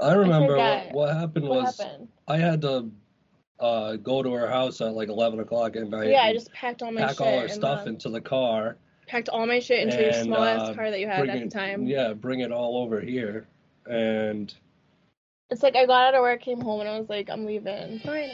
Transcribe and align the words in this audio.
I 0.00 0.12
remember 0.12 0.52
forget. 0.52 0.86
what, 0.92 1.08
what 1.08 1.16
happened 1.16 1.48
What 1.48 1.62
was 1.64 1.80
happened? 1.80 2.08
I 2.28 2.36
had 2.38 2.60
to 2.62 2.90
uh, 3.60 3.96
go 3.96 4.22
to 4.22 4.32
her 4.34 4.48
house 4.48 4.80
at 4.80 4.92
like 4.94 5.08
eleven 5.08 5.40
o'clock 5.40 5.76
at 5.76 5.88
night. 5.88 6.08
Yeah, 6.10 6.22
I 6.22 6.32
just 6.32 6.52
packed 6.52 6.82
all 6.82 6.92
my 6.92 7.00
pack 7.00 7.10
shit. 7.16 7.20
all 7.20 7.40
her 7.40 7.48
stuff 7.48 7.84
the- 7.84 7.90
into 7.90 8.08
the 8.10 8.20
car. 8.20 8.76
packed 9.08 9.28
all 9.28 9.46
my 9.46 9.58
shit 9.58 9.80
into 9.80 10.00
your 10.00 10.10
and, 10.12 10.24
small 10.24 10.44
ass 10.44 10.68
uh, 10.70 10.74
car 10.74 10.90
that 10.90 11.00
you 11.00 11.08
had 11.08 11.18
bring 11.20 11.30
at 11.30 11.38
the 11.40 11.44
it- 11.46 11.50
time. 11.52 11.86
Yeah, 11.86 12.12
bring 12.12 12.40
it 12.40 12.52
all 12.52 12.76
over 12.78 13.00
here, 13.00 13.48
and 13.86 14.54
It's 15.50 15.62
like 15.62 15.74
I 15.76 15.86
got 15.86 16.08
out 16.08 16.14
of 16.14 16.20
work, 16.20 16.42
came 16.42 16.60
home, 16.60 16.80
and 16.80 16.88
I 16.88 16.98
was 16.98 17.08
like, 17.08 17.28
I'm 17.30 17.44
leaving. 17.46 17.98
Fine. 18.00 18.30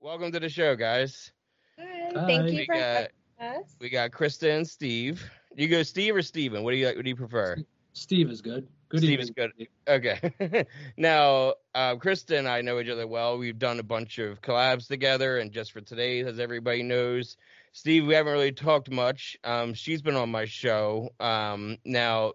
Welcome 0.00 0.32
to 0.32 0.40
the 0.40 0.48
show, 0.48 0.76
guys. 0.76 1.30
Hi, 1.78 2.10
Hi. 2.14 2.26
Thank 2.26 2.50
you 2.50 2.58
We 2.58 2.66
for 2.66 2.74
got 2.74 3.08
having 3.40 3.62
we 3.80 3.88
got 3.88 4.10
Krista 4.10 4.54
and 4.56 4.68
Steve. 4.68 5.28
You 5.56 5.68
go 5.68 5.82
Steve 5.82 6.14
or 6.14 6.22
Steven? 6.22 6.62
What 6.62 6.72
do 6.72 6.76
you 6.76 6.86
like? 6.86 6.96
what 6.96 7.04
do 7.04 7.08
you 7.08 7.16
prefer? 7.16 7.56
Steve 7.92 8.30
is 8.30 8.40
good. 8.40 8.68
Good 8.88 9.00
Steve 9.00 9.20
evening. 9.20 9.28
is 9.28 9.30
good. 9.30 9.68
Okay. 9.88 10.66
now, 10.96 11.54
uh, 11.74 11.96
Krista 11.96 12.38
and 12.38 12.48
I 12.48 12.60
know 12.60 12.78
each 12.80 12.88
other 12.88 13.06
well. 13.06 13.38
We've 13.38 13.58
done 13.58 13.78
a 13.78 13.84
bunch 13.84 14.18
of 14.18 14.40
collabs 14.42 14.88
together, 14.88 15.38
and 15.38 15.52
just 15.52 15.72
for 15.72 15.80
today, 15.80 16.20
as 16.20 16.38
everybody 16.38 16.82
knows, 16.82 17.36
Steve, 17.72 18.06
we 18.06 18.14
haven't 18.14 18.32
really 18.32 18.52
talked 18.52 18.90
much. 18.90 19.36
Um, 19.44 19.74
she's 19.74 20.02
been 20.02 20.16
on 20.16 20.30
my 20.30 20.44
show. 20.44 21.10
Um, 21.20 21.78
now, 21.84 22.32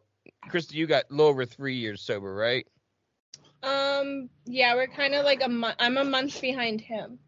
Krista, 0.50 0.74
you 0.74 0.88
got 0.88 1.06
a 1.10 1.14
little 1.14 1.28
over 1.28 1.46
three 1.46 1.76
years 1.76 2.02
sober, 2.02 2.34
right? 2.34 2.66
Um, 3.64 4.30
yeah, 4.46 4.76
we're 4.76 4.88
kind 4.88 5.14
of 5.14 5.26
like 5.26 5.42
a 5.44 5.50
month. 5.50 5.76
I'm 5.80 5.98
a 5.98 6.04
month 6.04 6.40
behind 6.40 6.82
him. 6.82 7.20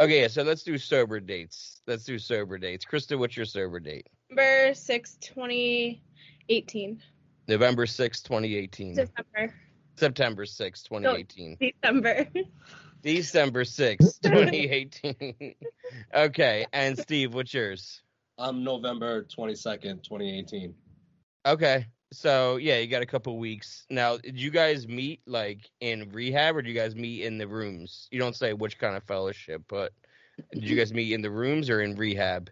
Okay, 0.00 0.26
so 0.28 0.42
let's 0.42 0.62
do 0.62 0.78
sober 0.78 1.20
dates. 1.20 1.82
Let's 1.86 2.04
do 2.04 2.18
sober 2.18 2.56
dates. 2.56 2.86
Krista, 2.86 3.18
what's 3.18 3.36
your 3.36 3.44
sober 3.44 3.80
date? 3.80 4.06
November 4.30 4.74
6, 4.74 5.16
2018. 5.20 7.02
November 7.48 7.84
sixth, 7.84 8.24
2018. 8.24 8.94
December. 8.94 9.54
September 9.96 10.46
sixth, 10.46 10.88
2018. 10.88 11.58
December. 11.60 12.26
December 13.02 13.64
6th, 13.64 14.20
2018. 14.22 15.54
okay, 16.14 16.66
and 16.72 16.98
Steve, 16.98 17.34
what's 17.34 17.52
yours? 17.52 18.00
I'm 18.38 18.64
November 18.64 19.24
twenty 19.24 19.54
second, 19.54 20.02
twenty 20.02 20.38
eighteen. 20.38 20.74
Okay, 21.44 21.86
so 22.12 22.56
yeah, 22.56 22.78
you 22.78 22.86
got 22.86 23.02
a 23.02 23.06
couple 23.06 23.38
weeks. 23.38 23.86
Now, 23.90 24.16
did 24.16 24.40
you 24.40 24.50
guys 24.50 24.88
meet 24.88 25.20
like 25.26 25.70
in 25.80 26.10
rehab 26.10 26.56
or 26.56 26.62
did 26.62 26.68
you 26.68 26.74
guys 26.74 26.94
meet 26.94 27.22
in 27.22 27.38
the 27.38 27.46
rooms? 27.46 28.08
You 28.10 28.18
don't 28.18 28.36
say 28.36 28.52
which 28.52 28.78
kind 28.78 28.96
of 28.96 29.04
fellowship, 29.04 29.62
but 29.68 29.92
did 30.52 30.64
you 30.64 30.76
guys 30.78 30.92
meet 30.92 31.12
in 31.12 31.22
the 31.22 31.30
rooms 31.30 31.70
or 31.70 31.82
in 31.82 31.94
rehab? 31.96 32.50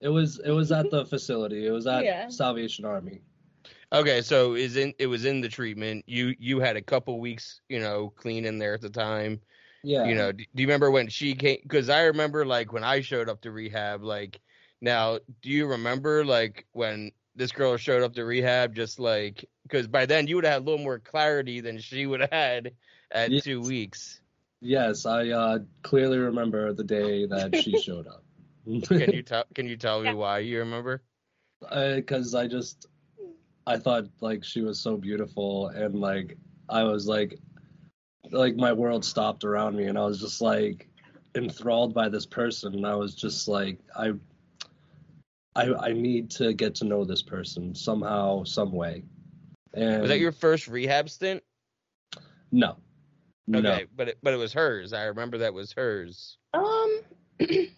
It 0.00 0.08
was 0.08 0.40
it 0.44 0.50
was 0.50 0.72
at 0.72 0.90
the 0.90 1.06
facility. 1.06 1.66
It 1.66 1.70
was 1.70 1.86
at 1.86 2.04
Yeah. 2.04 2.28
Salvation 2.28 2.84
Army. 2.84 3.22
Okay, 3.92 4.22
so 4.22 4.54
is 4.54 4.76
in 4.76 4.94
it 4.98 5.06
was 5.06 5.24
in 5.24 5.40
the 5.40 5.48
treatment. 5.48 6.04
You 6.06 6.34
you 6.38 6.60
had 6.60 6.76
a 6.76 6.82
couple 6.82 7.20
weeks, 7.20 7.60
you 7.68 7.78
know, 7.78 8.12
clean 8.16 8.44
in 8.44 8.58
there 8.58 8.74
at 8.74 8.80
the 8.80 8.90
time. 8.90 9.40
Yeah. 9.84 10.04
You 10.06 10.14
know, 10.14 10.32
do, 10.32 10.44
do 10.54 10.62
you 10.62 10.66
remember 10.66 10.90
when 10.90 11.08
she 11.08 11.34
came? 11.34 11.58
Because 11.62 11.88
I 11.88 12.02
remember 12.02 12.44
like 12.46 12.72
when 12.72 12.84
I 12.84 13.00
showed 13.00 13.28
up 13.28 13.40
to 13.42 13.50
rehab. 13.50 14.02
Like, 14.02 14.40
now, 14.80 15.18
do 15.42 15.50
you 15.50 15.66
remember 15.66 16.24
like 16.24 16.66
when 16.72 17.12
this 17.34 17.52
girl 17.52 17.76
showed 17.76 18.02
up 18.02 18.14
to 18.14 18.24
rehab? 18.24 18.74
Just 18.74 18.98
like 18.98 19.44
because 19.64 19.86
by 19.88 20.06
then 20.06 20.26
you 20.26 20.36
would 20.36 20.44
have 20.44 20.54
had 20.54 20.62
a 20.62 20.64
little 20.64 20.84
more 20.84 20.98
clarity 20.98 21.60
than 21.60 21.78
she 21.78 22.06
would 22.06 22.20
have 22.20 22.30
had 22.32 22.72
at 23.10 23.30
Yes. 23.30 23.44
two 23.44 23.60
weeks. 23.60 24.20
Yes, 24.60 25.06
I 25.06 25.28
uh, 25.30 25.58
clearly 25.82 26.18
remember 26.18 26.72
the 26.72 26.84
day 26.84 27.26
that 27.26 27.56
she 27.56 27.76
showed 27.82 28.06
up. 28.06 28.24
Can 28.84 29.12
you 29.12 29.22
tell? 29.22 29.44
Can 29.54 29.66
you 29.66 29.76
tell 29.76 30.02
me 30.02 30.14
why 30.14 30.38
you 30.38 30.58
remember? 30.60 31.02
Because 31.60 32.34
I 32.34 32.46
just 32.46 32.86
I 33.66 33.78
thought 33.78 34.06
like 34.20 34.44
she 34.44 34.60
was 34.60 34.78
so 34.78 34.96
beautiful 34.96 35.68
and 35.68 35.94
like 35.94 36.36
I 36.68 36.82
was 36.84 37.06
like 37.06 37.38
like 38.30 38.56
my 38.56 38.72
world 38.72 39.04
stopped 39.04 39.44
around 39.44 39.76
me 39.76 39.84
and 39.86 39.98
I 39.98 40.04
was 40.04 40.20
just 40.20 40.40
like 40.40 40.88
enthralled 41.34 41.94
by 41.94 42.08
this 42.08 42.26
person 42.26 42.74
and 42.74 42.86
I 42.86 42.94
was 42.94 43.14
just 43.14 43.48
like 43.48 43.78
I 43.96 44.12
I 45.54 45.72
I 45.74 45.92
need 45.92 46.30
to 46.32 46.52
get 46.52 46.74
to 46.76 46.84
know 46.84 47.04
this 47.04 47.22
person 47.22 47.74
somehow 47.74 48.44
some 48.44 48.72
way. 48.72 49.04
And 49.74 50.00
Was 50.02 50.10
that 50.10 50.18
your 50.18 50.32
first 50.32 50.68
rehab 50.68 51.08
stint? 51.08 51.42
no. 52.50 52.76
Okay, 53.54 53.62
No. 53.62 53.80
but 53.96 54.08
it, 54.08 54.18
but 54.22 54.32
it 54.32 54.36
was 54.36 54.52
hers. 54.52 54.92
I 54.92 55.04
remember 55.04 55.38
that 55.38 55.52
was 55.52 55.72
hers. 55.72 56.38
Um, 56.54 57.00
I 57.40 57.68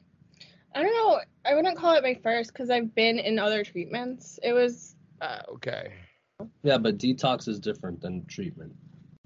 don't 0.74 0.92
know. 0.92 1.20
I 1.46 1.54
wouldn't 1.54 1.78
call 1.78 1.94
it 1.94 2.02
my 2.02 2.14
first 2.22 2.52
because 2.52 2.70
I've 2.70 2.94
been 2.94 3.18
in 3.18 3.38
other 3.38 3.64
treatments. 3.64 4.38
It 4.42 4.52
was 4.52 4.94
Uh, 5.20 5.40
okay. 5.48 5.94
Yeah, 6.62 6.78
but 6.78 6.98
detox 6.98 7.48
is 7.48 7.58
different 7.58 8.00
than 8.00 8.24
treatment. 8.26 8.74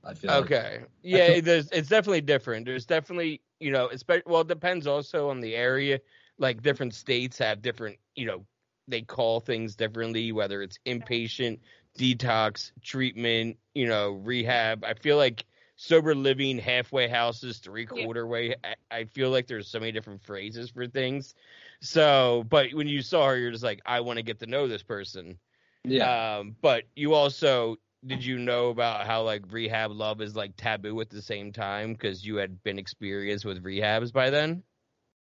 I 0.04 0.14
feel 0.14 0.30
like. 0.30 0.44
Okay. 0.44 0.80
Yeah, 1.02 1.34
feel- 1.34 1.42
there's 1.42 1.70
it's 1.72 1.88
definitely 1.88 2.20
different. 2.20 2.66
There's 2.66 2.86
definitely, 2.86 3.42
you 3.60 3.70
know, 3.72 3.88
especially 3.88 4.22
well, 4.26 4.42
it 4.42 4.48
depends 4.48 4.86
also 4.86 5.28
on 5.28 5.40
the 5.40 5.54
area. 5.56 6.00
Like 6.38 6.62
different 6.62 6.94
states 6.94 7.38
have 7.38 7.62
different, 7.62 7.98
you 8.14 8.26
know, 8.26 8.44
they 8.86 9.02
call 9.02 9.40
things 9.40 9.76
differently, 9.76 10.32
whether 10.32 10.62
it's 10.62 10.78
inpatient, 10.86 11.58
detox, 11.98 12.72
treatment, 12.82 13.58
you 13.74 13.86
know, 13.86 14.12
rehab. 14.12 14.84
I 14.84 14.94
feel 14.94 15.16
like 15.16 15.44
sober 15.76 16.14
living, 16.14 16.58
halfway 16.58 17.08
houses, 17.08 17.58
three 17.58 17.86
quarter 17.86 18.26
way. 18.26 18.54
I, 18.64 18.74
I 18.90 19.04
feel 19.04 19.30
like 19.30 19.46
there's 19.46 19.68
so 19.68 19.80
many 19.80 19.92
different 19.92 20.22
phrases 20.22 20.70
for 20.70 20.86
things. 20.86 21.34
So, 21.80 22.44
but 22.48 22.72
when 22.72 22.88
you 22.88 23.02
saw 23.02 23.28
her, 23.28 23.36
you're 23.36 23.52
just 23.52 23.64
like, 23.64 23.80
I 23.84 24.00
want 24.00 24.18
to 24.18 24.22
get 24.22 24.40
to 24.40 24.46
know 24.46 24.68
this 24.68 24.82
person. 24.82 25.38
Yeah. 25.84 26.38
Um, 26.38 26.56
but 26.60 26.84
you 26.96 27.14
also 27.14 27.76
did 28.06 28.24
you 28.24 28.38
know 28.38 28.68
about 28.68 29.06
how 29.06 29.22
like 29.22 29.42
rehab 29.50 29.90
love 29.90 30.20
is 30.20 30.36
like 30.36 30.56
taboo 30.56 31.00
at 31.00 31.10
the 31.10 31.20
same 31.20 31.52
time 31.52 31.92
because 31.92 32.24
you 32.24 32.36
had 32.36 32.62
been 32.62 32.78
experienced 32.78 33.44
with 33.44 33.62
rehabs 33.62 34.12
by 34.12 34.30
then? 34.30 34.62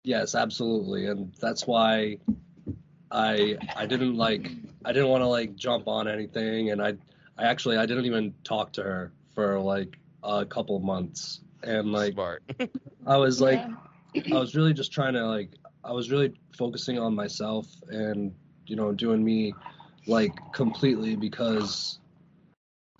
Yes, 0.05 0.35
absolutely, 0.35 1.07
and 1.07 1.33
that's 1.41 1.67
why 1.67 2.19
I 3.11 3.57
I 3.75 3.87
didn't 3.87 4.17
like 4.17 4.51
I 4.85 4.93
didn't 4.93 5.09
want 5.09 5.23
to 5.23 5.29
like 5.29 5.57
jump 5.57 5.89
on 5.89 6.07
anything, 6.07 6.71
and 6.71 6.83
I 6.83 6.95
I 7.39 7.45
actually 7.45 7.79
I 7.79 7.87
didn't 7.87 8.05
even 8.05 8.35
talk 8.45 8.75
to 8.75 8.83
her 8.83 9.13
for 9.35 9.59
like 9.59 9.97
a 10.23 10.45
couple 10.45 10.79
months, 10.81 11.41
and 11.63 11.91
like 11.91 12.13
Smart. 12.13 12.43
I 13.07 13.17
was 13.17 13.41
like 13.41 13.61
yeah. 14.15 14.37
I 14.37 14.39
was 14.39 14.55
really 14.55 14.75
just 14.75 14.93
trying 14.93 15.15
to 15.15 15.27
like 15.27 15.51
I 15.83 15.93
was 15.93 16.11
really 16.11 16.35
focusing 16.57 16.99
on 16.99 17.15
myself 17.15 17.67
and 17.89 18.35
you 18.67 18.77
know 18.77 18.93
doing 18.93 19.25
me 19.25 19.55
like 20.07 20.35
completely 20.53 21.17
because 21.17 21.99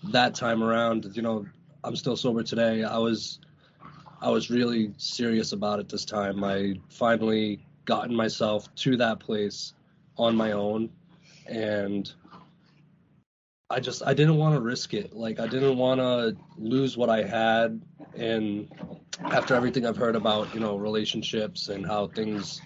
that 0.05 0.33
time 0.33 0.63
around 0.63 1.15
you 1.15 1.21
know 1.21 1.45
I'm 1.83 1.95
still 1.95 2.17
sober 2.17 2.43
today 2.43 2.83
I 2.83 2.97
was 2.97 3.39
I 4.25 4.29
was 4.29 4.49
really 4.49 4.91
serious 4.97 5.51
about 5.51 5.79
it 5.79 5.87
this 5.87 6.03
time 6.03 6.43
I 6.43 6.79
finally 6.89 7.63
gotten 7.85 8.15
myself 8.15 8.73
to 8.73 8.97
that 8.97 9.19
place 9.19 9.73
on 10.17 10.35
my 10.35 10.53
own 10.53 10.89
and 11.45 12.11
I 13.69 13.79
just 13.79 14.01
I 14.03 14.15
didn't 14.15 14.37
want 14.37 14.55
to 14.55 14.61
risk 14.61 14.95
it 14.95 15.13
like 15.13 15.39
I 15.39 15.45
didn't 15.45 15.77
want 15.77 15.99
to 15.99 16.35
lose 16.57 16.97
what 16.97 17.07
I 17.07 17.21
had 17.21 17.79
and 18.15 18.67
after 19.25 19.53
everything 19.53 19.85
I've 19.85 19.95
heard 19.95 20.15
about, 20.15 20.51
you 20.55 20.59
know, 20.59 20.75
relationships 20.75 21.69
and 21.69 21.85
how 21.85 22.07
things, 22.07 22.63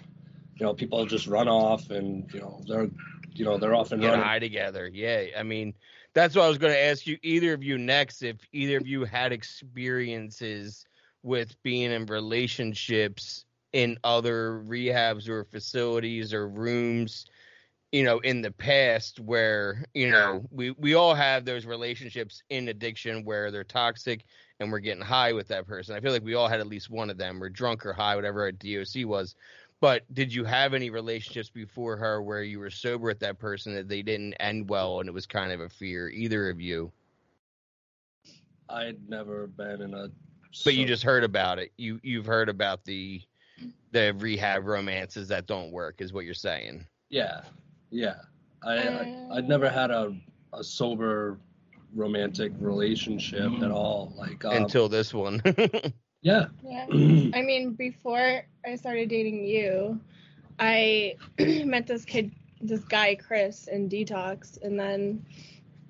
you 0.56 0.64
know, 0.64 0.72
people 0.72 1.04
just 1.04 1.26
run 1.26 1.46
off 1.46 1.90
and 1.90 2.32
you 2.32 2.40
know 2.40 2.62
they're, 2.66 2.88
you 3.34 3.44
know, 3.44 3.58
they're 3.58 3.74
off 3.74 3.92
and 3.92 4.00
Get 4.00 4.08
running. 4.08 4.24
high 4.24 4.38
together. 4.38 4.88
Yeah. 4.90 5.24
I 5.38 5.42
mean, 5.42 5.74
that's 6.14 6.34
what 6.34 6.46
I 6.46 6.48
was 6.48 6.56
going 6.56 6.72
to 6.72 6.82
ask 6.82 7.06
you. 7.06 7.18
Either 7.22 7.52
of 7.52 7.62
you 7.62 7.76
next, 7.76 8.22
if 8.22 8.36
either 8.52 8.78
of 8.78 8.86
you 8.86 9.04
had 9.04 9.30
experiences 9.30 10.86
with 11.22 11.60
being 11.62 11.92
in 11.92 12.06
relationships 12.06 13.44
in 13.72 13.98
other 14.04 14.62
rehabs 14.66 15.28
or 15.28 15.44
facilities 15.44 16.34
or 16.34 16.48
rooms 16.48 17.26
you 17.92 18.02
know 18.02 18.18
in 18.20 18.42
the 18.42 18.50
past 18.50 19.20
where 19.20 19.84
you 19.94 20.10
know 20.10 20.44
we 20.50 20.72
we 20.72 20.94
all 20.94 21.14
have 21.14 21.44
those 21.44 21.66
relationships 21.66 22.42
in 22.50 22.68
addiction 22.68 23.24
where 23.24 23.50
they're 23.50 23.64
toxic 23.64 24.24
and 24.60 24.70
we're 24.70 24.78
getting 24.78 25.02
high 25.02 25.32
with 25.32 25.48
that 25.48 25.66
person. 25.66 25.96
I 25.96 26.00
feel 26.00 26.12
like 26.12 26.22
we 26.22 26.34
all 26.34 26.46
had 26.46 26.60
at 26.60 26.66
least 26.66 26.90
one 26.90 27.10
of 27.10 27.18
them. 27.18 27.42
Or 27.42 27.48
drunk 27.48 27.84
or 27.84 27.92
high 27.92 28.14
whatever 28.14 28.46
a 28.46 28.52
doc 28.52 28.86
was. 29.06 29.34
But 29.80 30.02
did 30.12 30.32
you 30.32 30.44
have 30.44 30.74
any 30.74 30.90
relationships 30.90 31.48
before 31.48 31.96
her 31.96 32.22
where 32.22 32.42
you 32.42 32.58
were 32.58 32.70
sober 32.70 33.06
with 33.06 33.18
that 33.20 33.38
person 33.38 33.74
that 33.74 33.88
they 33.88 34.02
didn't 34.02 34.34
end 34.34 34.68
well 34.68 35.00
and 35.00 35.08
it 35.08 35.12
was 35.12 35.26
kind 35.26 35.50
of 35.50 35.60
a 35.60 35.70
fear 35.70 36.10
either 36.10 36.50
of 36.50 36.60
you? 36.60 36.92
I'd 38.68 39.08
never 39.08 39.46
been 39.46 39.80
in 39.80 39.94
a. 39.94 40.10
but 40.64 40.74
you 40.74 40.86
just 40.86 41.02
heard 41.02 41.24
about 41.24 41.58
it 41.58 41.72
you 41.76 42.00
you've 42.02 42.26
heard 42.26 42.48
about 42.48 42.84
the 42.84 43.20
the 43.92 44.14
rehab 44.18 44.66
romances 44.66 45.28
that 45.28 45.46
don't 45.46 45.70
work 45.72 46.00
is 46.00 46.12
what 46.12 46.24
you're 46.24 46.34
saying 46.34 46.84
Yeah, 47.08 47.42
yeah. 47.90 48.16
I, 48.62 48.72
I 48.72 48.86
Uh, 48.86 49.34
I'd 49.34 49.48
never 49.48 49.68
had 49.68 49.90
a 49.90 50.14
a 50.52 50.62
sober 50.64 51.38
romantic 51.94 52.52
relationship 52.58 53.50
at 53.62 53.70
all. 53.70 54.12
Like 54.16 54.44
um, 54.44 54.52
until 54.52 54.88
this 54.88 55.12
one 55.12 55.42
yeah. 56.22 56.46
Yeah. 56.62 56.86
I 56.90 57.42
mean, 57.42 57.72
before 57.72 58.44
I 58.64 58.76
started 58.76 59.08
dating 59.08 59.44
you, 59.44 60.00
I 60.58 61.16
met 61.38 61.86
this 61.86 62.04
kid, 62.04 62.32
this 62.60 62.84
guy 62.84 63.14
Chris 63.14 63.68
in 63.68 63.88
detox, 63.88 64.60
and 64.62 64.78
then 64.78 65.24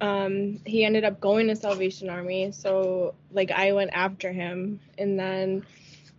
um, 0.01 0.61
he 0.65 0.85
ended 0.85 1.05
up 1.05 1.21
going 1.21 1.49
to 1.49 1.57
Salvation 1.57 2.09
Army. 2.09 2.53
So 2.53 3.15
like 3.33 3.51
I 3.51 3.73
went 3.73 3.91
after 3.93 4.33
him, 4.33 4.81
and 4.99 5.19
then 5.19 5.65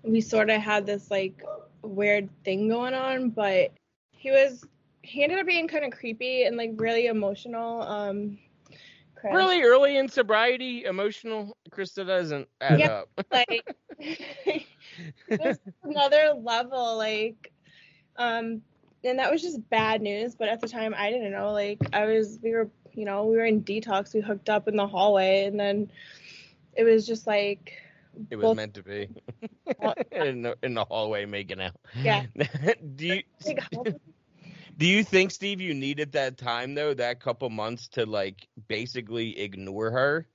we 0.04 0.22
sort 0.22 0.50
of 0.50 0.62
had 0.62 0.86
this 0.86 1.10
like 1.12 1.44
weird 1.82 2.30
thing 2.44 2.68
going 2.70 2.94
on. 2.94 3.30
But 3.30 3.72
he 4.12 4.32
was 4.32 4.66
he 5.02 5.24
ended 5.24 5.40
up 5.40 5.46
being 5.46 5.68
kind 5.68 5.86
of 5.86 5.92
creepy 5.92 6.44
and 6.44 6.58
like 6.58 6.72
really 6.78 7.08
emotional. 7.08 7.82
Um, 7.82 8.38
Chris. 9.16 9.34
Really 9.34 9.62
early 9.62 9.98
in 9.98 10.08
sobriety, 10.10 10.86
emotional. 10.86 11.56
Krista 11.72 12.06
doesn't 12.06 12.48
add 12.60 12.80
Yeah. 12.80 12.88
up. 12.88 13.10
like 13.32 13.66
was 15.40 15.60
another 15.84 16.34
level 16.38 16.98
like 16.98 17.52
um 18.18 18.62
and 19.04 19.20
that 19.20 19.32
was 19.32 19.42
just 19.42 19.68
bad 19.70 20.02
news 20.02 20.36
but 20.36 20.48
at 20.50 20.60
the 20.62 20.68
time 20.68 20.94
i 20.98 21.10
didn't 21.10 21.32
know 21.32 21.52
like 21.52 21.80
i 21.94 22.06
was 22.06 22.40
we 22.44 22.52
were 22.52 22.70
you 22.94 23.06
know 23.06 23.26
we 23.26 23.36
were 23.38 23.46
in 23.46 23.64
detox 23.64 24.14
we 24.14 24.22
hooked 24.22 24.50
up 24.50 24.68
in 24.68 24.76
the 24.76 24.88
hallway 24.88 25.46
and 25.46 25.60
then 25.60 25.92
it 26.74 26.84
was 26.84 27.06
just 27.06 27.28
like 27.28 27.74
It 28.30 28.36
was 28.36 28.44
Well- 28.44 28.56
meant 28.56 28.74
to 28.76 28.84
be. 28.84 29.08
In, 30.12 30.42
the, 30.44 30.56
in 30.64 30.74
the 30.74 30.84
hallway 30.86 31.26
making 31.26 31.62
out. 31.62 31.76
yeah 32.04 32.26
do 32.96 33.06
you 33.08 33.22
do 34.78 34.86
you 34.86 35.04
think 35.04 35.32
Steve 35.32 35.62
you 35.62 35.74
needed 35.74 36.12
that 36.14 36.38
time 36.38 36.76
though, 36.76 36.94
that 36.94 37.20
couple 37.20 37.50
months 37.50 37.88
to 37.90 38.06
like 38.06 38.48
basically 38.68 39.40
ignore 39.40 39.92
her? 39.92 40.28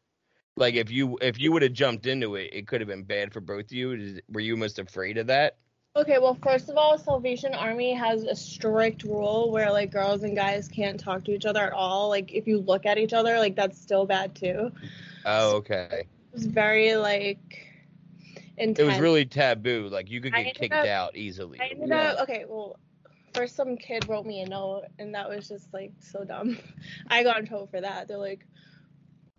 Like 0.56 0.75
if 0.75 0.91
you 0.91 1.19
if 1.20 1.38
you 1.41 1.52
would 1.52 1.62
have 1.62 1.73
jumped 1.73 2.06
into 2.06 2.35
it, 2.37 2.50
it 2.52 2.67
could 2.67 2.81
have 2.81 2.88
been 2.88 3.05
bad 3.05 3.32
for 3.32 3.41
both 3.41 3.67
of 3.67 3.73
you. 3.73 4.20
Were 4.31 4.41
you 4.41 4.56
most 4.56 4.79
afraid 4.79 5.19
of 5.19 5.26
that? 5.29 5.56
Okay 5.97 6.19
well 6.19 6.35
first 6.43 6.69
of 6.69 6.77
all 6.77 6.99
salvation 6.99 7.55
army 7.55 7.95
has 7.95 8.25
a 8.25 8.35
strict 8.37 9.03
rule 9.05 9.51
where 9.51 9.73
like 9.73 9.91
girls 9.91 10.23
and 10.23 10.37
guys 10.37 10.69
can't 10.69 11.01
talk 11.01 11.25
to 11.25 11.33
each 11.33 11.47
other 11.47 11.63
at 11.63 11.73
all 11.73 12.09
like 12.09 12.33
if 12.33 12.47
you 12.47 12.59
look 12.61 12.87
at 12.87 12.99
each 12.99 13.15
other 13.15 13.39
like 13.39 13.57
that's 13.57 13.79
still 13.81 14.07
bad 14.07 14.35
too 14.35 14.71
Oh, 15.25 15.57
okay. 15.57 16.05
it 16.09 16.09
was 16.33 16.47
very 16.47 16.97
like 16.97 17.69
intense 18.57 18.79
It 18.79 18.85
was 18.85 18.99
really 18.99 19.25
taboo. 19.27 19.89
Like 19.89 20.11
you 20.11 20.21
could 20.21 20.35
get 20.35 20.55
kicked 20.55 20.75
up- 20.75 20.87
out 20.87 21.17
easily. 21.17 21.59
I 21.61 21.69
ended 21.69 21.89
Yeah. 21.89 22.13
up 22.13 22.21
okay. 22.23 22.45
Well, 22.49 22.79
first 23.35 23.57
some 23.57 23.77
kid 23.77 24.09
wrote 24.09 24.27
me 24.27 24.41
a 24.43 24.47
note, 24.49 24.85
and 24.99 25.15
that 25.15 25.29
was 25.29 25.49
just 25.49 25.73
like 25.73 25.93
so 26.01 26.25
dumb. 26.25 26.59
I 27.09 27.23
got 27.23 27.39
in 27.41 27.47
trouble 27.47 27.67
for 27.67 27.81
that. 27.81 28.09
They're 28.09 28.19
like, 28.19 28.47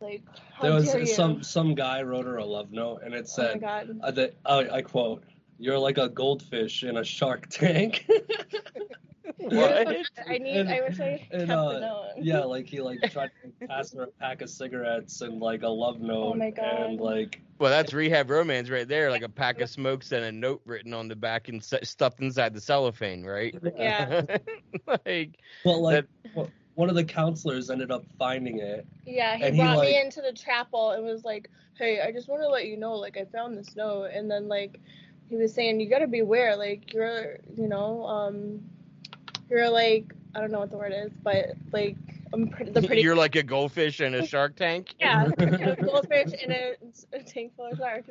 like 0.02 0.24
how 0.54 0.64
There 0.64 0.74
was 0.74 0.86
dare 0.86 1.00
you? 1.00 1.06
some 1.08 1.44
some 1.44 1.76
guy 1.76 2.02
wrote 2.04 2.26
her 2.26 2.38
a 2.38 2.46
love 2.46 2.72
note, 2.72 3.02
and 3.04 3.14
it 3.14 3.30
oh 3.38 3.44
my 3.54 3.54
said, 3.54 3.62
god. 3.62 4.00
uh, 4.02 4.12
that, 4.12 4.36
I, 4.46 4.70
I 4.70 4.82
quote, 4.82 5.24
"You're 5.60 5.80
like 5.80 5.98
a 5.98 6.10
goldfish 6.10 6.84
in 6.84 6.98
a 6.98 7.04
shark 7.04 7.48
tank." 7.50 8.06
What? 9.40 9.88
I 10.28 10.38
need. 10.38 10.58
And- 10.58 10.70
I 10.70 10.82
wish 10.82 11.00
I 11.00 11.18
kept 11.20 11.34
and, 11.34 11.50
the 11.50 11.58
uh, 11.58 11.80
note. 11.80 12.06
yeah, 12.18 12.40
like 12.40 12.66
he 12.68 12.82
like 12.82 13.00
tried 13.12 13.32
to 13.60 13.68
pass 13.68 13.94
her 13.94 14.04
a 14.04 14.08
pack 14.08 14.42
of 14.42 14.50
cigarettes 14.50 15.22
and 15.22 15.40
like 15.40 15.64
a 15.64 15.68
love 15.68 16.00
note, 16.00 16.34
Oh 16.34 16.34
my 16.34 16.50
God. 16.50 16.66
and 16.82 17.00
like 17.00 17.42
Well, 17.60 17.70
that's 17.70 17.94
rehab 17.94 18.30
romance 18.30 18.70
right 18.70 18.88
there. 18.88 19.12
Like 19.12 19.22
a 19.22 19.30
pack 19.30 19.62
of 19.62 19.70
smokes 19.70 20.12
and 20.12 20.24
a 20.26 20.32
note 20.32 20.62
written 20.66 20.94
on 20.94 21.08
the 21.08 21.16
back 21.16 21.50
and 21.50 21.64
se- 21.64 21.84
stuffed 21.84 22.20
inside 22.20 22.54
the 22.54 22.62
cellophane, 22.62 23.24
right? 23.24 23.56
Yeah. 23.78 24.22
like 25.06 25.38
But 25.64 25.78
like 25.80 26.06
w- 26.34 26.52
one 26.76 26.90
of 26.90 26.96
the 26.96 27.04
counselors 27.06 27.70
ended 27.70 27.92
up 27.92 28.06
finding 28.18 28.60
it. 28.60 28.86
Yeah, 29.06 29.36
he 29.38 29.44
and 29.44 29.56
he, 29.56 29.62
brought 29.62 29.82
me 29.82 30.00
into 30.00 30.22
the 30.22 30.34
chapel 30.34 30.92
and 30.92 31.04
was 31.06 31.24
like, 31.24 31.50
"Hey, 31.78 32.02
I 32.02 32.12
just 32.12 32.28
want 32.28 32.42
to 32.44 32.48
let 32.48 32.66
you 32.68 32.78
know, 32.78 32.94
like, 32.94 33.18
I 33.18 33.26
found 33.26 33.58
this 33.58 33.76
note." 33.76 34.12
And 34.14 34.30
then 34.30 34.48
like, 34.48 34.80
he 35.30 35.36
was 35.36 35.54
saying, 35.54 35.80
"You 35.80 35.90
gotta 35.90 36.08
beware, 36.08 36.56
like, 36.56 36.94
you're, 36.94 37.40
you 37.56 37.68
know, 37.68 38.06
um, 38.06 38.62
you're 39.50 39.70
like, 39.70 40.14
I 40.36 40.40
don't 40.40 40.52
know 40.52 40.60
what 40.60 40.72
the 40.72 40.78
word 40.78 40.94
is, 40.96 41.12
but 41.24 41.48
like, 41.72 41.96
I'm 42.34 42.48
pretty, 42.50 42.72
the 42.72 42.82
pretty, 42.82 43.02
you're 43.02 43.16
like 43.16 43.36
a 43.36 43.44
goldfish 43.44 44.02
in 44.02 44.14
a 44.14 44.26
shark 44.26 44.56
tank. 44.56 44.94
yeah, 45.00 45.30
a 45.38 45.76
goldfish 45.76 46.34
in 46.44 46.52
a, 46.52 46.74
a 47.14 47.24
tank 47.24 47.54
full 47.56 47.72
of 47.72 47.78
sharks. 47.78 48.10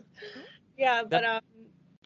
Yeah, 0.77 1.05
but 1.05 1.25
um, 1.25 1.41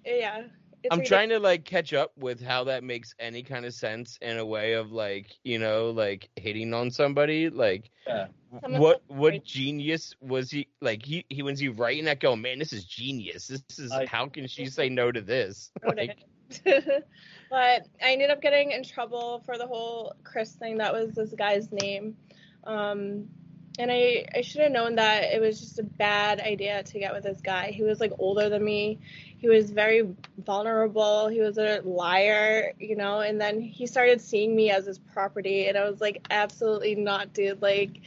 yeah, 0.05 0.43
it's 0.83 0.95
I'm 0.95 1.05
trying 1.05 1.29
to 1.31 1.39
like 1.39 1.65
catch 1.65 1.93
up 1.93 2.13
with 2.17 2.43
how 2.43 2.65
that 2.65 2.83
makes 2.85 3.15
any 3.19 3.43
kind 3.43 3.65
of 3.65 3.75
sense 3.75 4.19
in 4.23 4.39
a 4.39 4.45
way 4.47 4.75
of 4.75 4.93
like 4.93 5.39
you 5.45 5.59
know 5.59 5.91
like 5.91 6.29
hitting 6.37 6.73
on 6.75 6.91
somebody 6.91 7.51
like 7.51 7.91
Yeah. 8.07 8.29
What 8.63 9.03
what 9.07 9.45
genius 9.45 10.15
was 10.21 10.51
he 10.51 10.69
like 10.81 11.05
he 11.05 11.25
he 11.29 11.43
was 11.43 11.61
he 11.61 11.69
writing 11.69 12.05
that 12.07 12.19
going 12.21 12.43
man 12.43 12.59
this 12.59 12.73
is 12.73 12.85
genius 12.85 13.47
this 13.47 13.63
is 13.79 13.93
I- 13.93 14.07
how 14.07 14.27
can 14.27 14.49
she 14.49 14.67
say 14.67 14.89
no 14.89 15.13
to 15.13 15.21
this 15.21 15.71
wrote 15.83 15.97
like 15.97 16.25
but 16.65 17.87
I 18.03 18.13
ended 18.13 18.31
up 18.31 18.43
getting 18.43 18.73
in 18.73 18.83
trouble 18.83 19.43
for 19.45 19.57
the 19.57 19.67
whole 19.67 20.15
Chris 20.25 20.53
thing. 20.55 20.79
That 20.79 20.93
was 20.93 21.15
this 21.15 21.33
guy's 21.33 21.71
name. 21.71 22.17
Um, 22.65 23.29
and 23.79 23.91
I, 23.91 24.27
I 24.35 24.41
should 24.43 24.63
have 24.63 24.73
known 24.73 24.97
that 24.97 25.33
it 25.33 25.41
was 25.41 25.61
just 25.61 25.79
a 25.79 25.83
bad 25.83 26.41
idea 26.41 26.83
to 26.83 26.99
get 26.99 27.13
with 27.13 27.25
this 27.25 27.41
guy. 27.41 27.71
He 27.71 27.83
was 27.83 28.01
like 28.01 28.13
older 28.19 28.49
than 28.49 28.65
me. 28.65 28.99
He 29.39 29.49
was 29.49 29.71
very 29.71 30.09
vulnerable. 30.39 31.29
He 31.29 31.41
was 31.41 31.57
a 31.57 31.81
liar, 31.85 32.73
you 32.79 32.97
know, 32.97 33.21
and 33.21 33.41
then 33.41 33.61
he 33.61 33.87
started 33.87 34.21
seeing 34.21 34.55
me 34.55 34.71
as 34.71 34.87
his 34.87 34.99
property. 34.99 35.69
And 35.69 35.79
I 35.79 35.89
was 35.89 36.01
like, 36.01 36.27
absolutely 36.31 36.95
not, 36.95 37.33
dude. 37.33 37.63
Like, 37.63 38.01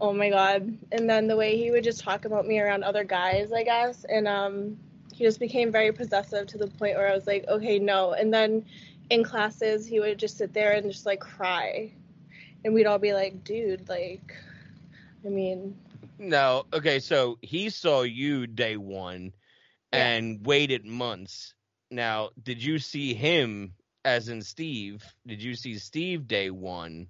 oh 0.00 0.12
my 0.12 0.30
God. 0.30 0.76
And 0.92 1.08
then 1.08 1.26
the 1.26 1.36
way 1.36 1.56
he 1.56 1.70
would 1.70 1.84
just 1.84 2.00
talk 2.00 2.24
about 2.24 2.46
me 2.46 2.60
around 2.60 2.82
other 2.84 3.04
guys, 3.04 3.52
I 3.52 3.62
guess. 3.62 4.04
And, 4.04 4.28
um, 4.28 4.78
he 5.18 5.24
just 5.24 5.40
became 5.40 5.72
very 5.72 5.90
possessive 5.90 6.46
to 6.46 6.58
the 6.58 6.68
point 6.68 6.96
where 6.96 7.08
I 7.08 7.14
was 7.14 7.26
like, 7.26 7.44
okay, 7.48 7.80
no. 7.80 8.12
And 8.12 8.32
then 8.32 8.64
in 9.10 9.24
classes, 9.24 9.84
he 9.84 9.98
would 9.98 10.16
just 10.16 10.38
sit 10.38 10.52
there 10.52 10.72
and 10.72 10.92
just 10.92 11.06
like 11.06 11.18
cry. 11.18 11.92
And 12.64 12.72
we'd 12.72 12.86
all 12.86 13.00
be 13.00 13.14
like, 13.14 13.42
dude, 13.42 13.88
like, 13.88 14.32
I 15.24 15.28
mean, 15.28 15.76
no 16.18 16.64
okay 16.72 17.00
so 17.00 17.38
he 17.42 17.70
saw 17.70 18.02
you 18.02 18.46
day 18.46 18.76
one 18.76 19.32
Yeah. 19.92 20.14
and 20.16 20.46
waited 20.46 20.84
months. 20.86 21.54
Now 21.90 22.30
did 22.42 22.62
you 22.62 22.78
see 22.78 23.14
him 23.14 23.74
as 24.04 24.28
in 24.28 24.42
steve? 24.42 25.04
Did 25.26 25.42
you 25.42 25.54
see 25.54 25.78
steve 25.78 26.26
day 26.28 26.50
one? 26.50 27.08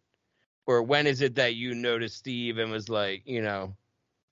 Or 0.67 0.83
when 0.83 1.07
is 1.07 1.21
it 1.23 1.37
that 1.37 1.55
you 1.55 1.75
noticed 1.75 2.17
steve 2.19 2.59
and 2.59 2.71
was 2.71 2.89
like 2.89 3.23
you 3.27 3.43
know 3.43 3.77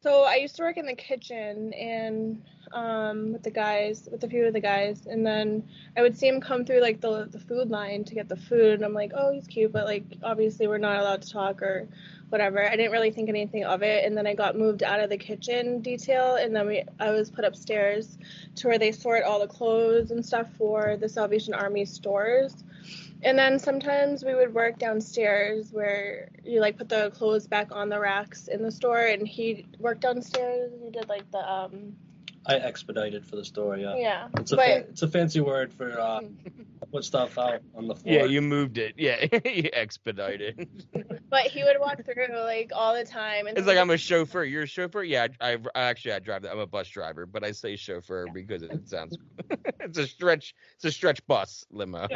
so 0.06 0.22
I 0.22 0.36
used 0.36 0.54
to 0.54 0.62
work 0.62 0.76
in 0.76 0.86
the 0.86 0.94
kitchen 0.94 1.72
and 1.72 2.40
um, 2.70 3.32
with 3.32 3.42
the 3.42 3.50
guys, 3.50 4.08
with 4.12 4.22
a 4.22 4.28
few 4.28 4.46
of 4.46 4.52
the 4.52 4.60
guys, 4.60 5.06
and 5.06 5.26
then 5.26 5.68
I 5.96 6.02
would 6.02 6.16
see 6.16 6.28
him 6.28 6.40
come 6.40 6.64
through 6.64 6.80
like 6.80 7.00
the 7.00 7.28
the 7.28 7.40
food 7.40 7.70
line 7.70 8.04
to 8.04 8.14
get 8.14 8.28
the 8.28 8.36
food, 8.36 8.74
and 8.74 8.84
I'm 8.84 8.92
like, 8.92 9.10
oh, 9.16 9.32
he's 9.32 9.48
cute, 9.48 9.72
but 9.72 9.84
like 9.84 10.04
obviously 10.22 10.68
we're 10.68 10.78
not 10.78 11.00
allowed 11.00 11.22
to 11.22 11.30
talk 11.30 11.60
or 11.60 11.88
whatever. 12.28 12.64
I 12.64 12.76
didn't 12.76 12.92
really 12.92 13.10
think 13.10 13.28
anything 13.28 13.64
of 13.64 13.82
it, 13.82 14.04
and 14.04 14.16
then 14.16 14.28
I 14.28 14.34
got 14.34 14.56
moved 14.56 14.84
out 14.84 15.00
of 15.00 15.10
the 15.10 15.16
kitchen 15.16 15.80
detail, 15.80 16.36
and 16.36 16.54
then 16.54 16.68
we 16.68 16.84
I 17.00 17.10
was 17.10 17.28
put 17.28 17.44
upstairs 17.44 18.16
to 18.56 18.68
where 18.68 18.78
they 18.78 18.92
sort 18.92 19.24
all 19.24 19.40
the 19.40 19.48
clothes 19.48 20.12
and 20.12 20.24
stuff 20.24 20.48
for 20.56 20.96
the 20.96 21.08
Salvation 21.08 21.52
Army 21.52 21.84
stores. 21.84 22.62
And 23.22 23.38
then 23.38 23.58
sometimes 23.58 24.24
we 24.24 24.34
would 24.34 24.54
work 24.54 24.78
downstairs 24.78 25.72
where 25.72 26.30
you 26.44 26.60
like 26.60 26.78
put 26.78 26.88
the 26.88 27.10
clothes 27.10 27.48
back 27.48 27.68
on 27.72 27.88
the 27.88 28.00
racks 28.00 28.48
in 28.48 28.62
the 28.62 28.70
store, 28.70 29.00
and 29.06 29.26
he 29.26 29.66
worked 29.78 30.02
downstairs. 30.02 30.72
He 30.82 30.90
did 30.90 31.08
like 31.08 31.30
the 31.32 31.50
um 31.50 31.96
I 32.48 32.54
expedited 32.56 33.24
for 33.26 33.36
the 33.36 33.44
story. 33.44 33.82
Yeah, 33.82 33.96
yeah. 33.96 34.28
it's 34.38 34.52
a 34.52 34.56
but 34.56 34.66
fa- 34.66 34.86
it's 34.88 35.02
a 35.02 35.08
fancy 35.08 35.40
word 35.40 35.72
for 35.72 35.98
uh, 35.98 36.20
put 36.92 37.04
stuff 37.04 37.38
out 37.38 37.60
on 37.74 37.88
the 37.88 37.94
floor. 37.96 38.14
yeah 38.14 38.24
you 38.24 38.40
moved 38.40 38.78
it 38.78 38.94
yeah 38.96 39.26
you 39.44 39.68
expedited 39.72 40.68
but 41.30 41.42
he 41.42 41.64
would 41.64 41.78
walk 41.80 42.04
through 42.04 42.38
like 42.40 42.70
all 42.74 42.94
the 42.94 43.04
time, 43.04 43.46
and 43.46 43.58
It's 43.58 43.66
like 43.66 43.78
I'm 43.78 43.90
a 43.90 43.96
chauffeur. 43.96 44.44
You're 44.44 44.62
a 44.62 44.66
chauffeur. 44.66 45.02
Yeah, 45.02 45.26
I, 45.40 45.52
I, 45.52 45.58
I 45.74 45.82
actually 45.82 46.12
I 46.12 46.18
drive 46.20 46.42
that. 46.42 46.52
I'm 46.52 46.58
a 46.58 46.66
bus 46.66 46.88
driver, 46.88 47.26
but 47.26 47.44
I 47.44 47.52
say 47.52 47.76
chauffeur 47.76 48.26
because 48.32 48.62
it 48.62 48.88
sounds. 48.88 49.18
it's 49.80 49.98
a 49.98 50.06
stretch. 50.06 50.54
It's 50.76 50.84
a 50.84 50.92
stretch 50.92 51.26
bus 51.26 51.66
limo. 51.70 52.06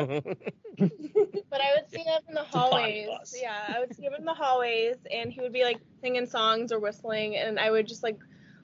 But 1.50 1.60
I 1.60 1.74
would 1.76 1.90
see 1.90 2.02
him 2.02 2.20
in 2.28 2.34
the 2.34 2.42
a 2.42 2.44
hallways. 2.44 3.08
Yeah, 3.36 3.52
I 3.68 3.80
would 3.80 3.94
see 3.94 4.04
him 4.04 4.14
in 4.16 4.24
the 4.24 4.34
hallways, 4.34 4.96
and 5.12 5.32
he 5.32 5.40
would 5.40 5.52
be 5.52 5.64
like 5.64 5.80
singing 6.00 6.26
songs 6.26 6.72
or 6.72 6.78
whistling, 6.78 7.36
and 7.36 7.58
I 7.58 7.70
would 7.70 7.88
just 7.88 8.02
like 8.02 8.18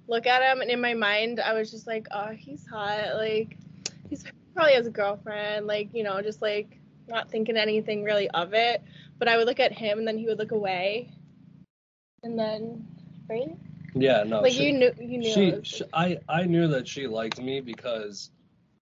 look 0.08 0.26
at 0.26 0.42
him, 0.42 0.60
and 0.60 0.70
in 0.70 0.80
my 0.80 0.94
mind, 0.94 1.40
I 1.40 1.52
was 1.54 1.70
just 1.70 1.86
like, 1.86 2.06
oh, 2.10 2.28
he's 2.36 2.66
hot. 2.66 3.14
Like, 3.16 3.56
he's 4.08 4.24
probably 4.54 4.74
has 4.74 4.86
a 4.86 4.90
girlfriend. 4.90 5.66
Like, 5.66 5.88
you 5.92 6.02
know, 6.02 6.20
just 6.22 6.42
like 6.42 6.78
not 7.08 7.30
thinking 7.30 7.56
anything 7.56 8.02
really 8.04 8.28
of 8.30 8.54
it. 8.54 8.82
But 9.18 9.28
I 9.28 9.36
would 9.36 9.46
look 9.46 9.60
at 9.60 9.72
him, 9.72 9.98
and 9.98 10.06
then 10.06 10.18
he 10.18 10.26
would 10.26 10.38
look 10.38 10.52
away, 10.52 11.10
and 12.22 12.38
then 12.38 12.86
right, 13.28 13.56
yeah, 13.94 14.22
no. 14.24 14.40
like 14.40 14.52
she, 14.52 14.66
you 14.66 14.72
knew, 14.72 14.92
you 15.00 15.18
knew. 15.18 15.32
she, 15.32 15.50
was- 15.52 15.66
she, 15.66 15.84
I 15.92 16.18
I 16.28 16.44
knew 16.44 16.68
that 16.68 16.86
she 16.86 17.06
liked 17.06 17.40
me 17.40 17.60
because 17.60 18.30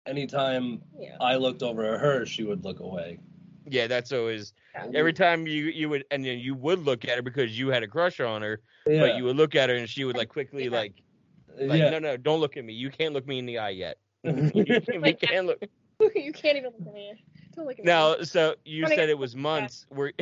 anytime 0.06 0.82
yeah. 0.98 1.18
I 1.20 1.36
looked 1.36 1.63
over 1.63 1.94
at 1.94 2.00
her, 2.00 2.25
she 2.25 2.44
would 2.44 2.63
look 2.63 2.80
away. 2.80 3.20
yeah, 3.68 3.88
that's 3.88 4.12
always 4.12 4.54
yeah. 4.74 4.88
every 4.96 5.13
time 5.13 5.46
you 5.48 5.66
you 5.66 5.90
would 5.90 6.06
and 6.12 6.24
then 6.25 6.40
you 6.40 6.56
would 6.56 6.80
look 6.80 7.04
at 7.06 7.16
her 7.18 7.22
because 7.22 7.58
you 7.58 7.68
had 7.70 7.84
a 7.84 7.88
crush 7.88 8.20
on 8.20 8.42
her, 8.42 8.62
Yeah, 8.88 9.01
but 9.01 9.16
you 9.18 9.24
would 9.25 9.36
look 9.36 9.56
at 9.56 9.70
her 9.70 9.75
and 9.75 9.90
she 9.90 10.04
would 10.06 10.16
like 10.18 10.30
quickly 10.30 10.66
Yeah. 10.66 10.72
like 10.72 10.94
like 11.60 11.79
yeah. 11.79 11.89
no 11.89 12.00
no 12.00 12.17
don't 12.17 12.39
look 12.39 12.58
at 12.58 12.65
me. 12.65 12.74
You 12.74 12.89
can't 12.89 13.13
look 13.13 13.27
me 13.27 13.39
in 13.39 13.46
the 13.46 13.58
eye 13.60 13.70
yet. 13.70 13.98
yeah. 14.24 14.79
we 15.01 15.13
can't 15.13 15.48
look. 15.48 15.62
you 16.15 16.31
can't 16.31 16.58
even 16.58 16.72
look 16.77 16.88
at 16.88 16.93
me. 16.93 17.13
Don't 17.55 17.65
look 17.65 17.79
at 17.79 17.86
me. 17.86 17.91
Now, 17.91 18.22
so 18.22 18.55
you 18.65 18.88
said 18.88 19.10
it 19.10 19.17
was 19.17 19.36
months. 19.36 19.86
Were 19.89 20.13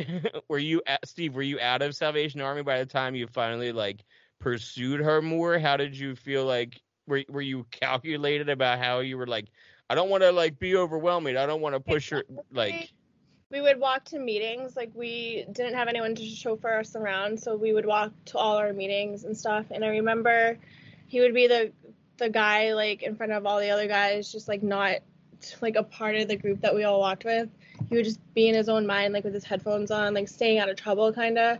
were 0.48 0.58
you 0.58 0.82
at, 0.86 1.06
Steve? 1.06 1.34
Were 1.34 1.42
you 1.42 1.60
out 1.60 1.82
of 1.82 1.94
Salvation 1.94 2.40
Army 2.40 2.62
by 2.62 2.78
the 2.78 2.86
time 2.86 3.14
you 3.14 3.26
finally 3.26 3.72
like 3.72 4.04
pursued 4.38 5.00
her 5.00 5.22
more? 5.22 5.58
How 5.58 5.76
did 5.76 5.96
you 5.96 6.14
feel 6.14 6.44
like? 6.44 6.80
Were 7.06 7.22
were 7.28 7.40
you 7.40 7.66
calculated 7.70 8.48
about 8.48 8.78
how 8.78 9.00
you 9.00 9.16
were 9.16 9.26
like? 9.26 9.46
I 9.88 9.94
don't 9.94 10.10
want 10.10 10.22
to 10.22 10.32
like 10.32 10.58
be 10.58 10.76
overwhelming. 10.76 11.36
I 11.36 11.46
don't 11.46 11.60
want 11.60 11.74
to 11.74 11.80
push 11.80 12.10
her 12.10 12.24
like. 12.52 12.92
we 13.50 13.60
would 13.60 13.80
walk 13.80 14.04
to 14.04 14.18
meetings 14.18 14.76
like 14.76 14.92
we 14.94 15.44
didn't 15.50 15.74
have 15.74 15.88
anyone 15.88 16.14
to 16.14 16.24
chauffeur 16.24 16.78
us 16.78 16.94
around 16.94 17.40
so 17.40 17.56
we 17.56 17.72
would 17.72 17.84
walk 17.84 18.12
to 18.26 18.38
all 18.38 18.56
our 18.56 18.72
meetings 18.72 19.24
and 19.24 19.36
stuff 19.36 19.66
and 19.72 19.84
i 19.84 19.88
remember 19.88 20.56
he 21.10 21.20
would 21.20 21.34
be 21.34 21.48
the 21.48 21.72
the 22.18 22.30
guy 22.30 22.72
like 22.72 23.02
in 23.02 23.16
front 23.16 23.32
of 23.32 23.44
all 23.44 23.58
the 23.58 23.70
other 23.70 23.88
guys 23.88 24.30
just 24.30 24.46
like 24.46 24.62
not 24.62 24.98
like 25.60 25.74
a 25.74 25.82
part 25.82 26.14
of 26.14 26.28
the 26.28 26.36
group 26.36 26.60
that 26.60 26.74
we 26.74 26.84
all 26.84 27.00
walked 27.00 27.24
with. 27.24 27.48
He 27.88 27.96
would 27.96 28.04
just 28.04 28.20
be 28.34 28.48
in 28.48 28.54
his 28.54 28.68
own 28.68 28.86
mind 28.86 29.12
like 29.12 29.24
with 29.24 29.34
his 29.34 29.42
headphones 29.42 29.90
on 29.90 30.14
like 30.14 30.28
staying 30.28 30.58
out 30.58 30.68
of 30.68 30.76
trouble 30.76 31.12
kind 31.12 31.36
of 31.36 31.58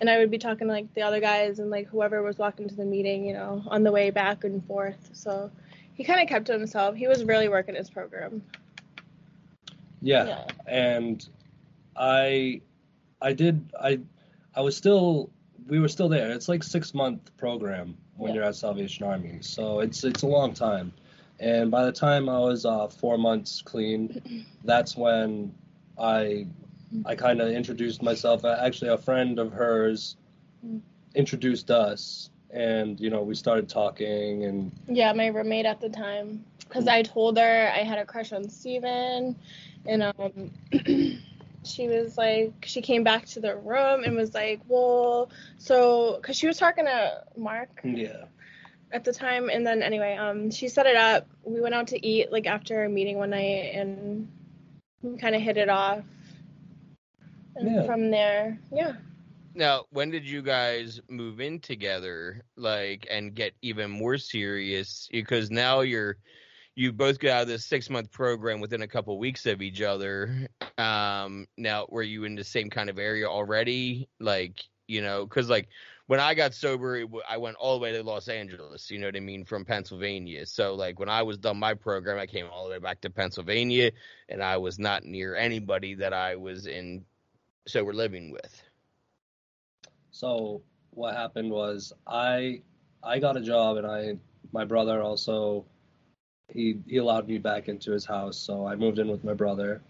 and 0.00 0.08
i 0.08 0.18
would 0.18 0.30
be 0.30 0.38
talking 0.38 0.68
to 0.68 0.72
like 0.72 0.92
the 0.94 1.02
other 1.02 1.18
guys 1.20 1.58
and 1.58 1.70
like 1.70 1.88
whoever 1.88 2.22
was 2.22 2.38
walking 2.38 2.68
to 2.68 2.74
the 2.74 2.84
meeting 2.84 3.24
you 3.24 3.32
know 3.32 3.62
on 3.66 3.82
the 3.82 3.90
way 3.90 4.10
back 4.10 4.44
and 4.44 4.64
forth. 4.66 5.10
So 5.12 5.50
he 5.94 6.04
kind 6.04 6.20
of 6.20 6.28
kept 6.28 6.46
to 6.46 6.52
himself. 6.52 6.94
He 6.94 7.08
was 7.08 7.24
really 7.24 7.48
working 7.48 7.74
his 7.74 7.90
program. 7.90 8.42
Yeah. 10.00 10.26
yeah. 10.26 10.44
And 10.66 11.26
I 11.96 12.60
I 13.20 13.32
did 13.32 13.72
I 13.80 13.98
I 14.54 14.60
was 14.60 14.76
still 14.76 15.30
we 15.66 15.80
were 15.80 15.88
still 15.88 16.08
there. 16.08 16.30
It's 16.30 16.48
like 16.48 16.62
six 16.62 16.94
month 16.94 17.36
program 17.36 17.96
when 18.16 18.30
Yeah. 18.30 18.36
you're 18.36 18.44
at 18.44 18.56
Salvation 18.56 19.06
Army, 19.06 19.38
so 19.40 19.80
it's 19.80 20.04
it's 20.04 20.22
a 20.22 20.26
long 20.26 20.52
time. 20.52 20.92
And 21.40 21.70
by 21.70 21.84
the 21.84 21.92
time 21.92 22.28
I 22.28 22.38
was 22.38 22.64
uh, 22.64 22.88
four 22.88 23.18
months 23.18 23.62
clean, 23.62 24.22
that's 24.64 24.96
when 24.96 25.54
I 25.98 26.46
I 27.04 27.14
kind 27.14 27.40
of 27.40 27.48
introduced 27.48 28.02
myself. 28.02 28.44
Actually, 28.44 28.90
a 28.90 28.98
friend 28.98 29.38
of 29.38 29.52
hers 29.52 30.16
Mm. 30.64 30.80
introduced 31.14 31.70
us, 31.70 32.30
and 32.50 33.00
you 33.00 33.10
know 33.10 33.22
we 33.22 33.34
started 33.34 33.68
talking, 33.68 34.44
and 34.44 34.70
Yeah, 34.88 35.12
my 35.12 35.26
roommate 35.26 35.66
at 35.66 35.80
the 35.80 35.88
time. 35.88 36.44
Because 36.68 36.88
I 36.88 37.02
told 37.02 37.36
her 37.38 37.70
I 37.74 37.82
had 37.82 37.98
a 37.98 38.04
crush 38.06 38.32
on 38.32 38.48
Steven. 38.48 39.36
And 39.86 40.02
um, 40.02 40.50
she 41.64 41.88
was 41.88 42.16
like, 42.16 42.52
she 42.64 42.82
came 42.82 43.04
back 43.04 43.26
to 43.26 43.40
the 43.40 43.56
room 43.56 44.04
and 44.04 44.16
was 44.16 44.34
like, 44.34 44.60
well, 44.66 45.30
so, 45.58 46.16
because 46.16 46.36
she 46.36 46.46
was 46.46 46.58
talking 46.58 46.86
to 46.86 47.24
Mark 47.36 47.80
yeah, 47.84 48.24
at 48.90 49.04
the 49.04 49.12
time. 49.12 49.48
And 49.48 49.66
then, 49.66 49.82
anyway, 49.82 50.16
um, 50.16 50.50
she 50.50 50.68
set 50.68 50.86
it 50.86 50.96
up. 50.96 51.28
We 51.44 51.60
went 51.60 51.74
out 51.74 51.88
to 51.88 52.06
eat, 52.06 52.32
like, 52.32 52.46
after 52.46 52.84
a 52.84 52.88
meeting 52.88 53.18
one 53.18 53.30
night 53.30 53.74
and 53.74 54.28
we 55.02 55.16
kind 55.18 55.34
of 55.34 55.42
hit 55.42 55.56
it 55.56 55.68
off. 55.68 56.04
And 57.54 57.74
Yeah. 57.74 57.86
from 57.86 58.10
there, 58.10 58.58
yeah. 58.72 58.94
Now, 59.54 59.84
when 59.90 60.10
did 60.10 60.26
you 60.26 60.40
guys 60.40 61.00
move 61.08 61.40
in 61.40 61.60
together, 61.60 62.42
like, 62.56 63.06
and 63.10 63.34
get 63.34 63.52
even 63.60 63.90
more 63.90 64.16
serious? 64.16 65.08
Because 65.12 65.50
now 65.50 65.80
you're, 65.80 66.16
you 66.74 66.92
both 66.92 67.18
got 67.18 67.30
out 67.30 67.42
of 67.42 67.48
this 67.48 67.64
six 67.64 67.90
month 67.90 68.10
program 68.10 68.60
within 68.60 68.82
a 68.82 68.88
couple 68.88 69.18
weeks 69.18 69.46
of 69.46 69.60
each 69.60 69.82
other. 69.82 70.48
Um, 70.78 71.46
now, 71.56 71.86
were 71.88 72.02
you 72.02 72.24
in 72.24 72.34
the 72.34 72.44
same 72.44 72.70
kind 72.70 72.88
of 72.88 72.98
area 72.98 73.26
already? 73.26 74.08
Like, 74.18 74.62
you 74.88 75.02
know, 75.02 75.24
because 75.24 75.50
like 75.50 75.68
when 76.06 76.20
I 76.20 76.34
got 76.34 76.54
sober, 76.54 77.00
w- 77.02 77.22
I 77.28 77.36
went 77.36 77.56
all 77.56 77.78
the 77.78 77.82
way 77.82 77.92
to 77.92 78.02
Los 78.02 78.28
Angeles. 78.28 78.90
You 78.90 78.98
know 78.98 79.06
what 79.06 79.16
I 79.16 79.20
mean, 79.20 79.44
from 79.44 79.64
Pennsylvania. 79.64 80.46
So 80.46 80.74
like 80.74 80.98
when 80.98 81.08
I 81.08 81.22
was 81.22 81.38
done 81.38 81.58
my 81.58 81.74
program, 81.74 82.18
I 82.18 82.26
came 82.26 82.46
all 82.50 82.64
the 82.64 82.70
way 82.70 82.78
back 82.78 83.02
to 83.02 83.10
Pennsylvania, 83.10 83.92
and 84.28 84.42
I 84.42 84.56
was 84.56 84.78
not 84.78 85.04
near 85.04 85.36
anybody 85.36 85.94
that 85.96 86.12
I 86.12 86.36
was 86.36 86.66
in 86.66 87.04
sober 87.66 87.92
living 87.92 88.32
with. 88.32 88.62
So 90.10 90.62
what 90.90 91.14
happened 91.16 91.50
was 91.50 91.92
I 92.06 92.62
I 93.02 93.18
got 93.18 93.36
a 93.36 93.40
job 93.40 93.76
and 93.76 93.86
I 93.86 94.16
my 94.52 94.64
brother 94.64 95.00
also 95.02 95.64
he 96.48 96.78
he 96.86 96.96
allowed 96.98 97.28
me 97.28 97.38
back 97.38 97.68
into 97.68 97.92
his 97.92 98.04
house 98.04 98.36
so 98.36 98.66
I 98.66 98.74
moved 98.76 98.98
in 98.98 99.08
with 99.08 99.24
my 99.24 99.34
brother 99.34 99.80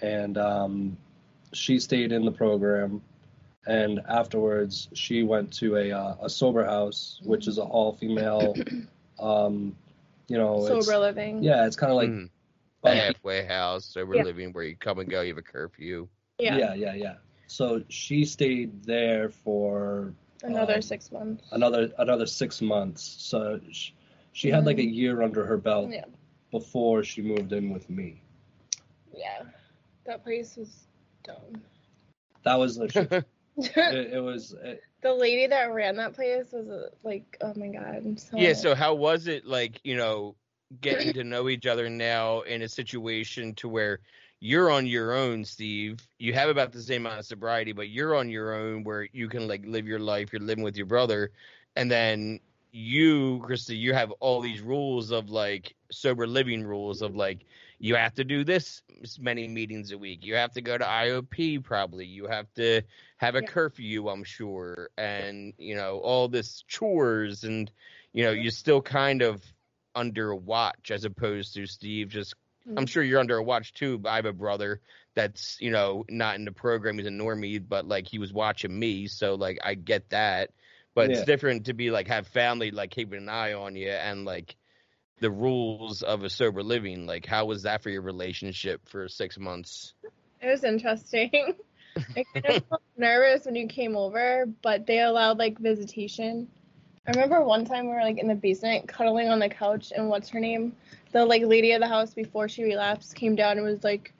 and 0.00 0.38
um, 0.38 0.96
she 1.52 1.78
stayed 1.78 2.12
in 2.12 2.24
the 2.24 2.30
program 2.32 3.02
and 3.66 4.00
afterwards 4.08 4.88
she 4.94 5.22
went 5.22 5.52
to 5.54 5.76
a 5.76 5.92
uh, 5.92 6.14
a 6.22 6.28
sober 6.30 6.64
house 6.64 7.20
which 7.24 7.46
is 7.48 7.58
a 7.58 7.62
all 7.62 7.92
female 7.92 8.56
um, 9.18 9.74
you 10.28 10.38
know 10.38 10.66
it's, 10.66 10.86
Sober 10.86 10.98
living. 10.98 11.42
yeah 11.42 11.66
it's 11.66 11.76
kind 11.76 11.90
of 11.92 11.96
like 11.96 12.10
Mhm. 12.10 12.30
a 12.84 12.94
halfway 12.94 13.44
house, 13.44 13.86
sober 13.86 14.14
Yeah. 14.16 14.22
living 14.22 14.52
where 14.52 14.64
you 14.64 14.76
come 14.76 15.00
and 15.00 15.10
go, 15.10 15.20
you 15.22 15.28
have 15.30 15.38
a 15.38 15.42
curfew. 15.42 16.08
Yeah. 16.38 16.56
yeah 16.58 16.74
yeah 16.74 16.94
yeah 16.94 17.14
so 17.48 17.82
she 17.88 18.24
stayed 18.24 18.84
there 18.84 19.28
for 19.30 20.14
Another 20.44 20.74
Um, 20.74 20.82
six 20.82 21.10
months. 21.10 21.42
another 21.50 21.90
another 21.98 22.26
six 22.26 22.62
months. 22.62 23.02
So 23.02 23.60
she, 23.72 23.92
she 24.38 24.50
had 24.50 24.64
like 24.64 24.78
a 24.78 24.86
year 24.86 25.22
under 25.22 25.44
her 25.44 25.56
belt. 25.56 25.90
Yeah. 25.90 26.04
before 26.52 27.02
she 27.02 27.22
moved 27.22 27.52
in 27.52 27.70
with 27.70 27.90
me. 27.90 28.22
Yeah. 29.12 29.42
That 30.06 30.22
place 30.22 30.56
was 30.56 30.86
dumb. 31.24 31.60
That 32.44 32.54
was 32.54 32.76
the 32.76 32.88
shit. 32.88 33.12
it, 33.56 34.12
it 34.14 34.22
was 34.22 34.54
it, 34.62 34.80
lady 35.02 35.48
that 35.48 35.72
ran 35.72 35.96
that 35.96 36.14
place 36.14 36.52
was 36.52 36.68
uh, 36.68 36.90
like, 37.02 37.36
oh 37.40 37.52
my 37.56 37.66
god. 37.66 37.96
I'm 37.96 38.16
so 38.16 38.36
yeah, 38.36 38.52
so 38.52 38.76
how 38.76 38.94
was 38.94 39.26
it 39.26 39.44
like, 39.44 39.80
you 39.82 39.96
know, 39.96 40.36
getting 40.80 41.12
to 41.14 41.24
know 41.24 41.48
each 41.48 41.66
other 41.66 41.90
now 41.90 42.42
in 42.42 42.62
a 42.62 42.68
situation 42.68 43.56
to 43.56 43.68
where 43.68 43.98
you're 44.38 44.70
on 44.70 44.86
your 44.86 45.14
own, 45.14 45.44
Steve. 45.44 45.98
You 46.20 46.32
have 46.34 46.48
about 46.48 46.70
the 46.70 46.80
same 46.80 47.06
amount 47.06 47.18
of 47.18 47.26
sobriety, 47.26 47.72
but 47.72 47.88
you're 47.88 48.14
on 48.14 48.28
your 48.28 48.54
own 48.54 48.84
where 48.84 49.08
you 49.12 49.28
can 49.28 49.48
like 49.48 49.64
live 49.66 49.88
your 49.88 49.98
life, 49.98 50.32
you're 50.32 50.40
living 50.40 50.62
with 50.62 50.76
your 50.76 50.86
brother, 50.86 51.32
and 51.74 51.90
then 51.90 52.38
you, 52.78 53.40
Krista, 53.44 53.76
you 53.76 53.92
have 53.92 54.12
all 54.20 54.40
these 54.40 54.60
rules 54.60 55.10
of 55.10 55.30
like 55.30 55.74
sober 55.90 56.26
living 56.26 56.64
rules 56.64 57.02
of 57.02 57.16
like 57.16 57.44
you 57.80 57.96
have 57.96 58.14
to 58.14 58.24
do 58.24 58.44
this 58.44 58.82
many 59.18 59.48
meetings 59.48 59.90
a 59.92 59.98
week. 59.98 60.24
You 60.24 60.36
have 60.36 60.52
to 60.52 60.60
go 60.60 60.78
to 60.78 60.84
IOP 60.84 61.64
probably. 61.64 62.06
You 62.06 62.26
have 62.26 62.46
to 62.54 62.82
have 63.16 63.34
a 63.34 63.40
Yeah. 63.40 63.46
curfew, 63.46 64.08
I'm 64.08 64.24
sure, 64.24 64.90
and 64.96 65.52
you 65.58 65.74
know 65.74 65.98
all 65.98 66.28
this 66.28 66.62
chores 66.68 67.44
and 67.44 67.70
you 68.12 68.24
know 68.24 68.30
you're 68.30 68.52
still 68.52 68.80
kind 68.80 69.22
of 69.22 69.42
under 69.94 70.34
watch 70.34 70.92
as 70.92 71.04
opposed 71.04 71.54
to 71.54 71.66
Steve 71.66 72.08
just 72.08 72.34
I'm 72.68 72.74
mm-hmm. 72.74 72.84
sure 72.84 73.02
you're 73.02 73.20
under 73.20 73.38
a 73.38 73.42
watch 73.42 73.72
too, 73.72 73.98
but 73.98 74.10
I 74.10 74.16
have 74.16 74.26
a 74.26 74.32
brother 74.32 74.80
that's, 75.14 75.56
you 75.58 75.70
know, 75.70 76.04
not 76.10 76.36
in 76.36 76.44
the 76.44 76.52
program, 76.52 76.98
he's 76.98 77.06
a 77.06 77.10
normie, 77.10 77.62
but 77.66 77.88
like 77.88 78.06
he 78.06 78.18
was 78.18 78.32
watching 78.32 78.78
me, 78.78 79.06
so 79.06 79.34
like 79.34 79.58
I 79.64 79.74
get 79.74 80.10
that. 80.10 80.50
But 80.94 81.10
it's 81.10 81.24
different 81.24 81.66
to 81.66 81.74
be 81.74 81.90
like 81.90 82.08
have 82.08 82.26
family 82.26 82.70
like 82.70 82.90
keeping 82.90 83.18
an 83.18 83.28
eye 83.28 83.52
on 83.52 83.76
you 83.76 83.90
and 83.90 84.24
like 84.24 84.56
the 85.20 85.30
rules 85.30 86.02
of 86.02 86.24
a 86.24 86.30
sober 86.30 86.62
living. 86.62 87.06
Like 87.06 87.26
how 87.26 87.46
was 87.46 87.62
that 87.62 87.82
for 87.82 87.90
your 87.90 88.02
relationship 88.02 88.88
for 88.88 89.08
six 89.08 89.38
months? 89.38 89.94
It 90.40 90.48
was 90.48 90.64
interesting. 90.64 91.30
I 92.16 92.24
kind 92.34 92.56
of 92.56 92.64
felt 92.68 92.82
nervous 92.96 93.44
when 93.44 93.54
you 93.54 93.66
came 93.66 93.96
over, 93.96 94.46
but 94.62 94.86
they 94.86 95.00
allowed 95.00 95.38
like 95.38 95.58
visitation. 95.58 96.48
I 97.06 97.12
remember 97.12 97.42
one 97.42 97.64
time 97.64 97.86
we 97.86 97.92
were 97.92 98.02
like 98.02 98.18
in 98.18 98.28
the 98.28 98.34
basement 98.34 98.86
cuddling 98.86 99.28
on 99.28 99.38
the 99.38 99.48
couch, 99.48 99.92
and 99.96 100.08
what's 100.08 100.28
her 100.30 100.40
name? 100.40 100.74
The 101.12 101.24
like 101.24 101.42
lady 101.42 101.72
of 101.72 101.80
the 101.80 101.88
house 101.88 102.12
before 102.12 102.48
she 102.48 102.64
relapsed 102.64 103.14
came 103.14 103.34
down 103.34 103.56
and 103.56 103.66
was 103.66 103.82
like, 103.82 104.12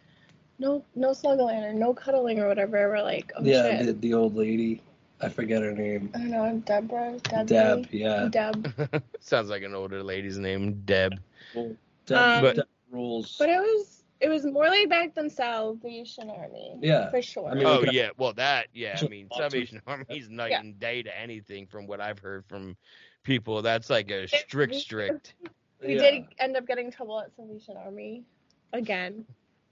"No, 0.59 0.85
no 0.95 1.13
snuggling 1.13 1.63
or 1.63 1.73
no 1.75 1.93
cuddling 1.93 2.41
or 2.41 2.49
whatever." 2.49 2.89
We're 2.89 3.03
like, 3.03 3.31
"Oh 3.37 3.45
yeah 3.45 3.79
shit." 3.79 3.87
the, 3.87 3.93
the 3.93 4.15
old 4.15 4.35
lady. 4.35 4.83
I 5.21 5.29
forget 5.29 5.63
her 5.63 5.73
name. 5.73 6.11
I 6.15 6.19
don't 6.19 6.31
know, 6.31 6.63
Deborah, 6.65 7.19
Debbie, 7.25 7.47
Deb. 7.47 7.87
Yeah. 7.91 8.29
Deb. 8.31 9.03
Sounds 9.21 9.49
like 9.51 9.63
an 9.63 9.75
older 9.75 10.03
lady's 10.03 10.39
name, 10.39 10.81
Deb. 10.85 11.15
Well, 11.55 11.75
Deb, 12.07 12.45
Um, 12.45 12.55
Deb 12.57 12.67
rules. 12.91 13.37
But 13.39 13.49
it 13.51 13.59
was 13.59 14.05
it 14.21 14.29
was 14.29 14.45
more 14.45 14.69
laid 14.69 14.89
back 14.89 15.15
than 15.15 15.31
Salvation 15.31 16.29
Army. 16.31 16.77
Yeah. 16.81 17.11
for 17.11 17.23
sure. 17.23 17.49
I 17.51 17.55
mean, 17.55 17.67
oh 17.67 17.85
yeah, 17.91 18.11
well 18.17 18.33
that 18.35 18.67
yeah, 18.73 18.99
I 19.01 19.09
mean 19.09 19.29
lots 19.31 19.45
of- 19.45 19.51
Salvation 19.53 19.83
Army's 19.87 20.29
night 20.29 20.51
Yeah. 20.53 20.61
and 20.61 20.79
day 20.79 21.03
to 21.03 21.19
anything 21.19 21.67
from 21.67 21.87
what 21.87 22.01
I've 22.01 22.19
heard 22.19 22.45
from 22.47 22.77
people. 23.23 23.61
That's 23.63 23.91
like 23.91 24.11
a 24.11 24.27
strict, 24.29 24.75
strict. 24.77 25.35
We 25.81 25.95
yeah. 25.95 26.01
did 26.11 26.25
end 26.41 26.57
up 26.57 26.67
getting 26.67 26.91
trouble 26.91 27.21
at 27.21 27.33
Salvation 27.37 27.77
Army 27.77 28.25
again. 28.73 29.25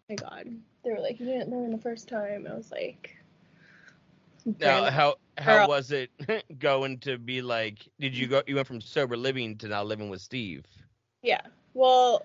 my 0.08 0.14
God, 0.14 0.46
they 0.84 0.90
were 0.92 1.00
like, 1.00 1.18
"You 1.18 1.26
didn't 1.26 1.50
learn 1.50 1.72
the 1.72 1.78
first 1.78 2.06
time." 2.08 2.46
I 2.48 2.54
was 2.54 2.70
like, 2.70 3.16
Now, 4.60 4.90
how 4.90 5.16
how 5.38 5.58
Girl. 5.58 5.68
was 5.68 5.90
it 5.90 6.10
going 6.58 6.98
to 7.00 7.18
be 7.18 7.42
like? 7.42 7.88
Did 8.00 8.16
you 8.16 8.26
go? 8.26 8.42
You 8.46 8.56
went 8.56 8.66
from 8.66 8.80
sober 8.80 9.16
living 9.16 9.56
to 9.58 9.68
now 9.68 9.82
living 9.82 10.08
with 10.10 10.20
Steve. 10.20 10.64
yeah. 11.22 11.40
Well, 11.74 12.24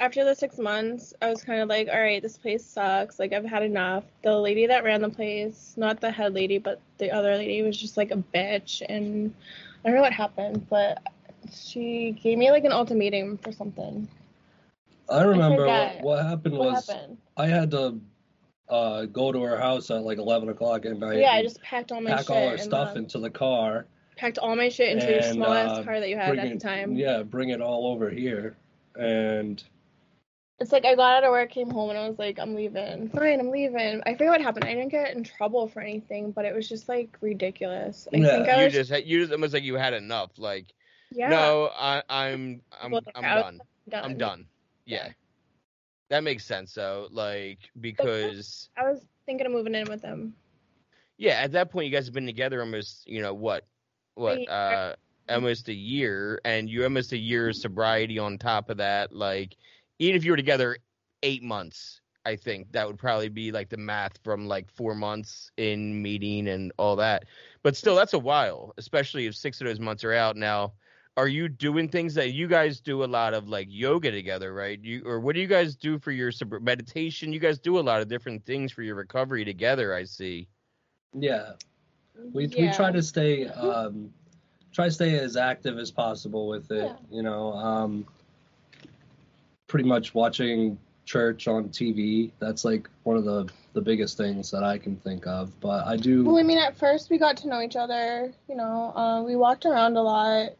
after 0.00 0.24
the 0.24 0.34
six 0.34 0.58
months, 0.58 1.12
I 1.20 1.28
was 1.30 1.42
kind 1.42 1.60
of 1.60 1.68
like, 1.68 1.88
"All 1.88 2.00
right, 2.00 2.22
this 2.22 2.38
place 2.38 2.64
sucks. 2.64 3.18
Like, 3.18 3.32
I've 3.32 3.44
had 3.44 3.62
enough." 3.62 4.04
The 4.22 4.36
lady 4.38 4.66
that 4.66 4.84
ran 4.84 5.02
the 5.02 5.10
place, 5.10 5.74
not 5.76 6.00
the 6.00 6.10
head 6.10 6.34
lady, 6.34 6.58
but 6.58 6.80
the 6.98 7.10
other 7.10 7.36
lady, 7.36 7.62
was 7.62 7.76
just 7.76 7.96
like 7.96 8.10
a 8.12 8.16
bitch, 8.16 8.82
and 8.88 9.34
I 9.84 9.88
don't 9.88 9.96
know 9.96 10.02
what 10.02 10.12
happened, 10.12 10.66
but 10.70 11.02
she 11.52 12.12
gave 12.22 12.38
me 12.38 12.50
like 12.50 12.64
an 12.64 12.72
ultimatum 12.72 13.38
for 13.38 13.52
something. 13.52 14.08
I 15.10 15.22
remember 15.22 15.62
forget. 15.62 16.02
what, 16.02 16.18
what 16.18 16.26
happened 16.26 16.56
What 16.56 16.72
was 16.72 16.86
happened? 16.88 17.18
I 17.36 17.46
had 17.46 17.70
to 17.72 18.00
uh, 18.68 19.04
go 19.06 19.32
to 19.32 19.42
her 19.42 19.56
house 19.58 19.90
at 19.90 20.02
like 20.02 20.18
11 20.18 20.48
o'clock 20.48 20.84
at 20.86 20.98
night. 20.98 21.18
yeah, 21.18 21.32
I 21.32 21.42
just 21.42 21.60
packed 21.62 21.90
all 21.92 22.00
my 22.00 22.10
pack 22.10 22.20
shit. 22.26 22.30
all 22.30 22.48
her 22.48 22.54
in 22.54 22.58
stuff 22.60 22.92
the- 22.94 23.00
into 23.00 23.18
the 23.18 23.30
car. 23.30 23.86
packed 24.16 24.38
all 24.38 24.54
my 24.56 24.68
shit 24.68 24.90
into 24.92 25.06
your 25.08 25.20
and, 25.22 25.34
small 25.34 25.52
ass 25.52 25.78
uh, 25.78 25.82
car 25.84 26.00
that 26.00 26.08
you 26.08 26.16
had 26.16 26.28
bring 26.28 26.40
at 26.40 26.48
the 26.48 26.54
it- 26.56 26.60
time. 26.60 26.94
Yeah, 26.96 27.22
bring 27.22 27.48
it 27.50 27.60
all 27.60 27.86
over 27.86 28.10
here. 28.10 28.56
And 28.98 29.62
It's 30.60 30.72
like 30.72 30.84
I 30.84 30.96
got 30.96 31.18
out 31.18 31.24
of 31.24 31.30
work, 31.30 31.50
came 31.50 31.70
home, 31.70 31.90
and 31.90 31.98
I 31.98 32.08
was 32.08 32.18
like, 32.18 32.38
I'm 32.40 32.54
leaving. 32.56 33.08
Fine, 33.10 33.38
I'm 33.38 33.50
leaving. 33.50 34.02
I 34.06 34.12
forget 34.14 34.28
what 34.28 34.40
happened. 34.42 34.64
I 34.64 34.74
didn't 34.74 34.88
get 34.90 35.14
in 35.14 35.22
trouble 35.22 35.68
for 35.68 35.80
anything, 35.80 36.32
but 36.32 36.44
it 36.44 36.54
was 36.54 36.68
just 36.68 36.88
like 36.88 37.16
ridiculous. 37.20 38.08
I 38.12 38.16
Yeah. 38.16 38.26
think 38.30 38.48
I 38.48 38.58
You 38.58 38.64
was 38.64 38.72
just 38.74 38.90
had, 38.90 39.06
you 39.06 39.20
just 39.20 39.32
almost 39.32 39.54
like 39.54 39.62
you 39.62 39.76
had 39.76 39.94
enough. 39.94 40.32
Like 40.36 40.66
yeah. 41.12 41.28
no, 41.28 41.70
I, 41.74 42.02
I'm 42.10 42.60
I'm 42.82 42.90
Well, 42.90 43.02
I'm 43.14 43.24
I 43.24 43.34
was 43.36 43.44
done. 43.44 43.60
done. 43.88 44.04
I'm 44.04 44.18
done. 44.18 44.46
Yeah. 44.84 45.06
Yeah. 45.06 45.12
That 46.10 46.24
makes 46.24 46.44
sense 46.44 46.74
though. 46.74 47.08
Like 47.10 47.70
because 47.80 48.70
I 48.76 48.82
was 48.84 49.06
thinking 49.26 49.46
of 49.46 49.52
moving 49.52 49.74
in 49.74 49.88
with 49.88 50.02
them. 50.02 50.34
yeah, 51.18 51.34
at 51.42 51.52
that 51.52 51.70
point 51.70 51.86
you 51.86 51.92
guys 51.92 52.06
have 52.06 52.14
been 52.14 52.26
together 52.26 52.60
almost, 52.60 53.06
you 53.06 53.20
know, 53.20 53.34
what 53.34 53.66
what 54.14 54.46
uh 54.48 54.94
almost 55.28 55.68
a 55.68 55.74
year 55.74 56.40
and 56.44 56.68
you 56.68 56.82
almost 56.84 57.12
a 57.12 57.18
year 57.18 57.50
of 57.50 57.56
sobriety 57.56 58.18
on 58.18 58.38
top 58.38 58.70
of 58.70 58.78
that. 58.78 59.12
Like 59.14 59.56
even 59.98 60.16
if 60.16 60.24
you 60.24 60.32
were 60.32 60.36
together 60.36 60.78
8 61.22 61.42
months, 61.42 62.00
I 62.24 62.36
think 62.36 62.72
that 62.72 62.86
would 62.86 62.98
probably 62.98 63.28
be 63.28 63.52
like 63.52 63.68
the 63.68 63.76
math 63.76 64.18
from 64.22 64.46
like 64.48 64.70
4 64.70 64.94
months 64.94 65.50
in 65.56 66.02
meeting 66.02 66.48
and 66.48 66.72
all 66.78 66.96
that. 66.96 67.24
But 67.62 67.76
still 67.76 67.96
that's 67.96 68.14
a 68.14 68.18
while, 68.18 68.74
especially 68.78 69.26
if 69.26 69.34
6 69.36 69.60
of 69.60 69.66
those 69.66 69.80
months 69.80 70.04
are 70.04 70.12
out 70.12 70.36
now. 70.36 70.72
Are 71.18 71.26
you 71.26 71.48
doing 71.48 71.88
things 71.88 72.14
that 72.14 72.30
you 72.30 72.46
guys 72.46 72.78
do 72.78 73.02
a 73.02 73.06
lot 73.06 73.34
of 73.34 73.48
like 73.48 73.66
yoga 73.68 74.12
together, 74.12 74.54
right? 74.54 74.78
You 74.80 75.02
or 75.04 75.18
what 75.18 75.34
do 75.34 75.40
you 75.40 75.48
guys 75.48 75.74
do 75.74 75.98
for 75.98 76.12
your 76.12 76.30
sob- 76.30 76.62
meditation? 76.62 77.32
You 77.32 77.40
guys 77.40 77.58
do 77.58 77.80
a 77.80 77.82
lot 77.82 78.00
of 78.00 78.06
different 78.06 78.46
things 78.46 78.70
for 78.70 78.82
your 78.82 78.94
recovery 78.94 79.44
together, 79.44 79.92
I 79.92 80.04
see. 80.04 80.46
yeah, 81.12 81.54
we 82.32 82.46
we 82.46 82.70
try 82.70 82.92
to 82.92 83.02
stay 83.02 83.48
um, 83.48 84.12
try 84.72 84.84
to 84.84 84.92
stay 84.92 85.18
as 85.18 85.36
active 85.36 85.76
as 85.76 85.90
possible 85.90 86.46
with 86.46 86.70
it. 86.70 86.84
Yeah. 86.84 86.96
You 87.10 87.24
know, 87.24 87.52
um, 87.52 88.06
pretty 89.66 89.88
much 89.88 90.14
watching 90.14 90.78
church 91.04 91.48
on 91.48 91.70
TV. 91.70 92.30
That's 92.38 92.64
like 92.64 92.88
one 93.02 93.16
of 93.16 93.24
the 93.24 93.48
the 93.72 93.80
biggest 93.80 94.16
things 94.16 94.52
that 94.52 94.62
I 94.62 94.78
can 94.78 94.94
think 94.94 95.26
of. 95.26 95.58
But 95.58 95.84
I 95.84 95.96
do. 95.96 96.22
Well, 96.22 96.38
I 96.38 96.44
mean, 96.44 96.58
at 96.58 96.78
first 96.78 97.10
we 97.10 97.18
got 97.18 97.36
to 97.38 97.48
know 97.48 97.60
each 97.60 97.74
other. 97.74 98.32
You 98.48 98.54
know, 98.54 98.92
uh, 98.94 99.22
we 99.24 99.34
walked 99.34 99.66
around 99.66 99.96
a 99.96 100.02
lot. 100.02 100.50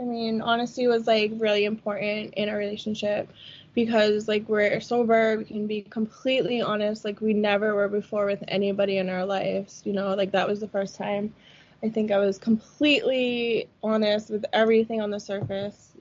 I 0.00 0.04
mean, 0.04 0.40
honesty 0.40 0.86
was 0.86 1.06
like 1.06 1.32
really 1.36 1.64
important 1.64 2.34
in 2.34 2.48
our 2.48 2.56
relationship 2.56 3.28
because 3.74 4.28
like 4.28 4.48
we're 4.48 4.80
sober, 4.80 5.38
we 5.38 5.44
can 5.44 5.66
be 5.66 5.82
completely 5.82 6.60
honest, 6.60 7.04
like 7.04 7.20
we 7.20 7.32
never 7.34 7.74
were 7.74 7.88
before 7.88 8.26
with 8.26 8.42
anybody 8.48 8.98
in 8.98 9.08
our 9.08 9.24
lives. 9.24 9.82
You 9.84 9.92
know, 9.92 10.14
like 10.14 10.32
that 10.32 10.48
was 10.48 10.60
the 10.60 10.68
first 10.68 10.96
time. 10.96 11.32
I 11.82 11.88
think 11.90 12.10
I 12.10 12.18
was 12.18 12.38
completely 12.38 13.68
honest 13.82 14.30
with 14.30 14.44
everything 14.52 15.00
on 15.00 15.10
the 15.10 15.20
surface, 15.20 15.94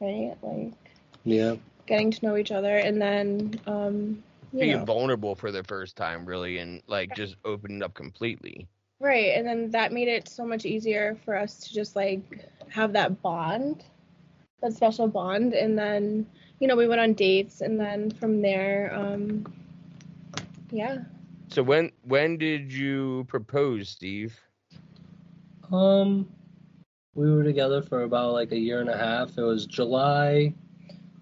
right? 0.00 0.36
Like 0.42 0.72
Yeah. 1.24 1.56
getting 1.86 2.10
to 2.10 2.24
know 2.26 2.36
each 2.36 2.52
other, 2.52 2.76
and 2.76 3.00
then 3.00 3.60
um, 3.66 4.22
you 4.52 4.64
Being 4.64 4.84
know. 4.84 4.86
vulnerable 4.86 5.34
for 5.36 5.50
the 5.52 5.62
first 5.64 5.96
time, 5.96 6.24
really, 6.26 6.58
and 6.58 6.82
like 6.86 7.12
just 7.12 7.36
opening 7.44 7.82
up 7.82 7.94
completely. 7.94 8.68
Right, 9.00 9.36
and 9.36 9.46
then 9.46 9.70
that 9.72 9.92
made 9.92 10.08
it 10.08 10.28
so 10.28 10.46
much 10.46 10.64
easier 10.64 11.16
for 11.24 11.36
us 11.36 11.58
to 11.60 11.74
just 11.74 11.96
like 11.96 12.48
have 12.70 12.92
that 12.94 13.20
bond, 13.22 13.84
that 14.62 14.72
special 14.72 15.08
bond, 15.08 15.52
and 15.52 15.78
then 15.78 16.26
you 16.60 16.68
know 16.68 16.76
we 16.76 16.88
went 16.88 17.00
on 17.00 17.12
dates, 17.14 17.60
and 17.60 17.78
then 17.78 18.10
from 18.10 18.40
there, 18.40 18.92
um, 18.94 19.44
yeah, 20.70 20.98
So 21.48 21.62
when 21.62 21.90
when 22.02 22.38
did 22.38 22.72
you 22.72 23.24
propose, 23.28 23.88
Steve? 23.90 24.38
Um, 25.72 26.28
we 27.14 27.30
were 27.30 27.44
together 27.44 27.82
for 27.82 28.02
about 28.02 28.32
like 28.32 28.52
a 28.52 28.58
year 28.58 28.80
and 28.80 28.90
a 28.90 28.96
half. 28.96 29.36
It 29.38 29.42
was 29.42 29.66
July. 29.66 30.54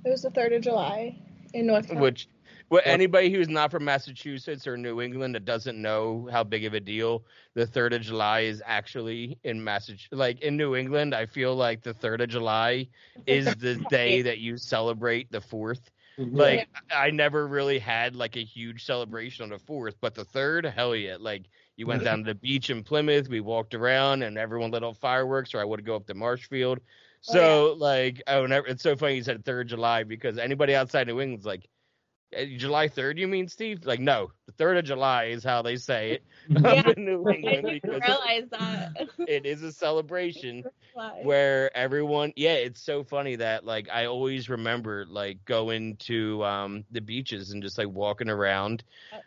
it 0.05 0.11
was 0.11 0.23
the 0.23 0.31
third 0.31 0.53
of 0.53 0.63
July 0.63 1.17
in 1.55 1.67
North 1.67 1.87
Carolina. 1.87 2.03
Which, 2.03 2.29
well, 2.73 2.83
anybody 2.87 3.31
who's 3.31 3.51
not 3.51 3.71
from 3.71 3.85
Massachusetts 3.85 4.67
or 4.67 4.77
New 4.79 5.03
England 5.03 5.35
that 5.35 5.45
doesn't 5.45 5.81
know 5.81 6.29
how 6.33 6.43
big 6.43 6.65
of 6.65 6.75
a 6.75 6.81
deal 6.81 7.27
the 7.55 7.67
third 7.67 7.93
of 7.93 8.03
July 8.03 8.41
is 8.41 8.63
actually 8.67 9.39
in 9.45 9.63
Massachusetts, 9.63 10.09
like 10.13 10.41
in 10.41 10.57
New 10.57 10.75
England, 10.77 11.15
I 11.15 11.27
feel 11.27 11.55
like 11.55 11.83
the 11.83 11.95
third 11.95 12.23
of 12.23 12.31
July 12.31 12.89
is 13.27 13.55
the 13.57 13.77
day 13.91 14.23
that 14.23 14.39
you 14.39 14.57
celebrate 14.57 15.31
the 15.31 15.41
fourth. 15.41 15.91
Like 16.33 16.69
I 16.91 17.11
never 17.11 17.47
really 17.47 17.79
had 17.79 18.17
like 18.17 18.37
a 18.37 18.45
huge 18.45 18.85
celebration 18.85 19.45
on 19.45 19.51
the 19.51 19.59
fourth, 19.59 19.97
but 20.01 20.15
the 20.15 20.25
third, 20.25 20.65
hell 20.67 20.95
yeah! 20.97 21.17
Like 21.21 21.49
you 21.77 21.87
went 21.87 22.05
down 22.05 22.19
to 22.19 22.25
the 22.25 22.35
beach 22.35 22.71
in 22.71 22.85
Plymouth, 22.85 23.29
we 23.29 23.41
walked 23.41 23.75
around, 23.75 24.23
and 24.23 24.39
everyone 24.39 24.71
lit 24.71 24.85
off 24.85 24.99
fireworks. 24.99 25.55
Or 25.55 25.61
I 25.61 25.65
would 25.65 25.85
go 25.85 25.97
up 25.97 26.07
to 26.07 26.15
Marshfield. 26.15 26.81
Oh, 27.29 27.33
So 27.33 27.77
like, 27.79 28.23
oh, 28.27 28.47
never. 28.47 28.67
It's 28.67 28.83
so 28.83 28.97
funny 28.97 29.17
you 29.17 29.23
said 29.23 29.45
third 29.45 29.69
July 29.69 30.05
because 30.05 30.39
anybody 30.39 30.75
outside 30.75 31.07
New 31.07 31.21
England's 31.21 31.47
like, 31.47 31.63
"Eh, 31.65 31.67
July 32.57 32.89
third. 32.89 33.19
You 33.19 33.29
mean 33.29 33.49
Steve? 33.49 33.85
Like, 33.85 34.01
no, 34.01 34.33
the 34.47 34.53
third 34.53 34.77
of 34.77 34.85
July 34.85 35.25
is 35.27 35.45
how 35.45 35.63
they 35.63 35.77
say 35.77 36.13
it 36.13 36.25
Yeah. 36.65 36.83
in 36.97 37.05
New 37.05 37.29
I 37.29 37.31
England 37.31 37.69
didn't 37.73 37.83
because 37.83 38.03
realize 38.07 38.49
that. 38.51 38.91
it 39.27 39.47
is 39.47 39.63
a 39.63 39.73
celebration 39.73 40.67
where 41.19 41.75
everyone 41.77 42.33
yeah 42.37 42.53
it's 42.55 42.81
so 42.81 43.03
funny 43.03 43.37
that 43.37 43.65
like 43.65 43.89
i 43.93 44.07
always 44.07 44.49
remember 44.49 45.05
like 45.09 45.45
going 45.45 45.97
to 45.97 46.43
um 46.45 46.85
the 46.91 47.01
beaches 47.01 47.51
and 47.51 47.63
just 47.63 47.79
like 47.79 47.89
walking 47.89 48.29
around 48.29 48.83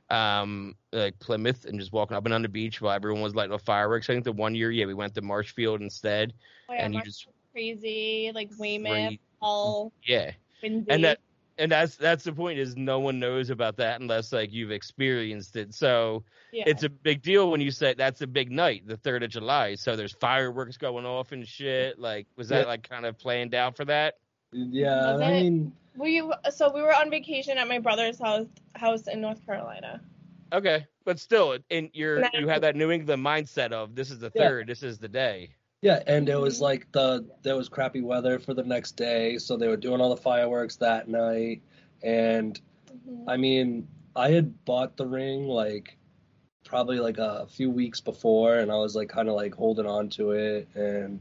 um 0.10 0.76
like 0.92 1.18
plymouth 1.20 1.66
and 1.66 1.80
just 1.80 1.92
walking 1.92 2.16
up 2.16 2.26
and 2.26 2.32
down 2.32 2.42
the 2.42 2.48
beach 2.50 2.82
while 2.82 2.94
everyone 2.94 3.22
was 3.22 3.36
lighting 3.36 3.54
off 3.54 3.62
fireworks 3.64 4.10
i 4.10 4.14
think 4.14 4.24
the 4.26 4.32
one 4.32 4.56
year 4.56 4.72
yeah 4.72 4.86
we 4.86 4.94
went 4.94 5.14
to 5.14 5.22
marshfield 5.22 5.82
instead 5.82 6.34
Oh, 6.70 6.74
yeah, 6.74 6.86
and 6.86 6.94
you 6.94 7.02
just 7.02 7.28
crazy, 7.52 8.32
like 8.34 8.50
Weymouth, 8.58 9.14
Great. 9.14 9.20
all 9.42 9.92
yeah 10.06 10.32
windy. 10.62 10.90
and 10.90 11.04
that 11.04 11.20
and 11.58 11.72
that's 11.72 11.96
that's 11.96 12.24
the 12.24 12.32
point 12.34 12.60
is 12.60 12.76
no 12.76 13.00
one 13.00 13.20
knows 13.20 13.50
about 13.50 13.78
that 13.78 14.02
unless 14.02 14.32
like 14.34 14.52
you've 14.52 14.72
experienced 14.72 15.56
it 15.56 15.74
so 15.74 16.24
yeah. 16.52 16.64
it's 16.68 16.84
a 16.84 16.90
big 16.90 17.22
deal 17.22 17.50
when 17.52 17.62
you 17.62 17.72
say 17.72 17.94
that's 17.94 18.22
a 18.22 18.28
big 18.28 18.52
night 18.52 18.86
the 18.88 18.98
third 18.98 19.24
of 19.24 19.30
july 19.30 19.74
so 19.76 19.96
there's 19.96 20.14
fireworks 20.14 20.78
going 20.78 21.06
off 21.06 21.32
and 21.32 21.48
shit 21.48 21.98
like 22.00 22.28
was 22.36 22.50
that 22.50 22.62
Yeah. 22.62 22.68
like 22.68 22.88
kind 22.90 23.06
of 23.06 23.18
planned 23.18 23.54
out 23.56 23.76
for 23.78 23.86
that 23.86 24.16
Yeah, 24.52 25.14
Was 25.14 25.22
I 25.22 25.32
it? 25.32 25.44
mean, 25.44 25.74
we 25.98 26.22
so 26.52 26.72
we 26.74 26.82
were 26.82 26.94
on 26.94 27.10
vacation 27.10 27.58
at 27.58 27.68
my 27.68 27.80
brother's 27.80 28.20
house 28.20 28.48
house 28.76 29.08
in 29.08 29.22
North 29.22 29.46
Carolina. 29.46 30.02
Okay, 30.54 30.86
but 31.06 31.20
still, 31.20 31.58
in 31.70 31.90
your 31.94 32.20
No. 32.22 32.28
you 32.34 32.48
have 32.48 32.62
that 32.62 32.76
New 32.76 32.92
England 32.92 33.26
mindset 33.26 33.72
of 33.72 33.96
this 33.96 34.12
is 34.12 34.20
the 34.20 34.32
Yeah. 34.36 34.44
third, 34.48 34.68
this 34.68 34.84
is 34.84 35.00
the 35.00 35.08
day. 35.10 35.56
Yeah, 35.86 36.02
and 36.08 36.30
it 36.30 36.40
was 36.40 36.60
Mhm. 36.60 36.64
like 36.64 36.92
the 36.94 37.26
there 37.44 37.56
was 37.56 37.70
crappy 37.70 38.02
weather 38.02 38.40
for 38.40 38.54
the 38.56 38.64
next 38.64 38.94
day, 38.98 39.38
so 39.38 39.58
they 39.58 39.68
were 39.68 39.78
doing 39.78 40.02
all 40.02 40.10
the 40.10 40.18
fireworks 40.22 40.78
that 40.78 41.08
night. 41.08 41.62
And 42.04 42.60
Mhm. 42.92 43.24
I 43.28 43.38
mean, 43.38 43.88
I 44.16 44.32
had 44.32 44.66
bought 44.66 44.98
the 44.98 45.08
ring 45.08 45.48
like 45.48 45.98
probably 46.66 47.00
like 47.00 47.20
a 47.20 47.48
few 47.48 47.70
weeks 47.70 48.02
before, 48.02 48.56
and 48.56 48.72
I 48.72 48.78
was 48.78 48.96
like 48.96 49.10
kind 49.10 49.30
of 49.30 49.36
like 49.36 49.54
holding 49.56 49.86
on 49.86 50.10
to 50.12 50.32
it, 50.32 50.68
and 50.76 51.20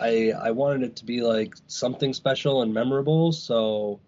I 0.00 0.32
I 0.32 0.50
wanted 0.52 0.82
it 0.84 0.96
to 0.96 1.04
be 1.04 1.22
like 1.22 1.54
something 1.66 2.14
special 2.14 2.62
and 2.62 2.72
memorable. 2.72 3.32
So 3.32 4.00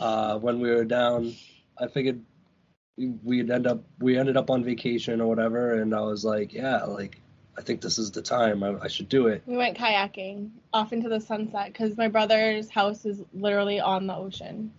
uh, 0.00 0.38
when 0.38 0.60
we 0.60 0.70
were 0.70 0.84
down, 0.84 1.34
I 1.78 1.88
figured 1.88 2.20
we'd 3.24 3.50
end 3.50 3.66
up 3.66 3.84
we 4.00 4.18
ended 4.18 4.36
up 4.36 4.50
on 4.50 4.64
vacation 4.64 5.20
or 5.20 5.28
whatever, 5.28 5.74
and 5.80 5.94
I 5.94 6.00
was 6.02 6.24
like, 6.24 6.52
yeah, 6.52 6.84
like 6.84 7.20
I 7.58 7.62
think 7.62 7.80
this 7.80 7.98
is 7.98 8.10
the 8.10 8.22
time. 8.22 8.62
I, 8.62 8.74
I 8.82 8.88
should 8.88 9.08
do 9.08 9.26
it. 9.26 9.42
We 9.46 9.56
went 9.56 9.76
kayaking 9.76 10.50
off 10.72 10.92
into 10.92 11.08
the 11.08 11.20
sunset 11.20 11.66
because 11.66 11.96
my 11.96 12.08
brother's 12.08 12.70
house 12.70 13.04
is 13.04 13.22
literally 13.34 13.80
on 13.80 14.06
the 14.06 14.14
ocean. 14.14 14.72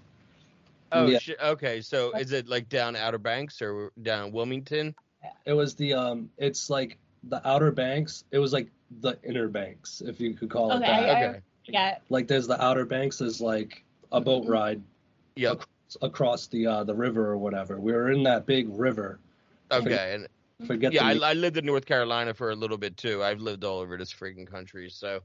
Oh 0.91 1.07
Yeah. 1.07 1.19
shit. 1.19 1.39
Okay, 1.41 1.81
so 1.81 2.11
is 2.13 2.31
it 2.31 2.47
like 2.47 2.69
down 2.69 2.95
Outer 2.95 3.17
Banks 3.17 3.61
or 3.61 3.91
down 4.01 4.31
Wilmington? 4.31 4.95
It 5.45 5.53
was 5.53 5.75
the 5.75 5.93
um, 5.93 6.29
it's 6.37 6.69
like 6.69 6.97
the 7.23 7.45
Outer 7.47 7.71
Banks. 7.71 8.23
It 8.31 8.39
was 8.39 8.51
like 8.51 8.69
the 9.01 9.17
Inner 9.23 9.47
Banks, 9.47 10.01
if 10.01 10.19
you 10.19 10.33
could 10.33 10.49
call 10.49 10.71
it 10.71 10.79
that. 10.79 10.89
I- 10.89 11.25
Okay. 11.27 11.39
Yeah, 11.67 11.97
like 12.09 12.27
there's 12.27 12.47
the 12.47 12.61
Outer 12.61 12.85
Banks 12.85 13.21
is 13.21 13.39
like 13.39 13.83
a 14.11 14.19
boat 14.19 14.47
ride 14.47 14.81
Yep. 15.35 15.53
across, 15.53 15.97
across 16.01 16.47
the 16.47 16.65
uh, 16.67 16.83
the 16.83 16.95
river 16.95 17.27
or 17.29 17.37
whatever. 17.37 17.79
We 17.79 17.93
were 17.93 18.11
in 18.11 18.23
that 18.23 18.45
big 18.47 18.67
river. 18.69 19.19
Okay. 19.71 20.15
And 20.15 20.27
Forget 20.65 20.93
yeah, 20.93 21.13
the 21.13 21.23
I, 21.23 21.31
I 21.31 21.33
lived 21.33 21.57
in 21.57 21.65
North 21.65 21.85
Carolina 21.85 22.33
for 22.33 22.51
a 22.51 22.55
little 22.55 22.77
bit 22.77 22.97
too. 22.97 23.23
I've 23.23 23.41
lived 23.41 23.63
all 23.63 23.79
over 23.79 23.97
this 23.97 24.13
freaking 24.13 24.49
country, 24.49 24.89
so 24.89 25.21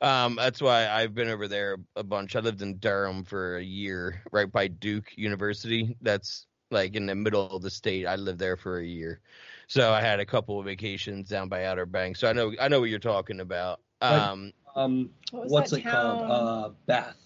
um, 0.00 0.36
that's 0.36 0.60
why 0.60 0.88
I've 0.88 1.14
been 1.14 1.28
over 1.28 1.48
there 1.48 1.76
a 1.96 2.02
bunch. 2.02 2.36
I 2.36 2.40
lived 2.40 2.62
in 2.62 2.78
Durham 2.78 3.24
for 3.24 3.56
a 3.56 3.62
year, 3.62 4.22
right 4.32 4.50
by 4.50 4.68
Duke 4.68 5.16
University. 5.16 5.96
That's 6.00 6.46
like 6.70 6.94
in 6.94 7.06
the 7.06 7.14
middle 7.14 7.50
of 7.50 7.62
the 7.62 7.70
state. 7.70 8.06
I 8.06 8.16
lived 8.16 8.38
there 8.38 8.56
for 8.56 8.78
a 8.78 8.84
year, 8.84 9.20
so 9.66 9.92
I 9.92 10.00
had 10.00 10.20
a 10.20 10.26
couple 10.26 10.58
of 10.58 10.66
vacations 10.66 11.28
down 11.28 11.48
by 11.48 11.66
Outer 11.66 11.86
Banks. 11.86 12.20
So 12.20 12.28
I 12.28 12.32
know 12.32 12.52
I 12.60 12.68
know 12.68 12.80
what 12.80 12.90
you're 12.90 12.98
talking 12.98 13.40
about. 13.40 13.80
Right. 14.02 14.18
Um, 14.18 14.52
um 14.74 15.10
what 15.30 15.50
what's 15.50 15.72
it 15.72 15.82
town? 15.82 16.18
called? 16.18 16.30
Uh 16.30 16.70
Bath. 16.86 17.16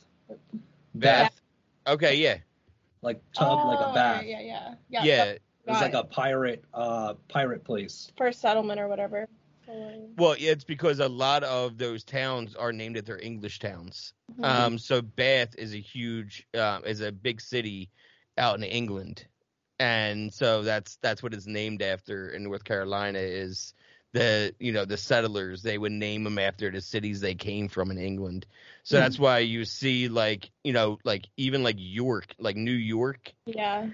Bath. 0.94 1.40
Okay, 1.86 2.16
yeah, 2.16 2.38
like 3.02 3.20
tub, 3.32 3.58
like 3.66 3.78
a 3.80 3.90
Oh, 3.90 3.94
bath. 3.94 4.24
Yeah, 4.26 4.40
yeah, 4.40 4.74
yeah. 4.88 5.04
yeah. 5.04 5.34
It 5.66 5.70
was 5.70 5.80
like 5.80 5.94
a 5.94 6.04
pirate, 6.04 6.64
uh, 6.74 7.14
pirate 7.28 7.64
place. 7.64 8.12
First 8.16 8.40
settlement 8.40 8.78
or 8.80 8.88
whatever. 8.88 9.26
Well, 10.16 10.36
yeah, 10.36 10.52
it's 10.52 10.64
because 10.64 11.00
a 11.00 11.08
lot 11.08 11.42
of 11.42 11.78
those 11.78 12.04
towns 12.04 12.54
are 12.54 12.72
named 12.72 12.96
after 12.96 13.18
English 13.18 13.58
towns. 13.58 14.12
Mhm. 14.38 14.44
Um, 14.44 14.78
so 14.78 15.02
Bath 15.02 15.54
is 15.56 15.74
a 15.74 15.80
huge, 15.80 16.46
uh, 16.54 16.80
is 16.84 17.00
a 17.00 17.10
big 17.10 17.40
city 17.40 17.90
out 18.36 18.56
in 18.56 18.62
England, 18.62 19.26
and 19.78 20.32
so 20.32 20.62
that's 20.62 20.96
that's 20.96 21.22
what 21.22 21.34
it's 21.34 21.46
named 21.46 21.82
after 21.82 22.30
in 22.30 22.44
North 22.44 22.64
Carolina. 22.64 23.18
Is 23.18 23.74
the 24.12 24.54
you 24.60 24.72
know 24.72 24.84
the 24.84 24.96
settlers 24.96 25.62
they 25.62 25.78
would 25.78 25.92
name 25.92 26.24
them 26.24 26.38
after 26.38 26.70
the 26.70 26.80
cities 26.80 27.20
they 27.20 27.34
came 27.34 27.68
from 27.68 27.90
in 27.90 27.98
England. 27.98 28.46
So 28.84 28.96
that's 28.96 29.18
why 29.18 29.38
you 29.40 29.64
see 29.64 30.08
like 30.08 30.50
you 30.62 30.72
know 30.72 30.98
like 31.04 31.28
even 31.36 31.62
like 31.64 31.76
York, 31.78 32.34
like 32.38 32.56
New 32.56 32.72
York, 32.72 33.34
yeah. 33.46 33.88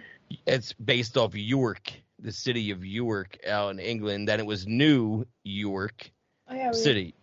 It's 0.46 0.72
based 0.72 1.16
off 1.16 1.34
York, 1.34 1.92
the 2.18 2.32
city 2.32 2.70
of 2.70 2.84
York 2.84 3.38
out 3.46 3.70
in 3.70 3.78
England. 3.78 4.28
Then 4.28 4.40
it 4.40 4.46
was 4.46 4.66
New 4.66 5.26
York 5.44 6.10
Oh 6.48 6.54
yeah. 6.54 6.70
we- 6.70 6.78
City. 6.78 7.14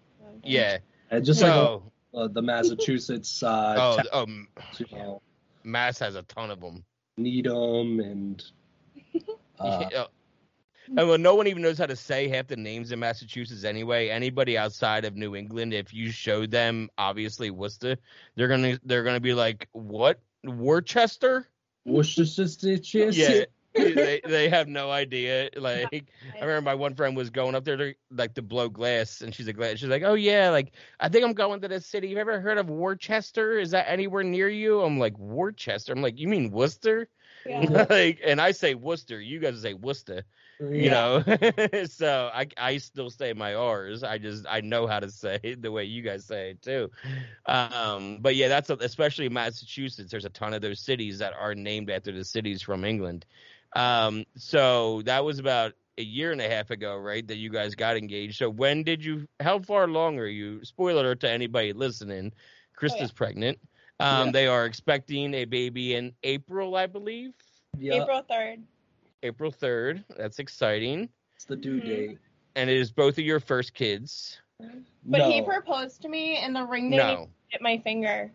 Yeah. 0.44 0.78
And 1.12 1.26
just 1.26 1.42
like 1.42 1.52
so, 1.52 1.92
uh, 2.14 2.28
the 2.28 2.42
Massachusetts, 2.42 3.44
uh, 3.44 3.76
oh, 3.78 3.98
towns, 3.98 4.10
oh, 4.14 4.62
you 4.78 4.98
know, 4.98 5.22
Mass 5.64 6.00
has 6.00 6.16
a 6.16 6.24
ton 6.24 6.52
of 6.52 6.60
them. 6.60 6.84
Needham 7.18 8.00
and 8.00 8.44
uh, 9.60 10.06
and 10.96 11.08
well, 11.08 11.18
no 11.18 11.36
one 11.36 11.48
even 11.48 11.62
knows 11.62 11.78
how 11.78 11.86
to 11.86 11.96
say 11.96 12.30
half 12.30 12.48
the 12.48 12.56
names 12.56 12.92
in 12.92 13.00
Massachusetts 13.00 13.64
anyway. 13.66 14.08
Anybody 14.10 14.58
outside 14.58 15.04
of 15.04 15.16
New 15.16 15.36
England, 15.36 15.74
if 15.74 15.94
you 15.94 16.12
show 16.12 16.46
them 16.46 16.90
obviously 16.98 17.50
Worcester, 17.52 17.98
they're 18.36 18.48
gonna 18.48 18.80
they're 18.86 19.04
gonna 19.04 19.20
be 19.20 19.34
like, 19.34 19.68
"What 19.74 20.20
Worcester?" 20.46 21.50
Worcestershire. 21.88 23.10
Yeah, 23.10 23.46
they 23.74 24.22
they 24.26 24.50
have 24.50 24.68
no 24.68 24.92
idea. 24.92 25.50
Like 25.56 26.12
I 26.36 26.42
remember 26.42 26.62
my 26.62 26.76
one 26.76 26.96
friend 26.96 27.16
was 27.16 27.30
going 27.30 27.56
up 27.56 27.64
there 27.64 27.78
to 27.78 27.94
like 28.12 28.34
to 28.36 28.42
blow 28.42 28.70
glass, 28.70 29.22
and 29.22 29.34
she's 29.34 29.48
like, 29.48 29.78
she's 29.78 29.90
like, 29.90 30.04
"Oh 30.04 30.16
yeah, 30.16 30.50
like 30.50 30.74
I 31.00 31.10
think 31.10 31.26
I'm 31.26 31.34
going 31.34 31.62
to 31.62 31.68
this 31.68 31.86
city. 31.86 32.10
You 32.10 32.18
ever 32.18 32.40
heard 32.40 32.58
of 32.58 32.70
Worcester? 32.70 33.58
Is 33.58 33.72
that 33.72 33.90
anywhere 33.90 34.24
near 34.24 34.50
you?" 34.50 34.82
I'm 34.82 35.00
like, 35.00 35.18
"Worcester." 35.18 35.94
I'm 35.94 36.02
like, 36.02 36.20
"You 36.20 36.28
mean 36.28 36.52
Worcester?" 36.52 37.08
Yeah. 37.46 37.86
like, 37.90 38.20
and 38.24 38.42
I 38.42 38.52
say 38.52 38.76
Worcester. 38.76 39.20
You 39.22 39.40
guys 39.40 39.62
say 39.62 39.74
Worcester. 39.74 40.24
You 40.60 40.90
know? 40.90 41.24
So 41.86 42.30
i 42.34 42.48
i 42.58 42.78
still 42.78 43.10
say 43.10 43.34
my 43.34 43.54
r's. 43.56 44.04
I 44.04 44.18
just 44.18 44.46
i 44.50 44.62
know 44.62 44.88
how 44.88 45.00
to 45.00 45.10
say 45.10 45.40
it 45.44 45.62
the 45.62 45.72
way 45.72 45.84
you 45.84 46.02
guys 46.02 46.26
say 46.26 46.52
it 46.52 46.62
too. 46.62 46.90
Um 47.46 48.20
but 48.22 48.36
yeah 48.36 48.48
that's 48.48 48.70
a, 48.70 48.76
especially 48.82 49.30
massachusetts 49.30 50.12
there's 50.12 50.26
a 50.26 50.30
ton 50.30 50.54
of 50.54 50.62
those 50.62 50.80
cities 50.80 51.20
that 51.20 51.34
are 51.34 51.56
named 51.56 51.90
after 51.90 52.12
the 52.12 52.24
cities 52.24 52.62
from 52.62 52.84
england. 52.84 53.26
Um 53.76 54.26
so 54.36 55.02
that 55.04 55.24
was 55.24 55.40
about 55.40 55.74
a 55.98 56.04
year 56.04 56.32
and 56.32 56.42
a 56.42 56.50
half 56.50 56.70
ago 56.72 56.98
right 56.98 57.28
that 57.28 57.38
you 57.38 57.50
guys 57.50 57.76
got 57.76 57.98
engaged. 57.98 58.38
So 58.38 58.50
when 58.50 58.84
did 58.84 59.04
you 59.04 59.28
how 59.40 59.60
far 59.60 59.84
along 59.86 60.20
are 60.20 60.28
you? 60.28 60.64
Spoiler 60.64 61.02
alert 61.02 61.20
to 61.22 61.30
anybody 61.30 61.74
listening 61.74 62.34
krista's 62.80 63.12
yeah. 63.12 63.16
pregnant. 63.16 63.60
Um 64.00 64.28
Yeah. 64.28 64.32
they 64.32 64.48
are 64.48 64.66
expecting 64.66 65.34
a 65.34 65.46
baby 65.46 65.94
in 65.96 66.14
april 66.24 66.76
i 66.76 66.86
believe? 66.88 67.34
Yeah, 67.78 68.02
April 68.04 68.22
third. 68.30 68.64
April 69.28 69.52
3rd 69.52 70.04
that's 70.18 70.40
exciting 70.40 71.10
it's 71.36 71.46
the 71.46 71.56
due 71.56 71.80
Mhm. 71.80 71.86
date. 71.86 72.18
and 72.56 72.70
it 72.70 72.78
is 72.78 72.92
both 72.92 73.18
of 73.20 73.24
your 73.24 73.40
first 73.40 73.74
kids. 73.76 74.40
But 75.06 75.20
no, 75.20 75.30
he 75.32 75.44
proposed 75.44 76.02
to 76.02 76.10
me, 76.10 76.38
and 76.38 76.56
the 76.56 76.64
ring 76.64 76.90
didn't 76.90 77.06
No. 77.06 77.30
hit 77.50 77.62
my 77.62 77.78
finger. 77.78 78.32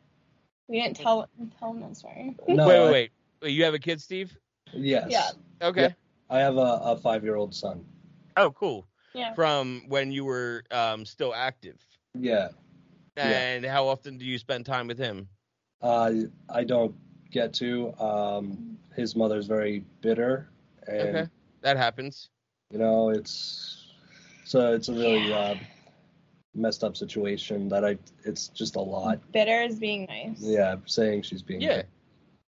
We 0.69 0.81
didn't 0.81 0.97
tell 0.97 1.29
tell 1.59 1.73
him 1.73 1.81
this 1.89 1.99
story. 1.99 2.37
no, 2.47 2.69
wait, 2.69 2.79
wait, 2.79 2.91
wait, 2.93 3.11
wait. 3.43 3.49
You 3.51 3.65
have 3.65 3.75
a 3.75 3.81
kid, 3.81 4.01
Steve? 4.01 4.37
Yes. 4.73 5.09
Yeah. 5.11 5.31
Okay. 5.69 5.83
Yeah. 5.83 5.93
I 6.31 6.39
have 6.39 6.57
a, 6.57 6.81
a 6.85 6.97
five 6.97 7.25
year 7.25 7.35
old 7.35 7.53
son. 7.53 7.85
Oh, 8.37 8.53
cool. 8.53 8.87
Yeah. 9.13 9.35
From 9.35 9.83
when 9.89 10.13
you 10.13 10.25
were 10.25 10.63
um, 10.71 11.05
still 11.05 11.35
active. 11.35 11.85
Yeah. 12.15 12.51
Yeah. 13.17 13.31
And 13.31 13.67
how 13.67 13.89
often 13.89 14.17
do 14.17 14.25
you 14.25 14.39
spend 14.39 14.65
time 14.65 14.87
with 14.87 14.99
him? 14.99 15.29
Uh, 15.83 16.13
I 16.49 16.63
don't 16.63 16.95
get 17.33 17.53
to. 17.55 17.93
Um, 17.99 18.79
his 18.95 19.17
mother's 19.17 19.47
very 19.49 19.85
bitter, 20.01 20.49
and 20.87 21.17
Okay. 21.17 21.29
That 21.63 21.77
happens. 21.77 22.29
you 22.71 22.79
know 22.79 23.11
it's 23.11 23.83
so 24.45 24.75
it's 24.75 24.89
a 24.89 24.93
really 24.93 25.33
uh, 25.33 25.55
messed 26.55 26.85
up 26.85 26.97
situation 26.97 27.69
that 27.69 27.85
I. 27.85 27.99
It's 28.25 28.49
just 28.49 28.77
a 28.77 28.81
lot. 28.81 29.21
Bitter 29.33 29.63
is 29.63 29.79
being 29.79 30.07
nice. 30.07 30.41
Yeah, 30.41 30.77
saying 30.87 31.23
she's 31.23 31.43
being. 31.43 31.61
Yeah. 31.61 31.83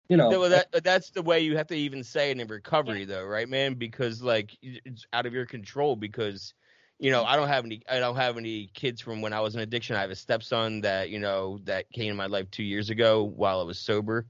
You 0.10 0.18
know. 0.18 0.38
well, 0.38 0.50
that, 0.50 0.84
that's 0.84 1.12
the 1.12 1.22
way 1.22 1.40
you 1.40 1.56
have 1.56 1.68
to 1.68 1.76
even 1.76 2.04
say 2.04 2.30
it 2.30 2.40
in 2.40 2.48
recovery, 2.48 3.06
though, 3.06 3.24
right, 3.24 3.48
man? 3.48 3.76
Because 3.76 4.22
like 4.22 4.56
it's 4.62 5.06
out 5.14 5.26
of 5.26 5.34
your 5.34 5.46
control. 5.46 5.96
Because 5.96 6.54
you 7.00 7.10
know, 7.10 7.24
I 7.24 7.36
don't 7.36 7.48
have 7.48 7.66
any. 7.66 7.82
I 7.90 8.00
don't 8.00 8.16
have 8.16 8.38
any 8.38 8.70
kids 8.74 9.02
from 9.02 9.22
when 9.22 9.34
I 9.34 9.40
was 9.40 9.56
in 9.56 9.62
addiction. 9.62 9.96
I 9.96 10.02
have 10.02 10.12
a 10.12 10.16
stepson 10.16 10.82
that 10.82 11.10
you 11.10 11.20
know 11.20 11.60
that 11.64 11.90
came 11.92 12.12
in 12.12 12.18
my 12.18 12.28
life 12.28 12.52
two 12.52 12.64
years 12.64 12.90
ago 12.90 13.24
while 13.24 13.62
I 13.62 13.64
was 13.64 13.80
sober. 13.80 14.26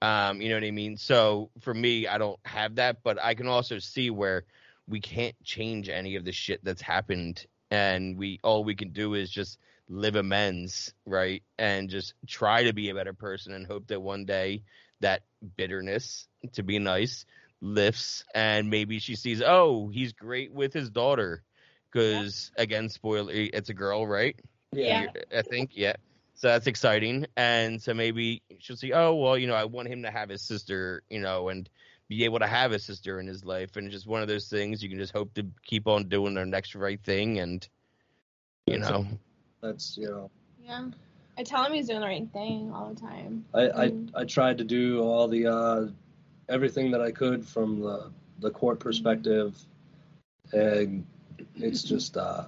Um, 0.00 0.40
you 0.40 0.48
know 0.48 0.56
what 0.56 0.64
I 0.64 0.70
mean? 0.70 0.96
So 0.96 1.50
for 1.60 1.74
me, 1.74 2.06
I 2.06 2.18
don't 2.18 2.38
have 2.44 2.76
that, 2.76 3.02
but 3.02 3.18
I 3.22 3.34
can 3.34 3.48
also 3.48 3.78
see 3.78 4.10
where 4.10 4.44
we 4.86 5.00
can't 5.00 5.34
change 5.42 5.88
any 5.88 6.16
of 6.16 6.24
the 6.24 6.32
shit 6.32 6.64
that's 6.64 6.80
happened, 6.80 7.44
and 7.70 8.16
we 8.16 8.40
all 8.42 8.64
we 8.64 8.74
can 8.74 8.90
do 8.90 9.14
is 9.14 9.30
just 9.30 9.58
live 9.88 10.16
amends, 10.16 10.92
right? 11.04 11.42
And 11.58 11.90
just 11.90 12.14
try 12.26 12.64
to 12.64 12.72
be 12.72 12.90
a 12.90 12.94
better 12.94 13.12
person 13.12 13.52
and 13.52 13.66
hope 13.66 13.88
that 13.88 14.00
one 14.00 14.24
day 14.24 14.62
that 15.00 15.22
bitterness, 15.56 16.26
to 16.52 16.62
be 16.62 16.78
nice, 16.78 17.26
lifts, 17.60 18.24
and 18.34 18.70
maybe 18.70 18.98
she 18.98 19.16
sees, 19.16 19.42
oh, 19.42 19.88
he's 19.88 20.12
great 20.12 20.52
with 20.52 20.72
his 20.72 20.90
daughter, 20.90 21.42
because 21.90 22.50
again, 22.56 22.88
spoiler, 22.88 23.32
it's 23.32 23.68
a 23.68 23.74
girl, 23.74 24.06
right? 24.06 24.36
yeah. 24.72 25.06
Yeah. 25.14 25.38
I 25.38 25.42
think, 25.42 25.70
yeah. 25.74 25.96
So 26.38 26.46
that's 26.46 26.68
exciting, 26.68 27.26
and 27.36 27.82
so 27.82 27.92
maybe 27.92 28.42
she'll 28.60 28.76
see, 28.76 28.92
oh, 28.92 29.12
well, 29.16 29.36
you 29.36 29.48
know, 29.48 29.56
I 29.56 29.64
want 29.64 29.88
him 29.88 30.04
to 30.04 30.10
have 30.12 30.28
his 30.28 30.40
sister, 30.40 31.02
you 31.10 31.18
know, 31.18 31.48
and 31.48 31.68
be 32.08 32.24
able 32.24 32.38
to 32.38 32.46
have 32.46 32.70
a 32.70 32.78
sister 32.78 33.18
in 33.18 33.26
his 33.26 33.44
life, 33.44 33.74
and 33.74 33.86
it's 33.86 33.94
just 33.94 34.06
one 34.06 34.22
of 34.22 34.28
those 34.28 34.48
things 34.48 34.80
you 34.80 34.88
can 34.88 35.00
just 35.00 35.12
hope 35.12 35.34
to 35.34 35.44
keep 35.66 35.88
on 35.88 36.08
doing 36.08 36.34
the 36.34 36.46
next 36.46 36.76
right 36.76 37.02
thing, 37.02 37.40
and 37.40 37.68
you 38.68 38.78
That's 38.78 38.88
know, 38.88 39.06
That's 39.60 39.96
you 39.98 40.06
know. 40.06 40.30
Yeah. 40.64 40.90
I 41.36 41.42
tell 41.42 41.64
him 41.64 41.72
he's 41.72 41.88
doing 41.88 42.00
the 42.00 42.06
right 42.06 42.32
thing 42.32 42.72
all 42.72 42.94
the 42.94 43.00
time. 43.00 43.44
I, 43.52 43.62
I, 43.62 43.88
Mm. 43.88 44.10
I 44.14 44.24
tried 44.24 44.58
to 44.58 44.64
do 44.64 45.02
all 45.02 45.26
the 45.26 45.46
uh, 45.46 45.88
everything 46.48 46.92
that 46.92 47.00
I 47.00 47.10
could 47.10 47.44
from 47.44 47.80
the 47.80 48.12
the 48.38 48.50
court 48.50 48.78
perspective, 48.78 49.58
and 50.52 51.04
it's 51.56 51.82
just 51.82 52.16
uh, 52.16 52.44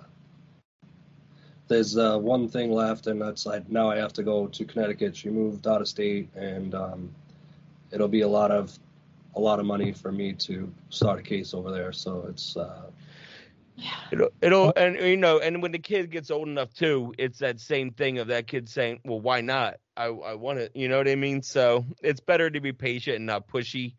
there's 1.71 1.97
uh, 1.97 2.19
one 2.19 2.49
thing 2.49 2.73
left, 2.73 3.07
and 3.07 3.23
that's 3.23 3.47
like 3.47 3.71
now 3.71 3.89
I 3.89 3.97
have 3.97 4.13
to 4.15 4.25
go 4.25 4.49
to 4.49 4.65
Connecticut. 4.65 5.17
She 5.17 5.31
moved 5.31 5.69
out 5.69 5.81
of 5.81 5.87
state, 5.87 6.29
and 6.35 6.75
um, 6.75 7.15
it'll 7.93 8.09
be 8.09 8.23
a 8.23 8.29
lot 8.29 8.51
of 8.51 8.77
a 9.37 9.41
lot 9.41 9.61
of 9.61 9.67
money 9.67 9.93
for 9.93 10.11
me 10.11 10.33
to 10.33 10.71
start 10.89 11.21
a 11.21 11.23
case 11.23 11.55
over 11.55 11.71
there. 11.71 11.93
So 11.93 12.27
it's 12.29 12.57
uh, 12.57 12.91
yeah. 13.77 13.95
It'll, 14.11 14.31
it'll, 14.43 14.73
and 14.77 14.97
you 14.97 15.17
know, 15.17 15.39
and 15.39 15.63
when 15.63 15.71
the 15.71 15.79
kid 15.79 16.11
gets 16.11 16.33
old 16.33 16.49
enough 16.49 16.75
too, 16.75 17.15
it's 17.19 17.39
that 17.39 17.61
same 17.61 17.93
thing 17.93 18.19
of 18.19 18.27
that 18.27 18.49
kid 18.49 18.69
saying, 18.69 19.01
"Well, 19.05 19.21
why 19.21 19.41
not? 19.41 19.77
I, 19.97 20.07
I 20.07 20.35
want 20.35 20.59
it." 20.59 20.73
You 20.75 20.89
know 20.89 20.99
what 20.99 21.09
I 21.09 21.15
mean? 21.15 21.41
So 21.41 21.85
it's 22.03 22.21
better 22.21 22.51
to 22.51 22.61
be 22.61 22.73
patient 22.73 23.17
and 23.17 23.27
not 23.27 23.47
pushy, 23.47 23.95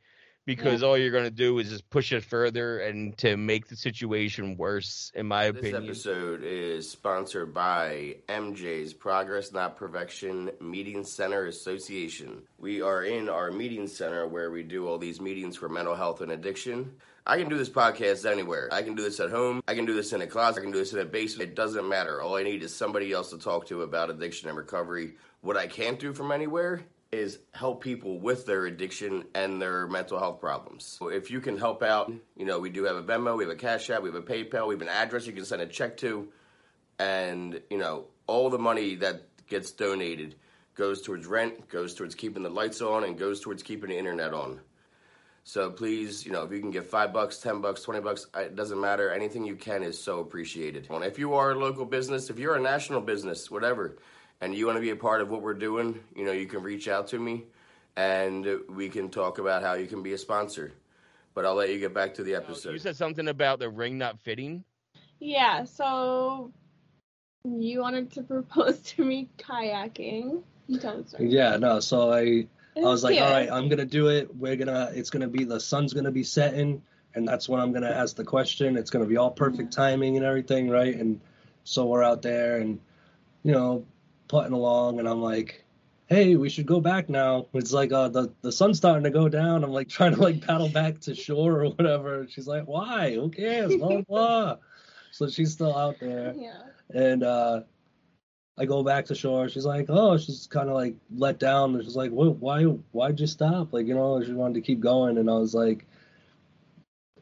because 0.46 0.84
all 0.84 0.98
you're 0.98 1.12
gonna 1.12 1.30
do 1.30 1.60
is 1.60 1.70
just 1.70 1.90
push 1.90 2.12
it 2.12 2.24
further 2.24 2.80
and 2.80 3.18
to 3.20 3.38
make 3.38 3.68
the 3.68 3.76
situation 3.76 4.58
worse, 4.58 5.12
in 5.16 5.28
my 5.28 5.52
This 5.52 5.60
opinion. 5.60 5.88
This 5.88 6.06
episode 6.06 6.44
is 6.44 6.90
sponsored 6.90 7.54
by 7.54 8.16
MJ's 8.28 8.94
Progress 8.94 9.52
Not 9.52 9.78
Perfection 9.78 10.52
Meeting 10.60 11.04
Center 11.04 11.46
Association. 11.46 12.42
We 12.58 12.82
are 12.82 13.04
in 13.04 13.30
our 13.30 13.52
meeting 13.52 13.88
center 13.88 14.28
where 14.28 14.52
we 14.52 14.64
do 14.64 14.88
all 14.88 14.98
these 14.98 15.22
meetings 15.22 15.58
for 15.58 15.70
mental 15.70 15.96
health 15.96 16.22
and 16.22 16.32
addiction. 16.32 16.94
I 17.26 17.38
can 17.38 17.50
do 17.50 17.58
this 17.58 17.70
podcast 17.70 18.30
anywhere. 18.30 18.68
I 18.72 18.82
can 18.82 18.96
do 18.96 19.04
this 19.04 19.20
at 19.20 19.30
home. 19.30 19.62
I 19.68 19.76
can 19.76 19.86
do 19.86 19.94
this 19.94 20.12
in 20.12 20.22
a 20.22 20.28
closet. 20.28 20.62
I 20.62 20.64
can 20.64 20.72
do 20.72 20.80
this 20.80 20.94
in 20.94 21.00
a 21.00 21.06
basement. 21.06 21.52
It 21.52 21.56
doesn't 21.56 21.88
matter. 21.88 22.20
All 22.20 22.36
I 22.36 22.44
need 22.44 22.64
is 22.64 22.74
somebody 22.74 23.12
else 23.12 23.30
to 23.30 23.38
talk 23.38 23.68
to 23.68 23.84
about 23.84 24.10
addiction 24.10 24.50
and 24.50 24.58
recovery. 24.58 25.14
What 25.42 25.56
I 25.56 25.68
can't 25.68 26.00
do 26.00 26.14
from 26.14 26.32
anywhere 26.32 26.82
is 27.12 27.40
help 27.54 27.84
people 27.84 28.20
with 28.20 28.46
their 28.46 28.66
addiction 28.66 29.26
and 29.36 29.62
their 29.62 29.86
mental 29.88 30.18
health 30.18 30.40
problems. 30.40 30.86
So 30.86 31.10
if 31.10 31.30
you 31.30 31.42
can 31.42 31.58
help 31.58 31.84
out, 31.84 32.12
you 32.38 32.46
know, 32.46 32.60
we 32.60 32.70
do 32.70 32.86
have 32.86 32.96
a 32.96 33.04
Venmo, 33.04 33.38
we 33.38 33.44
have 33.44 33.52
a 33.52 33.58
Cash 33.58 33.90
App, 33.90 34.02
we 34.02 34.10
have 34.10 34.16
a 34.16 34.22
PayPal, 34.22 34.68
we 34.68 34.76
have 34.76 34.82
an 34.82 34.88
address 34.88 35.28
you 35.28 35.34
can 35.34 35.44
send 35.44 35.62
a 35.62 35.68
check 35.68 35.98
to, 35.98 36.30
and 37.00 37.62
you 37.70 37.78
know, 37.78 38.06
all 38.28 38.50
the 38.50 38.60
money 38.60 38.96
that 38.96 39.24
gets 39.48 39.72
donated 39.72 40.36
goes 40.76 41.02
towards 41.02 41.28
rent, 41.28 41.68
goes 41.68 41.94
towards 41.94 42.16
keeping 42.16 42.44
the 42.44 42.50
lights 42.50 42.82
on, 42.82 43.04
and 43.04 43.20
goes 43.20 43.42
towards 43.42 43.62
keeping 43.62 43.90
the 43.90 43.98
internet 43.98 44.34
on. 44.34 44.62
So 45.44 45.70
please, 45.70 46.26
you 46.26 46.32
know, 46.32 46.44
if 46.44 46.52
you 46.52 46.60
can 46.60 46.72
give 46.72 46.88
five 46.88 47.12
bucks, 47.12 47.40
ten 47.40 47.60
bucks, 47.60 47.82
twenty 47.82 48.00
bucks, 48.00 48.28
it 48.36 48.56
doesn't 48.56 48.80
matter. 48.80 49.12
Anything 49.12 49.44
you 49.44 49.56
can 49.56 49.84
is 49.84 50.02
so 50.02 50.20
appreciated. 50.20 50.88
If 50.90 51.20
you 51.20 51.34
are 51.34 51.52
a 51.52 51.60
local 51.60 51.84
business, 51.84 52.30
if 52.30 52.40
you're 52.40 52.56
a 52.56 52.62
national 52.62 53.02
business, 53.02 53.52
whatever, 53.52 53.98
and 54.42 54.56
you 54.56 54.66
want 54.66 54.78
to 54.78 54.82
be 54.82 54.90
a 54.90 54.96
part 54.96 55.22
of 55.22 55.30
what 55.30 55.42
we're 55.42 55.54
doing, 55.54 56.00
you 56.16 56.26
know, 56.26 56.32
you 56.32 56.48
can 56.48 56.64
reach 56.64 56.88
out 56.88 57.08
to 57.10 57.20
me, 57.20 57.46
and 57.96 58.46
we 58.70 58.90
can 58.90 59.10
talk 59.10 59.38
about 59.38 59.62
how 59.62 59.74
you 59.74 59.88
can 59.88 60.02
be 60.02 60.14
a 60.14 60.18
sponsor. 60.18 60.74
But 61.34 61.46
I'll 61.46 61.56
let 61.56 61.70
you 61.70 61.80
get 61.80 61.94
back 61.94 62.16
to 62.16 62.24
the 62.24 62.36
uh, 62.36 62.40
episode. 62.40 62.72
You 62.74 62.80
said 62.80 62.98
something 62.98 63.28
about 63.28 63.60
the 63.60 63.70
ring 63.70 63.98
not 63.98 64.20
fitting. 64.20 64.64
Yeah, 65.20 65.64
so 65.64 66.52
you 67.46 67.80
wanted 67.80 68.12
to 68.14 68.24
propose 68.24 68.80
to 68.80 69.06
me 69.06 69.30
kayaking. 69.38 70.42
You 70.68 70.80
Tell 70.80 71.02
the 71.02 71.08
story. 71.08 71.30
Yeah, 71.30 71.58
no. 71.58 71.80
So 71.80 72.12
I 72.12 72.48
I 72.78 72.82
was 72.82 73.04
like, 73.04 73.20
all 73.20 73.30
right, 73.30 73.50
I'm 73.52 73.70
gonna 73.70 73.86
do 73.86 74.08
it. 74.08 74.36
We're 74.36 74.56
gonna, 74.56 74.92
it's 74.94 75.10
gonna 75.10 75.28
be 75.28 75.44
the 75.44 75.60
sun's 75.60 75.94
gonna 75.94 76.12
be 76.12 76.24
setting, 76.24 76.82
and 77.14 77.28
that's 77.28 77.50
when 77.50 77.60
I'm 77.60 77.74
gonna 77.74 77.90
ask 77.90 78.16
the 78.16 78.24
question. 78.24 78.78
It's 78.78 78.90
gonna 78.90 79.06
be 79.06 79.18
all 79.18 79.32
perfect 79.32 79.72
mm-hmm. 79.72 79.82
timing 79.82 80.18
and 80.18 80.26
everything, 80.26 80.70
right? 80.70 80.96
And 80.96 81.20
so 81.64 81.86
we're 81.86 82.04
out 82.04 82.22
there 82.22 82.58
and, 82.58 82.80
you 83.44 83.52
know, 83.52 83.86
putting 84.32 84.54
along, 84.54 84.98
and 85.00 85.08
I'm 85.08 85.22
like, 85.22 85.64
hey, 86.08 86.36
we 86.38 86.50
should 86.50 86.66
go 86.66 86.80
back 86.80 87.10
now. 87.10 87.48
It's 87.54 87.74
like 87.74 87.92
uh, 87.92 88.08
the 88.10 88.34
the 88.42 88.52
sun's 88.52 88.78
starting 88.78 89.04
to 89.04 89.12
go 89.12 89.30
down. 89.30 89.64
I'm 89.64 89.72
like 89.72 89.90
trying 89.98 90.16
to 90.16 90.22
like 90.22 90.46
paddle 90.46 90.70
back 90.70 91.00
to 91.02 91.14
shore 91.14 91.62
or 91.62 91.70
whatever. 91.70 92.26
She's 92.30 92.48
like, 92.48 92.64
why? 92.66 93.14
Who 93.14 93.30
cares? 93.30 93.76
Blah 93.76 93.88
blah. 93.88 94.02
blah. 94.08 94.58
So 95.14 95.28
she's 95.28 95.52
still 95.52 95.78
out 95.78 96.00
there 96.00 96.34
Yeah. 96.38 96.62
and 96.94 97.22
uh 97.22 97.64
I 98.58 98.64
go 98.66 98.82
back 98.82 99.06
to 99.08 99.16
shore. 99.16 99.50
She's 99.50 99.66
like, 99.66 99.88
oh, 99.90 100.18
she's 100.18 100.48
kind 100.48 100.70
of 100.70 100.76
like 100.76 100.96
let 101.14 101.38
down. 101.38 101.76
And 101.76 101.84
she's 101.84 101.98
like, 101.98 102.12
what, 102.12 102.38
why, 102.38 102.64
why'd 102.64 103.20
you 103.20 103.28
stop? 103.28 103.74
Like, 103.74 103.88
you 103.88 103.94
know, 103.94 104.24
she 104.24 104.32
wanted 104.32 104.54
to 104.56 104.62
keep 104.62 104.80
going. 104.80 105.18
And 105.18 105.30
I 105.30 105.34
was 105.34 105.54
like, 105.54 105.86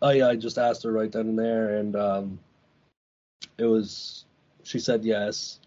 oh 0.04 0.12
yeah, 0.12 0.28
I 0.28 0.36
just 0.36 0.60
asked 0.60 0.84
her 0.84 0.92
right 0.92 1.12
then 1.12 1.30
and 1.30 1.40
there, 1.40 1.78
and 1.78 1.96
um, 1.96 2.40
it 3.58 3.66
was, 3.66 4.26
she 4.64 4.80
said 4.80 5.04
yes. 5.04 5.60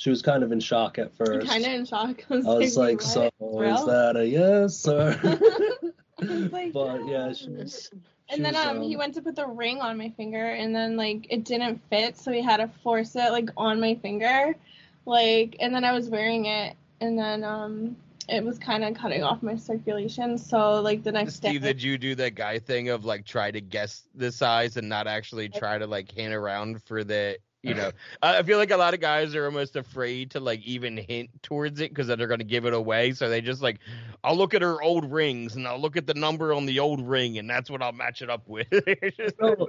She 0.00 0.08
was 0.08 0.22
kind 0.22 0.42
of 0.42 0.50
in 0.50 0.60
shock 0.60 0.98
at 0.98 1.14
first. 1.14 1.46
Kind 1.46 1.62
of 1.62 1.72
in 1.72 1.84
shock. 1.84 2.24
I 2.30 2.36
was 2.36 2.74
like, 2.74 3.02
what? 3.02 3.02
so 3.02 3.24
is 3.26 3.32
Thrill? 3.38 3.86
that 3.86 4.16
a 4.16 4.26
yes 4.26 4.88
or? 4.88 5.10
like, 6.48 6.72
but 6.72 7.06
yeah, 7.06 7.30
she 7.34 7.50
was. 7.50 7.90
she 7.92 8.34
And 8.34 8.42
then 8.42 8.54
was, 8.54 8.64
um, 8.64 8.80
he 8.80 8.96
went 8.96 9.12
to 9.16 9.20
put 9.20 9.36
the 9.36 9.46
ring 9.46 9.82
on 9.82 9.98
my 9.98 10.08
finger, 10.16 10.52
and 10.52 10.74
then 10.74 10.96
like 10.96 11.26
it 11.28 11.44
didn't 11.44 11.82
fit, 11.90 12.16
so 12.16 12.32
he 12.32 12.40
had 12.40 12.56
to 12.56 12.68
force 12.82 13.14
it 13.14 13.30
like 13.30 13.50
on 13.58 13.78
my 13.78 13.94
finger, 13.96 14.56
like, 15.04 15.56
and 15.60 15.74
then 15.74 15.84
I 15.84 15.92
was 15.92 16.08
wearing 16.08 16.46
it, 16.46 16.76
and 17.02 17.18
then 17.18 17.44
um, 17.44 17.94
it 18.26 18.42
was 18.42 18.58
kind 18.58 18.84
of 18.84 18.94
cutting 18.94 19.22
off 19.22 19.42
my 19.42 19.56
circulation. 19.56 20.38
So 20.38 20.80
like 20.80 21.02
the 21.02 21.12
next 21.12 21.34
Steve, 21.34 21.60
day, 21.60 21.74
did 21.74 21.82
you 21.82 21.98
do 21.98 22.14
that 22.14 22.34
guy 22.34 22.58
thing 22.58 22.88
of 22.88 23.04
like 23.04 23.26
try 23.26 23.50
to 23.50 23.60
guess 23.60 24.04
the 24.14 24.32
size 24.32 24.78
and 24.78 24.88
not 24.88 25.06
actually 25.06 25.50
try 25.50 25.76
to 25.76 25.86
like 25.86 26.10
hand 26.12 26.32
around 26.32 26.82
for 26.84 27.04
the 27.04 27.36
you 27.62 27.74
know 27.74 27.90
I 28.22 28.42
feel 28.42 28.58
like 28.58 28.70
a 28.70 28.76
lot 28.76 28.94
of 28.94 29.00
guys 29.00 29.34
are 29.34 29.44
almost 29.44 29.76
afraid 29.76 30.30
to 30.32 30.40
like 30.40 30.60
even 30.62 30.96
hint 30.96 31.30
towards 31.42 31.80
it 31.80 31.90
because 31.90 32.06
they're 32.06 32.26
going 32.26 32.38
to 32.38 32.44
give 32.44 32.64
it 32.66 32.74
away 32.74 33.12
so 33.12 33.28
they 33.28 33.40
just 33.40 33.62
like 33.62 33.80
i'll 34.24 34.36
look 34.36 34.54
at 34.54 34.62
her 34.62 34.80
old 34.82 35.10
rings 35.10 35.56
and 35.56 35.66
i'll 35.66 35.80
look 35.80 35.96
at 35.96 36.06
the 36.06 36.14
number 36.14 36.52
on 36.52 36.66
the 36.66 36.78
old 36.78 37.00
ring 37.06 37.38
and 37.38 37.48
that's 37.48 37.70
what 37.70 37.82
i'll 37.82 37.92
match 37.92 38.22
it 38.22 38.30
up 38.30 38.48
with 38.48 38.66
No, 39.40 39.68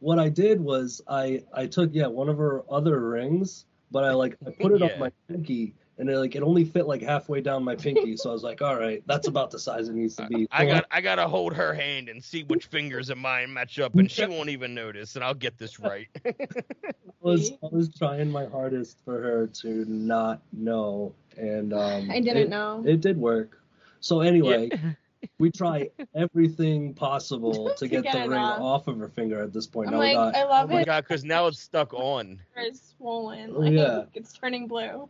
what 0.00 0.18
I 0.18 0.28
did 0.28 0.60
was 0.60 1.00
I 1.08 1.42
I 1.52 1.66
took 1.66 1.90
yeah 1.92 2.06
one 2.06 2.28
of 2.28 2.38
her 2.38 2.62
other 2.70 3.00
rings, 3.00 3.66
but 3.90 4.04
I 4.04 4.12
like 4.12 4.36
I 4.46 4.50
put 4.50 4.72
it 4.72 4.80
Yeah. 4.80 4.92
on 4.92 4.98
my 4.98 5.12
pinky, 5.28 5.74
and 6.00 6.08
it 6.10 6.18
like 6.18 6.34
it 6.34 6.42
only 6.42 6.64
fit 6.64 6.86
like 6.86 7.02
halfway 7.02 7.40
down 7.40 7.62
my 7.62 7.76
pinky. 7.76 8.16
So 8.16 8.30
I 8.30 8.32
was 8.32 8.42
like, 8.42 8.62
all 8.62 8.76
right, 8.76 9.02
that's 9.06 9.28
about 9.28 9.50
the 9.50 9.58
size 9.58 9.88
it 9.88 9.94
needs 9.94 10.16
to 10.16 10.26
be. 10.26 10.48
I 10.50 10.64
So 10.66 10.72
got 10.72 10.86
I 10.90 11.00
gotta 11.00 11.28
hold 11.28 11.54
her 11.54 11.72
hand 11.74 12.08
and 12.08 12.22
see 12.24 12.42
which 12.44 12.66
fingers 12.66 13.10
of 13.10 13.18
mine 13.18 13.52
match 13.52 13.78
up, 13.78 13.94
and 13.94 14.10
she 14.10 14.24
won't 14.26 14.48
even 14.48 14.74
notice, 14.74 15.14
and 15.14 15.22
I'll 15.24 15.34
get 15.34 15.58
this 15.58 15.78
right. 15.78 16.08
I 16.26 16.32
was 17.20 17.52
I 17.62 17.66
was 17.70 17.90
trying 17.94 18.30
my 18.30 18.46
hardest 18.46 18.98
for 19.04 19.20
her 19.22 19.46
to 19.46 19.84
not 19.86 20.40
know, 20.52 21.14
and 21.36 21.72
um, 21.74 22.10
I 22.10 22.20
didn't 22.20 22.36
it, 22.44 22.48
know. 22.48 22.82
It 22.86 23.00
did 23.02 23.16
work. 23.18 23.62
So 24.00 24.20
anyway, 24.20 24.70
we 25.38 25.50
try 25.50 25.90
everything 26.14 26.94
possible 26.94 27.68
to 27.74 27.76
To 27.76 27.88
get, 27.88 28.04
get 28.04 28.14
the 28.14 28.20
ring 28.30 28.38
off. 28.40 28.60
off 28.62 28.88
of 28.88 28.98
her 28.98 29.08
finger 29.10 29.42
at 29.42 29.52
this 29.52 29.66
point. 29.66 29.88
I'm 29.88 29.92
Now 29.94 29.98
like, 29.98 30.14
got- 30.14 30.34
I 30.34 30.44
love 30.44 30.70
oh 30.70 30.74
my 30.74 30.80
it. 30.80 30.86
god, 30.86 31.04
because 31.04 31.24
now 31.24 31.46
it's 31.46 31.60
stuck 31.60 31.92
on. 31.92 32.40
It's 32.56 32.94
swollen. 32.96 33.52
Like, 33.54 33.72
yeah. 33.74 34.04
it's 34.14 34.32
turning 34.32 34.66
blue. 34.66 35.06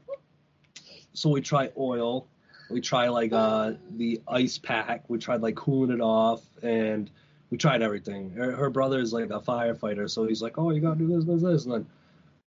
So 1.13 1.29
we 1.31 1.41
try 1.41 1.71
oil 1.79 2.27
we 2.71 2.81
try 2.81 3.09
like 3.09 3.33
uh 3.33 3.73
the 3.97 4.21
ice 4.29 4.59
pack 4.59 5.03
we 5.09 5.19
tried 5.19 5.41
like 5.41 5.57
cooling 5.57 5.91
it 5.91 6.01
off 6.01 6.43
and 6.63 7.11
we 7.51 7.59
tried 7.59 7.83
everything 7.83 8.31
her, 8.31 8.53
her 8.53 8.71
brother 8.71 9.01
is 9.01 9.13
like 9.13 9.31
a 9.31 9.41
firefighter 9.41 10.09
so 10.09 10.27
he's 10.27 10.43
like 10.43 10.57
oh 10.59 10.71
you 10.71 10.81
gotta 10.81 10.99
do 10.99 11.07
this 11.09 11.25
this 11.25 11.43
this 11.43 11.65
and 11.65 11.75
then 11.75 11.87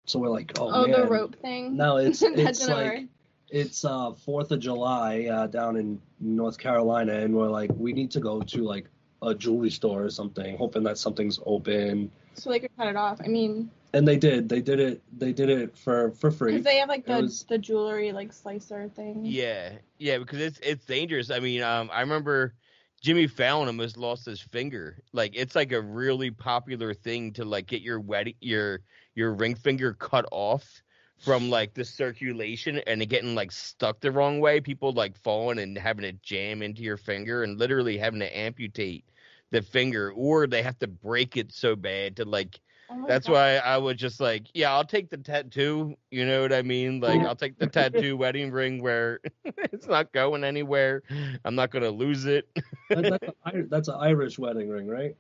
so 0.07 0.19
we're 0.19 0.29
like 0.29 0.53
oh, 0.59 0.71
Oh, 0.71 0.87
man 0.87 1.01
the 1.01 1.07
rope 1.07 1.37
thing. 1.37 1.77
no 1.77 1.97
it's 1.97 2.23
it's 2.23 2.67
like 2.69 2.93
work. 2.93 3.03
it's 3.51 3.85
uh 3.85 4.13
fourth 4.13 4.51
of 4.53 4.61
july 4.61 5.25
uh 5.31 5.47
down 5.49 5.77
in 5.77 6.01
north 6.21 6.59
carolina 6.59 7.13
and 7.15 7.35
we're 7.35 7.49
like 7.49 7.71
we 7.77 7.93
need 7.93 8.11
to 8.13 8.21
go 8.21 8.41
to 8.41 8.63
like 8.63 8.87
a 9.23 9.35
jewelry 9.35 9.71
store 9.71 10.05
or 10.05 10.11
something 10.11 10.57
hoping 10.57 10.83
that 10.83 10.99
something's 10.99 11.41
open 11.47 12.11
so 12.35 12.51
they 12.51 12.59
could 12.59 12.77
cut 12.77 12.89
it 12.89 12.97
off. 12.97 13.21
I 13.25 13.29
mean, 13.29 13.71
and 13.95 14.07
they 14.07 14.17
did 14.17 14.49
they 14.49 14.61
did 14.61 14.81
it 14.81 15.03
they 15.19 15.33
did 15.33 15.49
it 15.49 15.79
for 15.79 16.11
for 16.11 16.31
free 16.31 16.53
because 16.53 16.65
they 16.65 16.79
have 16.79 16.89
like 16.89 17.07
the 17.07 17.23
was- 17.23 17.45
the 17.49 17.57
jewelry 17.57 18.13
like 18.13 18.33
slicer 18.33 18.89
thing. 18.89 19.25
Yeah, 19.25 19.73
yeah, 19.99 20.19
because 20.19 20.41
it's 20.41 20.59
it's 20.61 20.85
dangerous. 20.85 21.31
I 21.31 21.39
mean, 21.39 21.63
um, 21.63 21.89
I 21.93 22.01
remember 22.01 22.55
Jimmy 23.01 23.29
Fallon 23.29 23.69
almost 23.69 23.97
lost 23.97 24.27
his 24.27 24.41
finger. 24.41 24.99
Like, 25.13 25.33
it's 25.37 25.55
like 25.55 25.73
a 25.73 25.81
really 25.81 26.31
popular 26.31 26.93
thing 26.93 27.33
to 27.35 27.45
like 27.45 27.67
get 27.67 27.83
your 27.83 28.01
wedding 28.01 28.35
your 28.41 28.81
your 29.15 29.33
ring 29.33 29.55
finger 29.55 29.95
cut 29.95 30.27
off 30.33 30.83
from 31.19 31.49
like 31.49 31.75
the 31.75 31.85
circulation 31.85 32.79
and 32.87 33.01
it 33.01 33.07
getting 33.07 33.37
like 33.37 33.53
stuck 33.53 34.01
the 34.01 34.11
wrong 34.11 34.41
way. 34.41 34.61
People 34.61 34.93
like 34.93 35.17
falling 35.17 35.61
and 35.61 35.79
having 35.79 36.03
to 36.03 36.13
jam 36.23 36.63
into 36.63 36.83
your 36.83 36.97
finger 36.97 37.45
and 37.45 37.59
literally 37.59 37.97
having 37.97 38.21
to 38.21 38.37
amputate 38.37 39.05
the 39.53 39.63
finger, 39.63 40.11
or 40.17 40.49
they 40.49 40.63
have 40.63 40.79
to 40.81 40.89
break 40.89 41.37
it 41.37 41.53
so 41.53 41.77
bad 41.77 42.17
to 42.17 42.25
like 42.25 42.59
Oh 42.91 43.07
that's 43.09 43.27
God. 43.27 43.33
why 43.33 43.57
I 43.57 43.79
would 43.79 43.97
just 43.97 44.21
like, 44.21 44.47
yeah, 44.55 44.73
I'll 44.73 44.85
take 44.85 45.09
the 45.11 45.17
tattoo. 45.17 45.95
You 46.11 46.27
know 46.27 46.43
what 46.43 46.53
I 46.53 46.63
mean? 46.63 47.01
Like, 47.01 47.21
I'll 47.23 47.35
take 47.37 47.59
the 47.59 47.67
tattoo 47.79 48.17
wedding 48.17 48.51
ring 48.51 48.83
where 48.83 49.21
it's 49.45 49.87
not 49.87 50.13
going 50.13 50.45
anywhere. 50.45 51.03
I'm 51.45 51.55
not 51.55 51.71
gonna 51.71 51.91
lose 51.91 52.27
it. 52.27 52.49
That- 52.91 53.03
that's, 53.03 53.23
a, 53.29 53.35
I- 53.45 53.63
that's 53.69 53.89
an 53.89 53.97
irish 53.99 54.39
wedding 54.39 54.69
ring 54.69 54.87
right 54.87 55.17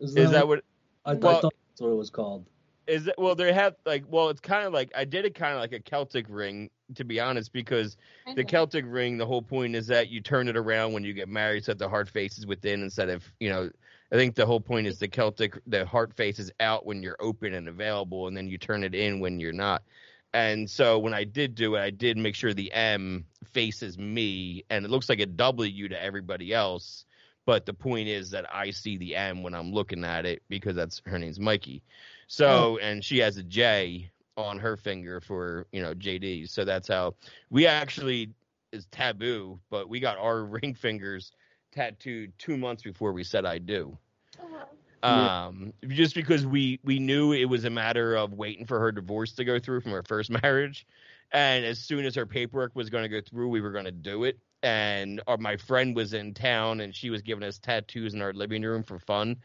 Is 0.00 0.14
that 0.14 0.46
what? 0.46 0.62
I, 1.04 1.10
I 1.10 1.14
Well- 1.14 1.40
thought 1.40 1.54
that's 1.70 1.80
what 1.80 1.90
it 1.90 1.96
was 1.96 2.10
called. 2.10 2.46
Is 2.88 3.06
it? 3.06 3.14
Well, 3.18 3.34
they 3.34 3.52
have 3.52 3.76
like, 3.84 4.04
well, 4.08 4.30
it's 4.30 4.40
kind 4.40 4.66
of 4.66 4.72
like 4.72 4.90
I 4.96 5.04
did 5.04 5.26
it 5.26 5.34
kind 5.34 5.54
of 5.54 5.60
like 5.60 5.72
a 5.72 5.80
Celtic 5.80 6.26
ring, 6.28 6.70
to 6.94 7.04
be 7.04 7.20
honest, 7.20 7.52
because 7.52 7.96
the. 8.34 8.44
Celtic 8.44 8.86
ring, 8.88 9.18
the 9.18 9.26
whole 9.26 9.42
point 9.42 9.76
is 9.76 9.88
that 9.88 10.08
you 10.08 10.22
turn 10.22 10.48
it 10.48 10.56
around 10.56 10.94
when 10.94 11.04
you 11.04 11.12
get 11.12 11.28
married, 11.28 11.64
so 11.64 11.72
that 11.72 11.78
the 11.78 11.88
heart 11.88 12.08
faces 12.08 12.46
within 12.46 12.82
instead 12.82 13.10
of 13.10 13.22
you 13.38 13.50
know. 13.50 13.70
I 14.10 14.16
think 14.16 14.36
the 14.36 14.46
whole 14.46 14.60
point 14.60 14.86
is 14.86 14.98
the 14.98 15.06
Celtic, 15.06 15.60
the 15.66 15.84
heart 15.84 16.14
faces 16.14 16.50
out 16.60 16.86
when 16.86 17.02
you're 17.02 17.18
open 17.20 17.52
and 17.52 17.68
available, 17.68 18.26
and 18.26 18.34
then 18.34 18.48
you 18.48 18.56
turn 18.56 18.82
it 18.82 18.94
in 18.94 19.20
when 19.20 19.38
you're 19.38 19.52
not. 19.52 19.82
And 20.32 20.68
so 20.68 20.98
when 20.98 21.12
I 21.12 21.24
did 21.24 21.54
do 21.54 21.74
it, 21.74 21.80
I 21.80 21.90
did 21.90 22.16
make 22.16 22.34
sure 22.34 22.54
the 22.54 22.72
M 22.72 23.26
faces 23.52 23.98
me, 23.98 24.64
and 24.70 24.86
it 24.86 24.90
looks 24.90 25.10
like 25.10 25.20
a 25.20 25.26
W 25.26 25.88
to 25.88 26.02
everybody 26.02 26.54
else. 26.54 27.04
But 27.44 27.64
the 27.64 27.72
point 27.72 28.08
is 28.08 28.30
that 28.30 28.46
I 28.54 28.70
see 28.70 28.98
the 28.98 29.16
M 29.16 29.42
when 29.42 29.54
I'm 29.54 29.72
looking 29.72 30.04
at 30.04 30.26
it 30.26 30.42
because 30.48 30.76
that's 30.76 31.00
her 31.06 31.18
name's 31.18 31.40
Mikey. 31.40 31.82
So 32.28 32.78
and 32.78 33.04
she 33.04 33.18
has 33.18 33.38
a 33.38 33.42
J 33.42 34.10
on 34.36 34.58
her 34.58 34.76
finger 34.76 35.20
for 35.20 35.66
you 35.72 35.82
know 35.82 35.94
JD. 35.94 36.48
So 36.48 36.64
that's 36.64 36.88
how 36.88 37.14
we 37.50 37.66
actually 37.66 38.30
is 38.72 38.86
taboo, 38.92 39.58
but 39.70 39.88
we 39.88 39.98
got 39.98 40.18
our 40.18 40.44
ring 40.44 40.74
fingers 40.74 41.32
tattooed 41.72 42.32
two 42.38 42.56
months 42.56 42.82
before 42.82 43.12
we 43.12 43.24
said 43.24 43.44
I 43.44 43.58
do. 43.58 43.98
Oh, 44.40 44.46
Yeah. 45.02 45.46
Um, 45.46 45.72
just 45.88 46.14
because 46.14 46.46
we 46.46 46.80
we 46.84 46.98
knew 46.98 47.32
it 47.32 47.46
was 47.46 47.64
a 47.64 47.70
matter 47.70 48.16
of 48.16 48.32
waiting 48.34 48.66
for 48.66 48.78
her 48.78 48.92
divorce 48.92 49.32
to 49.32 49.44
go 49.44 49.58
through 49.58 49.80
from 49.80 49.92
her 49.92 50.02
first 50.02 50.30
marriage, 50.42 50.86
and 51.32 51.64
as 51.64 51.78
soon 51.78 52.04
as 52.04 52.14
her 52.14 52.26
paperwork 52.26 52.74
was 52.74 52.90
going 52.90 53.04
to 53.04 53.08
go 53.08 53.20
through, 53.20 53.48
we 53.48 53.60
were 53.60 53.72
going 53.72 53.84
to 53.84 53.92
do 53.92 54.24
it. 54.24 54.38
And 54.62 55.22
our, 55.28 55.36
my 55.36 55.56
friend 55.56 55.94
was 55.94 56.14
in 56.14 56.34
town, 56.34 56.80
and 56.80 56.94
she 56.94 57.10
was 57.10 57.22
giving 57.22 57.44
us 57.44 57.58
tattoos 57.58 58.14
in 58.14 58.20
our 58.20 58.32
living 58.32 58.62
room 58.62 58.82
for 58.82 58.98
fun. 58.98 59.36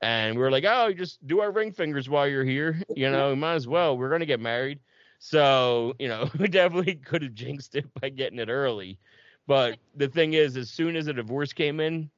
And 0.00 0.36
we 0.36 0.42
were 0.42 0.50
like, 0.50 0.64
"Oh, 0.66 0.92
just 0.92 1.24
do 1.26 1.40
our 1.40 1.50
ring 1.50 1.72
fingers 1.72 2.08
while 2.08 2.28
you're 2.28 2.44
here. 2.44 2.80
You 2.94 3.10
know, 3.10 3.34
might 3.34 3.54
as 3.54 3.66
well. 3.66 3.96
We're 3.98 4.08
going 4.08 4.20
to 4.20 4.26
get 4.26 4.40
married." 4.40 4.80
So 5.18 5.94
you 5.98 6.08
know, 6.08 6.30
we 6.38 6.48
definitely 6.48 6.96
could 6.96 7.22
have 7.22 7.34
jinxed 7.34 7.74
it 7.74 7.86
by 8.00 8.10
getting 8.10 8.38
it 8.38 8.48
early. 8.48 8.98
But 9.46 9.78
the 9.96 10.08
thing 10.08 10.34
is, 10.34 10.56
as 10.56 10.70
soon 10.70 10.94
as 10.94 11.06
the 11.06 11.14
divorce 11.14 11.52
came 11.52 11.80
in, 11.80 12.10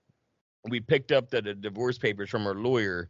we 0.68 0.80
picked 0.80 1.12
up 1.12 1.30
the, 1.30 1.40
the 1.40 1.54
divorce 1.54 1.96
papers 1.96 2.28
from 2.28 2.46
our 2.46 2.54
lawyer, 2.54 3.08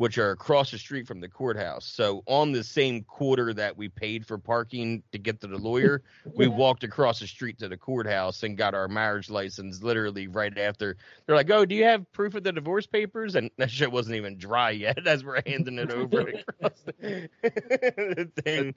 which 0.00 0.16
are 0.16 0.30
across 0.30 0.70
the 0.70 0.78
street 0.78 1.06
from 1.06 1.20
the 1.20 1.28
courthouse. 1.28 1.84
So 1.84 2.22
on 2.24 2.52
the 2.52 2.64
same 2.64 3.02
quarter 3.02 3.52
that 3.52 3.76
we 3.76 3.90
paid 3.90 4.26
for 4.26 4.38
parking 4.38 5.02
to 5.12 5.18
get 5.18 5.42
to 5.42 5.46
the 5.46 5.58
lawyer, 5.58 6.00
we 6.34 6.48
walked 6.48 6.84
across 6.84 7.20
the 7.20 7.26
street 7.26 7.58
to 7.58 7.68
the 7.68 7.76
courthouse 7.76 8.42
and 8.42 8.56
got 8.56 8.74
our 8.74 8.88
marriage 8.88 9.28
license 9.28 9.82
literally 9.82 10.26
right 10.26 10.56
after. 10.56 10.96
They're 11.26 11.36
like, 11.36 11.50
"Oh, 11.50 11.66
do 11.66 11.74
you 11.74 11.84
have 11.84 12.10
proof 12.12 12.34
of 12.34 12.44
the 12.44 12.50
divorce 12.52 12.86
papers?" 12.86 13.34
And 13.34 13.50
that 13.58 13.70
shit 13.70 13.92
wasn't 13.92 14.16
even 14.16 14.38
dry 14.38 14.70
yet 14.70 15.06
as 15.06 15.22
we're 15.22 15.42
handing 15.44 15.78
it 15.78 15.90
over 15.90 16.20
across 16.20 16.80
the, 16.86 17.28
the 17.42 18.30
thing. 18.42 18.74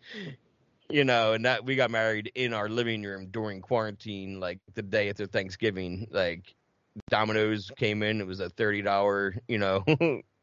you 0.90 1.06
know, 1.06 1.32
and 1.32 1.46
that 1.46 1.64
we 1.64 1.78
got 1.78 1.90
married 1.90 2.34
in 2.36 2.54
our 2.54 2.68
living 2.68 3.02
room 3.02 3.28
during 3.28 3.62
quarantine, 3.62 4.42
like 4.42 4.60
the 4.74 4.84
day 4.84 5.10
after 5.10 5.26
Thanksgiving. 5.26 6.06
Like 6.12 6.54
Domino's 7.10 7.72
came 7.78 8.04
in, 8.04 8.20
it 8.20 8.28
was 8.28 8.42
a 8.42 8.50
thirty 8.50 8.82
dollar, 8.82 9.38
you 9.48 9.58
know, 9.58 9.86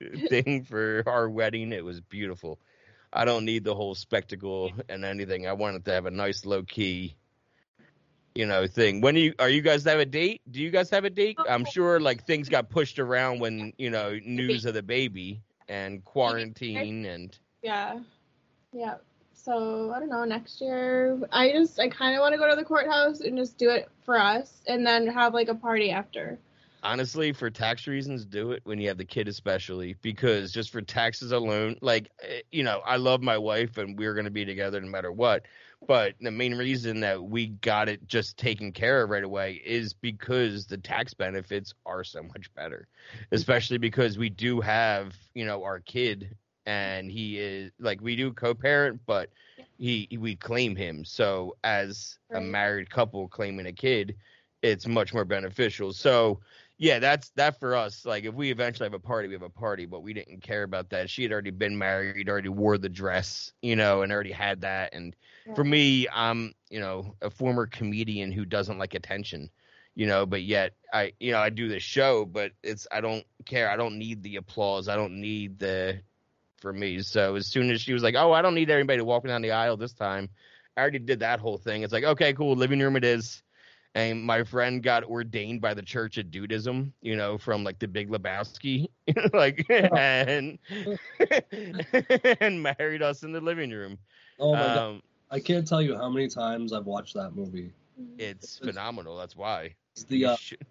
thing 0.28 0.64
for 0.64 1.02
our 1.06 1.28
wedding. 1.28 1.72
It 1.72 1.84
was 1.84 2.00
beautiful. 2.00 2.58
I 3.12 3.24
don't 3.24 3.44
need 3.44 3.64
the 3.64 3.74
whole 3.74 3.94
spectacle 3.94 4.74
and 4.88 5.04
anything. 5.04 5.46
I 5.46 5.52
wanted 5.52 5.84
to 5.86 5.92
have 5.92 6.06
a 6.06 6.10
nice 6.10 6.44
low 6.44 6.62
key, 6.62 7.16
you 8.34 8.46
know, 8.46 8.66
thing. 8.66 9.00
When 9.00 9.16
you 9.16 9.34
are 9.38 9.48
you 9.48 9.62
guys 9.62 9.84
have 9.84 9.98
a 9.98 10.06
date? 10.06 10.42
Do 10.50 10.60
you 10.60 10.70
guys 10.70 10.90
have 10.90 11.04
a 11.04 11.10
date? 11.10 11.36
Oh, 11.38 11.44
I'm 11.48 11.64
sure 11.64 12.00
like 12.00 12.24
things 12.24 12.48
got 12.48 12.70
pushed 12.70 12.98
around 12.98 13.40
when, 13.40 13.72
you 13.78 13.90
know, 13.90 14.18
news 14.24 14.64
of 14.64 14.74
the 14.74 14.82
baby 14.82 15.42
and 15.68 16.04
quarantine 16.04 17.04
and 17.06 17.38
Yeah. 17.62 18.00
Yeah. 18.72 18.96
So 19.32 19.92
I 19.92 19.98
don't 20.00 20.10
know, 20.10 20.24
next 20.24 20.60
year 20.60 21.18
I 21.32 21.50
just 21.50 21.78
I 21.80 21.88
kinda 21.88 22.20
wanna 22.20 22.38
go 22.38 22.48
to 22.48 22.56
the 22.56 22.64
courthouse 22.64 23.20
and 23.20 23.36
just 23.36 23.58
do 23.58 23.70
it 23.70 23.88
for 24.04 24.18
us 24.18 24.62
and 24.66 24.86
then 24.86 25.06
have 25.08 25.34
like 25.34 25.48
a 25.48 25.54
party 25.54 25.90
after. 25.90 26.38
Honestly 26.82 27.32
for 27.32 27.50
tax 27.50 27.86
reasons 27.86 28.24
do 28.24 28.52
it 28.52 28.60
when 28.64 28.78
you 28.78 28.88
have 28.88 28.98
the 28.98 29.04
kid 29.04 29.28
especially 29.28 29.94
because 30.02 30.52
just 30.52 30.70
for 30.70 30.80
taxes 30.80 31.32
alone 31.32 31.76
like 31.80 32.10
eh, 32.22 32.40
you 32.50 32.62
know 32.62 32.80
i 32.86 32.96
love 32.96 33.22
my 33.22 33.36
wife 33.38 33.78
and 33.78 33.98
we're 33.98 34.14
going 34.14 34.24
to 34.24 34.30
be 34.30 34.44
together 34.44 34.80
no 34.80 34.88
matter 34.88 35.12
what 35.12 35.42
but 35.86 36.14
the 36.20 36.30
main 36.30 36.54
reason 36.54 37.00
that 37.00 37.22
we 37.22 37.46
got 37.46 37.88
it 37.88 38.06
just 38.06 38.36
taken 38.36 38.72
care 38.72 39.02
of 39.02 39.10
right 39.10 39.24
away 39.24 39.60
is 39.64 39.92
because 39.92 40.66
the 40.66 40.78
tax 40.78 41.14
benefits 41.14 41.74
are 41.86 42.04
so 42.04 42.22
much 42.22 42.52
better 42.54 42.88
especially 43.32 43.78
because 43.78 44.18
we 44.18 44.28
do 44.28 44.60
have 44.60 45.14
you 45.34 45.44
know 45.44 45.62
our 45.64 45.80
kid 45.80 46.36
and 46.66 47.10
he 47.10 47.38
is 47.38 47.72
like 47.78 48.00
we 48.00 48.16
do 48.16 48.32
co-parent 48.32 49.00
but 49.06 49.30
he 49.80 50.06
we 50.20 50.36
claim 50.36 50.76
him. 50.76 51.04
So 51.04 51.56
as 51.64 52.18
a 52.30 52.40
married 52.40 52.90
couple 52.90 53.26
claiming 53.28 53.66
a 53.66 53.72
kid 53.72 54.14
it's 54.62 54.86
much 54.86 55.14
more 55.14 55.24
beneficial. 55.24 55.94
So 55.94 56.40
yeah, 56.80 56.98
that's 56.98 57.28
that 57.36 57.60
for 57.60 57.76
us. 57.76 58.06
Like, 58.06 58.24
if 58.24 58.34
we 58.34 58.50
eventually 58.50 58.86
have 58.86 58.94
a 58.94 58.98
party, 58.98 59.28
we 59.28 59.34
have 59.34 59.42
a 59.42 59.50
party, 59.50 59.84
but 59.84 60.02
we 60.02 60.14
didn't 60.14 60.40
care 60.40 60.62
about 60.62 60.88
that. 60.90 61.10
She 61.10 61.22
had 61.22 61.30
already 61.30 61.50
been 61.50 61.76
married, 61.76 62.26
already 62.26 62.48
wore 62.48 62.78
the 62.78 62.88
dress, 62.88 63.52
you 63.60 63.76
know, 63.76 64.00
and 64.00 64.10
already 64.10 64.32
had 64.32 64.62
that. 64.62 64.94
And 64.94 65.14
for 65.54 65.62
me, 65.62 66.08
I'm, 66.10 66.54
you 66.70 66.80
know, 66.80 67.14
a 67.20 67.28
former 67.28 67.66
comedian 67.66 68.32
who 68.32 68.46
doesn't 68.46 68.78
like 68.78 68.94
attention, 68.94 69.50
you 69.94 70.06
know, 70.06 70.24
but 70.24 70.40
yet 70.42 70.72
I, 70.90 71.12
you 71.20 71.32
know, 71.32 71.38
I 71.38 71.50
do 71.50 71.68
this 71.68 71.82
show, 71.82 72.24
but 72.24 72.52
it's 72.62 72.86
I 72.90 73.02
don't 73.02 73.26
care. 73.44 73.68
I 73.70 73.76
don't 73.76 73.98
need 73.98 74.22
the 74.22 74.36
applause. 74.36 74.88
I 74.88 74.96
don't 74.96 75.20
need 75.20 75.58
the 75.58 76.00
for 76.62 76.72
me. 76.72 77.02
So 77.02 77.34
as 77.34 77.46
soon 77.46 77.70
as 77.70 77.82
she 77.82 77.92
was 77.92 78.02
like, 78.02 78.14
"Oh, 78.16 78.32
I 78.32 78.40
don't 78.40 78.54
need 78.54 78.70
everybody 78.70 78.98
to 78.98 79.04
walk 79.04 79.22
me 79.24 79.28
down 79.28 79.42
the 79.42 79.50
aisle 79.52 79.76
this 79.76 79.92
time," 79.92 80.30
I 80.78 80.80
already 80.80 80.98
did 81.00 81.20
that 81.20 81.40
whole 81.40 81.58
thing. 81.58 81.82
It's 81.82 81.92
like, 81.92 82.04
okay, 82.04 82.32
cool, 82.32 82.56
living 82.56 82.80
room 82.80 82.96
it 82.96 83.04
is 83.04 83.42
and 83.94 84.22
my 84.22 84.44
friend 84.44 84.82
got 84.82 85.04
ordained 85.04 85.60
by 85.60 85.74
the 85.74 85.82
Church 85.82 86.16
of 86.18 86.26
Dudeism, 86.26 86.92
you 87.02 87.16
know, 87.16 87.36
from 87.38 87.64
like 87.64 87.78
the 87.78 87.88
Big 87.88 88.08
Lebowski, 88.10 88.88
like, 89.32 89.66
and 89.70 90.58
and 92.40 92.62
married 92.62 93.02
us 93.02 93.22
in 93.22 93.32
the 93.32 93.40
living 93.40 93.70
room. 93.70 93.98
Oh 94.38 94.52
my 94.54 94.58
god, 94.60 94.78
Um, 94.78 95.02
I 95.30 95.40
can't 95.40 95.66
tell 95.66 95.82
you 95.82 95.96
how 95.96 96.08
many 96.08 96.28
times 96.28 96.72
I've 96.72 96.86
watched 96.86 97.14
that 97.14 97.34
movie. 97.34 97.72
it's 98.18 98.58
phenomenal. 98.58 99.16
That's 99.16 99.36
why. 99.36 99.74
It's 99.94 100.04
the 100.04 100.26
uh, 100.26 100.36
should- 100.36 100.64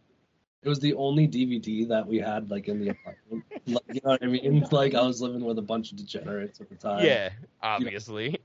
it 0.61 0.67
was 0.67 0.79
the 0.79 0.93
only 0.95 1.25
DVD 1.25 1.87
that 1.87 2.05
we 2.05 2.17
had 2.17 2.49
like 2.49 2.67
in 2.67 2.81
the 2.81 2.89
apartment. 2.89 3.45
like, 3.67 3.83
you 3.93 4.01
know 4.03 4.09
what 4.11 4.21
I 4.23 4.27
mean? 4.27 4.67
Like 4.71 4.93
I 4.93 5.01
was 5.01 5.21
living 5.21 5.45
with 5.45 5.57
a 5.57 5.61
bunch 5.61 5.91
of 5.91 5.97
degenerates 5.97 6.59
at 6.59 6.67
the 6.67 6.75
time. 6.75 7.05
yeah, 7.05 7.29
obviously. 7.63 8.37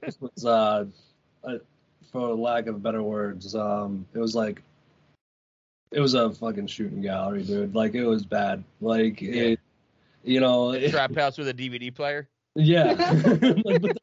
This 0.00 0.20
was 0.20 0.44
uh, 0.44 0.84
uh, 1.42 1.54
for 2.12 2.34
lack 2.34 2.66
of 2.66 2.82
better 2.82 3.02
words, 3.02 3.54
um, 3.54 4.06
it 4.14 4.18
was 4.18 4.34
like 4.34 4.62
it 5.92 6.00
was 6.00 6.14
a 6.14 6.30
fucking 6.32 6.66
shooting 6.68 7.00
gallery, 7.02 7.42
dude. 7.42 7.74
Like 7.74 7.94
it 7.94 8.04
was 8.04 8.24
bad. 8.24 8.62
Like 8.80 9.20
Yeah. 9.20 9.42
it, 9.42 9.60
you 10.24 10.40
know, 10.40 10.72
it- 10.72 10.90
Trap 10.90 11.14
house 11.14 11.36
with 11.38 11.48
a 11.48 11.54
DVD 11.54 11.94
player. 11.94 12.28
yeah. 12.54 12.92
like, 13.64 13.82
but 13.82 13.96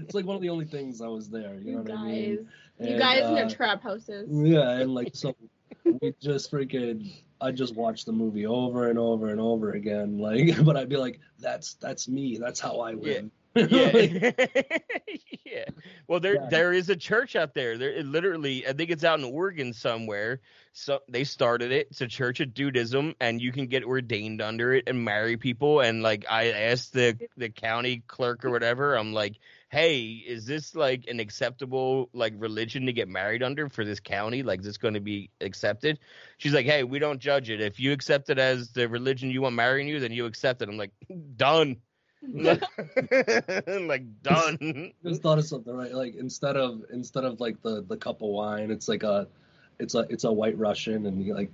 it's 0.00 0.14
like 0.14 0.24
one 0.24 0.36
of 0.36 0.42
the 0.42 0.48
only 0.48 0.64
things 0.64 1.00
I 1.00 1.06
was 1.08 1.28
there. 1.30 1.54
You 1.54 1.60
You 1.60 1.72
know 1.72 1.78
what 1.78 1.86
guys. 1.88 1.98
I 1.98 2.04
mean? 2.06 2.48
You 2.80 2.98
guys 2.98 3.20
in 3.20 3.34
uh, 3.34 3.36
your 3.36 3.48
trap 3.50 3.82
houses. 3.82 4.28
Yeah, 4.30 4.70
and 4.80 4.92
like 4.94 5.10
so 5.14 5.34
we 5.84 6.14
just 6.20 6.50
freaking 6.50 7.12
I 7.40 7.52
just 7.52 7.74
watched 7.76 8.06
the 8.06 8.12
movie 8.12 8.46
over 8.46 8.88
and 8.88 8.98
over 8.98 9.28
and 9.28 9.40
over 9.40 9.72
again. 9.72 10.18
Like 10.18 10.64
but 10.64 10.76
I'd 10.76 10.88
be 10.88 10.96
like, 10.96 11.20
that's 11.38 11.74
that's 11.74 12.08
me. 12.08 12.38
That's 12.38 12.58
how 12.58 12.80
I 12.80 12.92
live. 12.92 13.06
Yeah. 13.24 13.28
yeah. 15.44 15.64
Well, 16.08 16.20
there 16.20 16.40
Yeah. 16.40 16.46
there 16.50 16.72
is 16.72 16.88
a 16.88 16.96
church 16.96 17.36
out 17.36 17.54
there. 17.54 17.78
There 17.78 17.92
it 17.92 18.06
literally, 18.06 18.66
I 18.66 18.72
think 18.72 18.90
it's 18.90 19.04
out 19.04 19.18
in 19.20 19.24
Oregon 19.24 19.72
somewhere. 19.72 20.40
So 20.72 21.00
they 21.08 21.22
started 21.24 21.70
it. 21.70 21.86
It's 21.90 22.00
a 22.00 22.08
church 22.08 22.40
of 22.40 22.48
Dudeism, 22.48 23.14
and 23.20 23.40
you 23.40 23.52
can 23.52 23.66
get 23.68 23.84
ordained 23.84 24.42
under 24.42 24.72
it 24.74 24.84
and 24.88 25.04
marry 25.04 25.36
people. 25.36 25.80
And 25.80 26.02
like 26.02 26.24
I 26.28 26.50
asked 26.50 26.92
the 26.92 27.16
the 27.36 27.48
county 27.48 28.02
clerk 28.08 28.44
or 28.44 28.50
whatever, 28.50 28.96
I'm 28.96 29.12
like, 29.12 29.38
hey, 29.70 30.02
is 30.26 30.46
this 30.46 30.74
like 30.74 31.06
an 31.06 31.20
acceptable 31.20 32.10
like 32.12 32.34
religion 32.36 32.86
to 32.86 32.92
get 32.92 33.08
married 33.08 33.42
under 33.44 33.68
for 33.68 33.84
this 33.84 34.00
county? 34.00 34.42
Like, 34.42 34.60
is 34.60 34.66
this 34.66 34.78
going 34.78 34.94
to 34.94 35.00
be 35.00 35.30
accepted? 35.40 36.00
She's 36.38 36.54
like, 36.54 36.66
hey, 36.66 36.82
we 36.82 36.98
don't 36.98 37.20
judge 37.20 37.50
it. 37.50 37.60
If 37.60 37.78
you 37.78 37.92
accept 37.92 38.30
it 38.30 38.38
as 38.38 38.72
the 38.72 38.88
religion 38.88 39.30
you 39.30 39.42
want 39.42 39.54
marrying 39.54 39.86
you, 39.88 40.00
then 40.00 40.12
you 40.12 40.26
accept 40.26 40.60
it. 40.62 40.68
I'm 40.68 40.76
like, 40.76 40.92
done. 41.36 41.76
like 43.86 44.22
done. 44.22 44.92
just 45.04 45.22
thought 45.22 45.38
of 45.38 45.44
something 45.44 45.74
right 45.74 45.94
like 45.94 46.14
instead 46.16 46.56
of 46.56 46.82
instead 46.92 47.24
of 47.24 47.40
like 47.40 47.60
the 47.62 47.84
the 47.88 47.96
cup 47.96 48.22
of 48.22 48.28
wine 48.28 48.70
it's 48.70 48.88
like 48.88 49.02
a 49.02 49.26
it's 49.78 49.94
a 49.94 50.06
it's 50.08 50.24
a 50.24 50.32
white 50.32 50.56
russian 50.56 51.06
and 51.06 51.22
you 51.24 51.34
like 51.34 51.50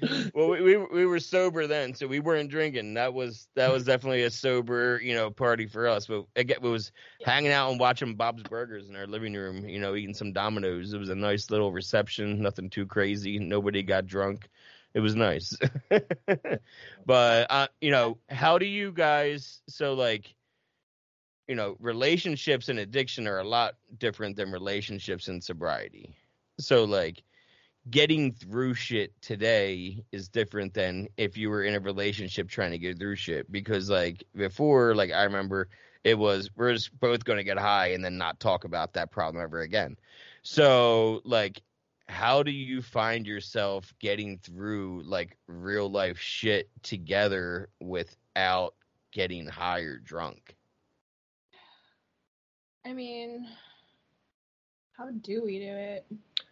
well, 0.34 0.50
we, 0.50 0.60
we 0.60 0.76
we 0.76 1.06
were 1.06 1.18
sober 1.18 1.66
then, 1.66 1.94
so 1.94 2.06
we 2.06 2.20
weren't 2.20 2.50
drinking. 2.50 2.94
That 2.94 3.14
was 3.14 3.48
that 3.56 3.72
was 3.72 3.84
definitely 3.84 4.22
a 4.22 4.30
sober, 4.30 5.00
you 5.02 5.14
know, 5.14 5.30
party 5.30 5.66
for 5.66 5.88
us. 5.88 6.06
But 6.06 6.24
again, 6.36 6.58
it 6.62 6.66
was 6.66 6.92
hanging 7.24 7.50
out 7.50 7.70
and 7.70 7.80
watching 7.80 8.14
Bob's 8.14 8.42
Burgers 8.44 8.88
in 8.88 8.96
our 8.96 9.06
living 9.06 9.34
room, 9.34 9.68
you 9.68 9.80
know, 9.80 9.94
eating 9.94 10.14
some 10.14 10.32
Domino's. 10.32 10.92
It 10.92 10.98
was 10.98 11.08
a 11.08 11.14
nice 11.14 11.50
little 11.50 11.72
reception, 11.72 12.40
nothing 12.40 12.70
too 12.70 12.86
crazy. 12.86 13.38
Nobody 13.38 13.82
got 13.82 14.06
drunk. 14.06 14.48
It 14.94 15.00
was 15.00 15.14
nice. 15.14 15.56
but 17.06 17.46
uh, 17.50 17.68
you 17.80 17.90
know, 17.90 18.18
how 18.28 18.58
do 18.58 18.66
you 18.66 18.92
guys? 18.92 19.60
So 19.68 19.94
like, 19.94 20.34
you 21.46 21.54
know, 21.54 21.76
relationships 21.78 22.68
and 22.68 22.78
addiction 22.78 23.26
are 23.26 23.38
a 23.38 23.48
lot 23.48 23.74
different 23.96 24.36
than 24.36 24.50
relationships 24.50 25.28
and 25.28 25.42
sobriety. 25.42 26.16
So 26.58 26.84
like 26.84 27.22
getting 27.90 28.32
through 28.32 28.74
shit 28.74 29.12
today 29.22 30.04
is 30.12 30.28
different 30.28 30.74
than 30.74 31.08
if 31.16 31.36
you 31.36 31.48
were 31.48 31.62
in 31.62 31.74
a 31.74 31.80
relationship 31.80 32.48
trying 32.48 32.72
to 32.72 32.78
get 32.78 32.98
through 32.98 33.16
shit 33.16 33.50
because 33.50 33.88
like 33.88 34.24
before 34.36 34.94
like 34.94 35.10
i 35.12 35.22
remember 35.22 35.68
it 36.04 36.18
was 36.18 36.50
we're 36.56 36.72
just 36.72 36.98
both 36.98 37.24
going 37.24 37.38
to 37.38 37.44
get 37.44 37.58
high 37.58 37.88
and 37.88 38.04
then 38.04 38.18
not 38.18 38.40
talk 38.40 38.64
about 38.64 38.92
that 38.92 39.10
problem 39.10 39.42
ever 39.42 39.60
again 39.60 39.96
so 40.42 41.20
like 41.24 41.62
how 42.08 42.42
do 42.42 42.50
you 42.50 42.82
find 42.82 43.26
yourself 43.26 43.94
getting 44.00 44.38
through 44.38 45.02
like 45.04 45.36
real 45.46 45.90
life 45.90 46.18
shit 46.18 46.70
together 46.82 47.70
without 47.80 48.74
getting 49.12 49.46
high 49.46 49.80
or 49.80 49.98
drunk 49.98 50.56
I 52.84 52.92
mean, 52.92 53.46
how 54.96 55.10
do 55.10 55.44
we 55.44 55.58
do 55.58 55.66
it? 55.70 56.04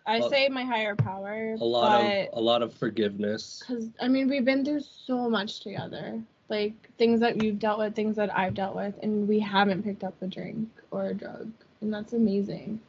I 0.07 0.21
Well, 0.21 0.31
say 0.31 0.49
my 0.49 0.65
higher 0.65 0.95
power, 0.97 1.57
a 1.59 1.65
lot 1.65 1.93
but 1.93 2.03
of 2.03 2.39
a 2.39 2.41
lot 2.41 2.63
of 2.63 2.73
forgiveness 2.75 3.61
because 3.61 3.91
I 4.01 4.09
mean 4.09 4.29
we've 4.29 4.45
been 4.45 4.65
through 4.65 4.81
so 4.81 5.29
much 5.29 5.61
together, 5.61 6.23
like 6.49 6.75
things 6.99 7.21
that 7.21 7.43
you've 7.43 7.59
dealt 7.59 7.79
with, 7.79 7.95
things 7.95 8.17
that 8.17 8.37
I've 8.37 8.55
dealt 8.55 8.77
with, 8.77 8.95
and 9.03 9.29
we 9.29 9.41
haven't 9.41 9.83
picked 9.83 10.05
up 10.05 10.15
a 10.23 10.27
drink 10.27 10.69
or 10.91 11.07
a 11.07 11.15
drug, 11.15 11.53
and 11.81 11.93
that's 11.93 12.13
amazing. 12.13 12.81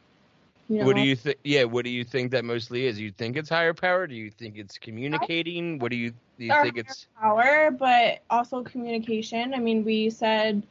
You 0.68 0.80
know? 0.80 0.86
what 0.86 0.96
do 0.96 1.02
you 1.02 1.16
think 1.16 1.38
yeah 1.44 1.64
what 1.64 1.84
do 1.86 1.90
you 1.90 2.04
think 2.04 2.32
that 2.32 2.44
mostly 2.44 2.86
is 2.86 3.00
you 3.00 3.10
think 3.10 3.38
it's 3.38 3.48
higher 3.48 3.72
power 3.72 4.06
do 4.06 4.14
you 4.14 4.30
think 4.30 4.58
it's 4.58 4.76
communicating 4.76 5.78
what 5.78 5.90
do 5.90 5.96
you 5.96 6.12
do 6.38 6.44
you 6.44 6.62
think 6.62 6.78
it's 6.78 7.06
power, 7.20 7.70
but 7.72 8.20
also 8.30 8.62
communication. 8.62 9.52
I 9.54 9.58
mean, 9.58 9.84
we 9.84 10.08
said 10.10 10.62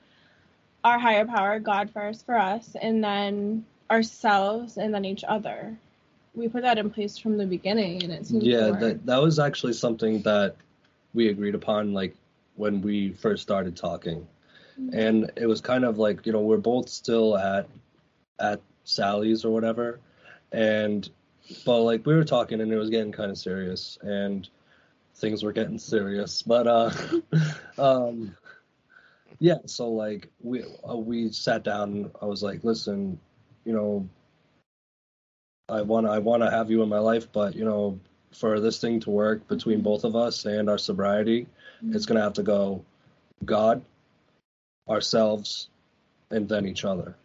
our 0.84 0.98
higher 0.98 1.26
power, 1.26 1.60
God 1.60 1.92
first 1.92 2.26
for 2.26 2.38
us, 2.38 2.76
and 2.82 3.04
then 3.04 3.66
ourselves, 3.92 4.78
and 4.78 4.94
then 4.94 5.04
each 5.04 5.26
other. 5.28 5.78
We 6.34 6.48
put 6.48 6.62
that 6.62 6.78
in 6.78 6.90
place 6.90 7.18
from 7.18 7.38
the 7.38 7.46
beginning, 7.46 8.04
and 8.04 8.14
it 8.14 8.28
seems 8.28 8.46
yeah 8.46 8.70
work. 8.72 8.80
that 8.80 9.06
that 9.06 9.22
was 9.22 9.40
actually 9.40 9.74
something 9.74 10.22
that 10.22 10.56
we 11.14 11.28
agreed 11.28 11.56
upon 11.56 11.94
like 11.94 12.16
when 12.56 12.82
we 12.82 13.12
first 13.12 13.44
started 13.44 13.76
talking 13.76 14.28
mm-hmm. 14.80 14.98
and 14.98 15.32
it 15.36 15.46
was 15.46 15.62
kind 15.62 15.84
of 15.86 15.98
like 15.98 16.26
you 16.26 16.32
know 16.32 16.42
we're 16.42 16.58
both 16.58 16.90
still 16.90 17.38
at 17.38 17.68
at 18.40 18.62
sally's 18.88 19.46
or 19.46 19.52
whatever 19.52 20.00
and 20.52 21.10
but 21.66 21.82
like 21.82 22.06
we 22.06 22.16
were 22.16 22.24
talking 22.24 22.62
and 22.62 22.72
it 22.72 22.78
was 22.78 22.90
getting 22.90 23.12
kind 23.12 23.32
of 23.32 23.38
serious 23.38 23.98
and 24.02 24.50
things 25.16 25.44
were 25.44 25.54
getting 25.54 25.78
serious 25.78 26.42
but 26.42 26.68
uh 26.68 26.92
um 27.78 28.36
yeah, 29.40 29.58
so 29.66 29.90
like 29.90 30.30
we 30.42 30.64
uh, 30.88 30.96
we 30.96 31.32
sat 31.32 31.64
down. 31.64 32.12
I 32.22 32.26
was 32.26 32.42
like, 32.42 32.64
listen, 32.64 33.20
you 33.66 33.74
know, 33.74 34.10
I 35.70 35.82
want 35.82 36.08
I 36.08 36.20
want 36.20 36.44
to 36.44 36.50
have 36.50 36.72
you 36.72 36.82
in 36.82 36.90
my 36.90 37.00
life, 37.00 37.32
but 37.32 37.56
you 37.56 37.66
know, 37.66 38.00
for 38.32 38.60
this 38.60 38.80
thing 38.80 39.00
to 39.02 39.10
work 39.10 39.48
between 39.48 39.82
both 39.82 40.04
of 40.04 40.16
us 40.16 40.46
and 40.46 40.70
our 40.70 40.78
sobriety, 40.78 41.48
it's 41.84 42.06
gonna 42.06 42.22
have 42.22 42.34
to 42.34 42.44
go 42.44 42.84
God, 43.46 43.84
ourselves, 44.90 45.70
and 46.32 46.50
then 46.50 46.66
each 46.66 46.84
other. 46.84 47.16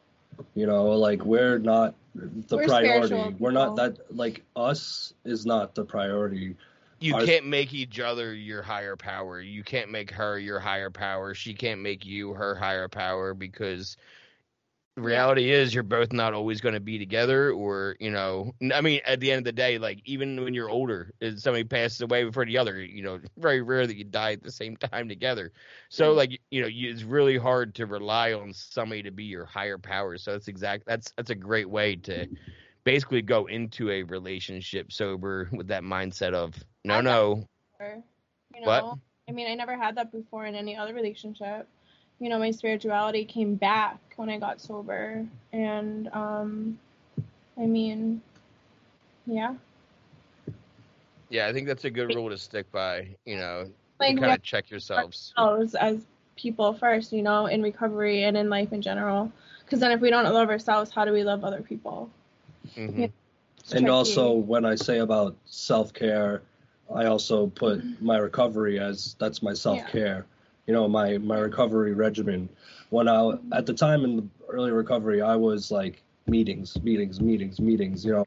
You 0.54 0.66
know, 0.66 0.86
like 0.90 1.24
we're 1.24 1.58
not 1.58 1.94
the 2.14 2.56
We're 2.56 2.66
priority. 2.66 3.06
spiritual 3.06 3.34
We're 3.38 3.50
not 3.52 3.76
that 3.76 3.98
like 4.14 4.42
us 4.56 5.14
is 5.24 5.46
not 5.46 5.74
the 5.74 5.84
priority. 5.84 6.56
You 7.00 7.14
Ours- 7.16 7.24
can't 7.26 7.46
make 7.46 7.74
each 7.74 7.98
other 7.98 8.34
your 8.34 8.62
higher 8.62 8.96
power. 8.96 9.40
You 9.40 9.64
can't 9.64 9.90
make 9.90 10.10
her 10.12 10.38
your 10.38 10.60
higher 10.60 10.90
power. 10.90 11.34
She 11.34 11.52
can't 11.54 11.80
make 11.80 12.06
you 12.06 12.32
her 12.34 12.54
higher 12.54 12.88
power 12.88 13.34
because 13.34 13.96
the 14.96 15.02
reality 15.02 15.50
is 15.50 15.74
you're 15.74 15.82
both 15.82 16.12
not 16.12 16.34
always 16.34 16.60
going 16.60 16.74
to 16.74 16.80
be 16.80 16.98
together 16.98 17.50
or 17.52 17.96
you 18.00 18.10
know 18.10 18.52
i 18.74 18.80
mean 18.80 19.00
at 19.06 19.20
the 19.20 19.30
end 19.30 19.38
of 19.40 19.44
the 19.44 19.52
day 19.52 19.78
like 19.78 20.00
even 20.04 20.42
when 20.44 20.54
you're 20.54 20.68
older 20.70 21.10
somebody 21.36 21.64
passes 21.64 22.00
away 22.00 22.24
before 22.24 22.44
the 22.44 22.58
other 22.58 22.80
you 22.82 23.02
know 23.02 23.20
very 23.38 23.62
rare 23.62 23.86
that 23.86 23.96
you 23.96 24.04
die 24.04 24.32
at 24.32 24.42
the 24.42 24.50
same 24.50 24.76
time 24.76 25.08
together 25.08 25.52
so 25.88 26.12
Mhm. 26.12 26.16
like 26.16 26.38
you 26.50 26.60
know 26.60 26.66
you, 26.68 26.90
it's 26.90 27.02
really 27.02 27.36
hard 27.36 27.74
to 27.74 27.86
rely 27.86 28.32
on 28.32 28.52
somebody 28.52 29.02
to 29.02 29.10
be 29.10 29.24
your 29.24 29.44
higher 29.44 29.78
power 29.78 30.16
so 30.16 30.32
that's 30.32 30.48
exact 30.48 30.84
that's 30.86 31.12
that's 31.16 31.30
a 31.30 31.34
great 31.34 31.68
way 31.68 31.96
to 31.96 32.26
basically 32.84 33.22
go 33.22 33.46
into 33.46 33.90
a 33.90 34.02
relationship 34.04 34.92
sober 34.92 35.48
with 35.52 35.68
that 35.68 35.82
mindset 35.82 36.34
of 36.34 36.62
no 36.84 37.00
no 37.00 37.44
you 38.54 38.60
know, 38.60 38.66
What? 38.68 38.98
I 39.28 39.32
mean, 39.32 39.48
I 39.50 39.54
never 39.54 39.76
had 39.76 39.94
that 39.96 40.12
before 40.12 40.46
in 40.46 40.54
any 40.54 40.76
other 40.76 40.94
relationship. 40.94 41.68
You 42.22 42.28
know, 42.28 42.38
my 42.38 42.52
spirituality 42.52 43.24
came 43.24 43.56
back 43.56 43.98
when 44.16 44.30
I 44.30 44.38
got 44.38 44.60
sober, 44.60 45.26
and 45.52 46.08
um, 46.12 46.78
I 47.58 47.66
mean, 47.66 48.22
yeah, 49.26 49.54
yeah 51.30 51.46
i 51.48 51.52
think 51.52 51.66
that's 51.66 51.84
a 51.84 51.90
good 51.90 52.14
rule 52.14 52.28
to 52.28 52.38
stick 52.38 52.70
by 52.70 53.08
you 53.24 53.36
know 53.36 53.66
like 53.98 54.18
kind 54.18 54.34
of 54.34 54.42
check 54.42 54.70
yourselves 54.70 55.32
ourselves 55.36 55.74
as 55.74 56.06
people 56.36 56.72
first, 56.74 57.12
you 57.12 57.22
know, 57.22 57.46
in 57.46 57.62
recovery 57.62 58.24
and 58.24 58.36
in 58.36 58.48
life 58.48 58.72
in 58.72 58.82
general. 58.82 59.30
Because 59.64 59.80
then, 59.80 59.92
if 59.92 60.00
we 60.00 60.10
don't 60.10 60.24
love 60.32 60.48
ourselves, 60.48 60.90
how 60.90 61.04
do 61.04 61.12
we 61.12 61.22
love 61.22 61.44
other 61.44 61.62
people? 61.62 62.10
Mhm. 62.76 62.98
Yeah. 62.98 63.06
And 63.72 63.86
tricky. 63.86 63.88
also 63.90 64.32
when 64.32 64.64
I 64.64 64.74
say 64.74 64.98
about 64.98 65.36
self 65.46 65.92
care, 65.92 66.42
I 66.94 67.06
also 67.06 67.46
put 67.46 67.82
my 68.02 68.18
recovery 68.18 68.78
as 68.78 69.14
that's 69.18 69.42
my 69.42 69.54
self 69.54 69.86
care. 69.86 70.26
You 70.66 70.74
know, 70.74 70.88
my 70.88 71.18
my 71.18 71.38
recovery 71.38 71.92
regimen. 71.94 72.48
When 72.90 73.08
I 73.08 73.32
at 73.52 73.66
the 73.66 73.74
time 73.74 74.04
in 74.04 74.16
the 74.16 74.26
early 74.48 74.70
recovery, 74.70 75.22
I 75.22 75.36
was 75.36 75.70
like 75.70 76.02
meetings, 76.26 76.80
meetings, 76.82 77.20
meetings, 77.20 77.60
meetings. 77.60 78.04
You 78.04 78.12
know, 78.12 78.26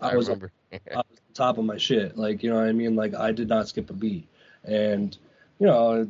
i, 0.00 0.10
I 0.10 0.16
was 0.16 0.28
remember 0.28 0.52
I 0.72 0.96
was 0.96 1.04
on 1.08 1.34
top 1.34 1.58
of 1.58 1.64
my 1.64 1.76
shit. 1.76 2.16
Like, 2.16 2.42
you 2.42 2.50
know 2.50 2.56
what 2.56 2.68
I 2.68 2.72
mean? 2.72 2.96
Like, 2.96 3.14
I 3.14 3.32
did 3.32 3.48
not 3.48 3.68
skip 3.68 3.90
a 3.90 3.92
beat. 3.92 4.26
And, 4.64 5.16
you 5.58 5.66
know, 5.66 6.08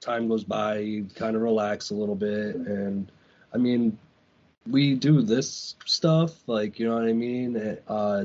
time 0.00 0.28
goes 0.28 0.44
by, 0.44 0.78
you 0.78 1.08
kind 1.14 1.36
of 1.36 1.42
relax 1.42 1.90
a 1.90 1.94
little 1.94 2.14
bit. 2.14 2.54
And, 2.56 3.10
I 3.52 3.58
mean, 3.58 3.98
we 4.66 4.94
do 4.94 5.22
this 5.22 5.76
stuff, 5.84 6.32
like, 6.46 6.78
you 6.78 6.88
know 6.88 6.94
what 6.94 7.04
I 7.04 7.12
mean? 7.12 7.78
Uh, 7.88 8.24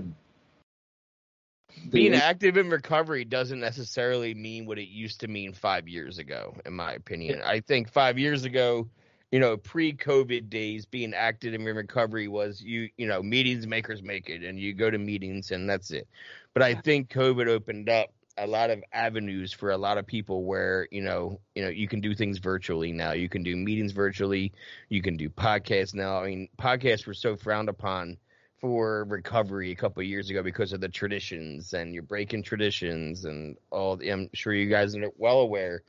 being 1.89 2.13
active 2.13 2.57
in 2.57 2.69
recovery 2.69 3.25
doesn't 3.25 3.59
necessarily 3.59 4.33
mean 4.33 4.65
what 4.65 4.77
it 4.77 4.89
used 4.89 5.19
to 5.21 5.27
mean 5.27 5.53
five 5.53 5.87
years 5.87 6.17
ago, 6.17 6.55
in 6.65 6.73
my 6.73 6.93
opinion. 6.93 7.41
I 7.43 7.59
think 7.61 7.91
five 7.91 8.17
years 8.17 8.45
ago, 8.45 8.89
you 9.31 9.39
know, 9.39 9.57
pre-COVID 9.57 10.49
days, 10.49 10.85
being 10.85 11.13
active 11.13 11.53
in 11.53 11.63
recovery 11.63 12.27
was 12.27 12.61
you, 12.61 12.89
you 12.97 13.07
know, 13.07 13.21
meetings 13.21 13.67
makers 13.67 14.01
make 14.01 14.29
it, 14.29 14.43
and 14.43 14.59
you 14.59 14.73
go 14.73 14.89
to 14.89 14.97
meetings 14.97 15.51
and 15.51 15.69
that's 15.69 15.91
it. 15.91 16.07
But 16.53 16.63
I 16.63 16.75
think 16.75 17.09
COVID 17.09 17.47
opened 17.47 17.89
up 17.89 18.09
a 18.37 18.47
lot 18.47 18.69
of 18.69 18.81
avenues 18.93 19.51
for 19.51 19.71
a 19.71 19.77
lot 19.77 19.97
of 19.97 20.07
people 20.07 20.43
where 20.45 20.87
you 20.91 21.01
know, 21.01 21.39
you 21.55 21.61
know, 21.61 21.69
you 21.69 21.87
can 21.87 22.01
do 22.01 22.15
things 22.15 22.39
virtually 22.39 22.91
now. 22.91 23.11
You 23.11 23.29
can 23.29 23.43
do 23.43 23.55
meetings 23.55 23.91
virtually. 23.91 24.53
You 24.87 25.01
can 25.01 25.17
do 25.17 25.29
podcasts 25.29 25.93
now. 25.93 26.23
I 26.23 26.27
mean, 26.27 26.49
podcasts 26.57 27.05
were 27.05 27.13
so 27.13 27.35
frowned 27.35 27.69
upon 27.69 28.17
for 28.59 29.05
recovery 29.05 29.71
a 29.71 29.75
couple 29.75 30.01
of 30.01 30.07
years 30.07 30.29
ago 30.29 30.43
because 30.43 30.73
of 30.73 30.81
the 30.81 30.89
traditions 30.89 31.73
and 31.73 31.93
you're 31.93 32.03
breaking 32.03 32.43
traditions 32.43 33.25
and 33.25 33.57
all 33.71 33.95
the, 33.95 34.09
I'm 34.09 34.29
sure 34.33 34.53
you 34.53 34.69
guys 34.69 34.95
are 34.95 35.09
well 35.17 35.39
aware 35.39 35.81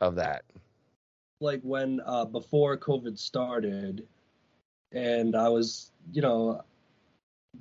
of 0.00 0.16
that. 0.16 0.44
like 1.40 1.60
when 1.62 2.00
uh 2.06 2.24
before 2.24 2.76
COVID 2.76 3.18
started 3.18 4.06
and 4.92 5.36
I 5.36 5.48
was, 5.48 5.90
you 6.12 6.22
know, 6.22 6.62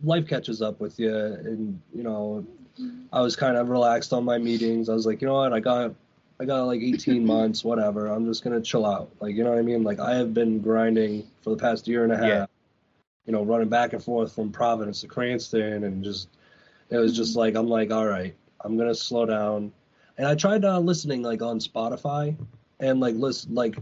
life 0.03 0.27
catches 0.27 0.61
up 0.61 0.79
with 0.79 0.99
you 0.99 1.13
and 1.15 1.79
you 1.93 2.03
know, 2.03 2.45
I 3.13 3.21
was 3.21 3.35
kind 3.35 3.57
of 3.57 3.69
relaxed 3.69 4.13
on 4.13 4.23
my 4.25 4.37
meetings. 4.37 4.89
I 4.89 4.93
was 4.93 5.05
like, 5.05 5.21
you 5.21 5.27
know 5.27 5.35
what, 5.35 5.53
I 5.53 5.59
got 5.59 5.93
I 6.39 6.45
got 6.45 6.63
like 6.63 6.81
18 6.81 7.25
months, 7.35 7.63
whatever. 7.63 8.07
I'm 8.07 8.25
just 8.25 8.43
gonna 8.43 8.61
chill 8.61 8.85
out. 8.85 9.09
Like, 9.19 9.35
you 9.35 9.43
know 9.43 9.51
what 9.51 9.59
I 9.59 9.63
mean? 9.63 9.83
Like 9.83 9.99
I 9.99 10.15
have 10.15 10.33
been 10.33 10.59
grinding 10.59 11.25
for 11.41 11.51
the 11.51 11.57
past 11.57 11.87
year 11.87 12.03
and 12.03 12.11
a 12.13 12.17
half, 12.17 12.25
Yeah. 12.27 12.45
You 13.25 13.33
know, 13.33 13.43
running 13.43 13.69
back 13.69 13.93
and 13.93 14.03
forth 14.03 14.33
from 14.35 14.51
Providence 14.51 15.01
to 15.01 15.07
Cranston 15.07 15.83
and 15.83 16.03
just 16.03 16.29
it 16.89 16.97
was 16.97 17.15
just 17.15 17.35
like 17.35 17.55
I'm 17.55 17.67
like, 17.67 17.91
all 17.91 18.05
right, 18.07 18.35
I'm 18.61 18.77
gonna 18.77 18.95
slow 18.95 19.25
down. 19.25 19.71
And 20.17 20.27
I 20.27 20.35
tried 20.35 20.63
uh, 20.63 20.79
listening 20.79 21.21
like 21.23 21.41
on 21.41 21.59
Spotify 21.59 22.35
and 22.79 22.99
like 22.99 23.15
listen 23.15 23.53
like 23.53 23.77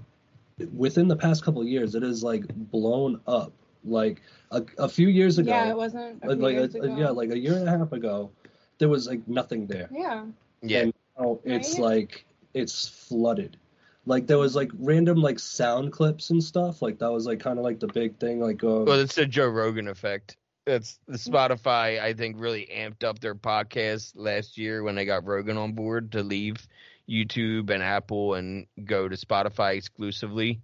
within 0.76 1.08
the 1.08 1.16
past 1.16 1.44
couple 1.44 1.62
of 1.62 1.68
years 1.68 1.96
it 1.96 2.04
is 2.04 2.24
like 2.24 2.46
blown 2.72 3.20
up 3.28 3.52
like 3.84 4.22
a, 4.52 4.64
a 4.78 4.88
few 4.88 5.08
years 5.10 5.40
ago 5.40 5.50
Yeah, 5.52 5.70
it 5.72 5.76
wasn't. 5.78 6.24
A 6.24 6.28
like, 6.28 6.38
few 6.38 6.44
like 6.46 6.54
years 6.54 6.76
a, 6.76 6.80
ago. 6.80 6.96
yeah 6.98 7.10
like 7.10 7.32
a 7.32 7.38
year 7.38 7.56
and 7.58 7.68
a 7.68 7.78
half 7.78 7.92
ago 7.92 8.30
there 8.78 8.88
was 8.88 9.08
like 9.08 9.28
nothing 9.28 9.66
there 9.66 9.90
yeah. 9.92 10.26
Yeah. 10.62 10.80
and 10.82 10.94
now 11.20 11.40
it's 11.44 11.74
Right? 11.74 11.82
like 11.82 12.26
it's 12.54 12.88
flooded 12.88 13.58
like 14.06 14.28
there 14.28 14.38
was 14.38 14.56
like 14.56 14.72
random 14.78 15.18
like 15.18 15.40
sound 15.40 15.92
clips 15.92 16.30
and 16.30 16.44
stuff 16.44 16.82
like 16.82 17.00
that 17.00 17.12
was 17.12 17.26
like 17.26 17.40
kind 17.40 17.58
of 17.58 17.64
like 17.64 17.80
the 17.80 17.88
big 17.88 18.18
thing 18.20 18.40
like 18.40 18.64
uh, 18.64 18.84
Well, 18.84 19.00
it's 19.00 19.16
the 19.16 19.26
Joe 19.26 19.48
Rogan 19.48 19.88
effect. 19.88 20.38
That's 20.66 21.00
the 21.08 21.18
Spotify. 21.18 22.02
I 22.02 22.14
think 22.14 22.38
really 22.40 22.70
amped 22.74 23.04
up 23.04 23.20
their 23.20 23.36
podcast 23.36 24.14
last 24.16 24.58
year 24.58 24.84
when 24.84 24.96
they 24.96 25.06
got 25.06 25.26
Rogan 25.26 25.58
on 25.58 25.74
board 25.74 26.14
to 26.14 26.24
leave 26.24 26.68
YouTube 27.10 27.70
and 27.70 27.84
Apple 27.84 28.36
and 28.36 28.66
go 28.86 29.10
to 29.10 29.16
Spotify 29.16 29.76
exclusively. 29.76 30.62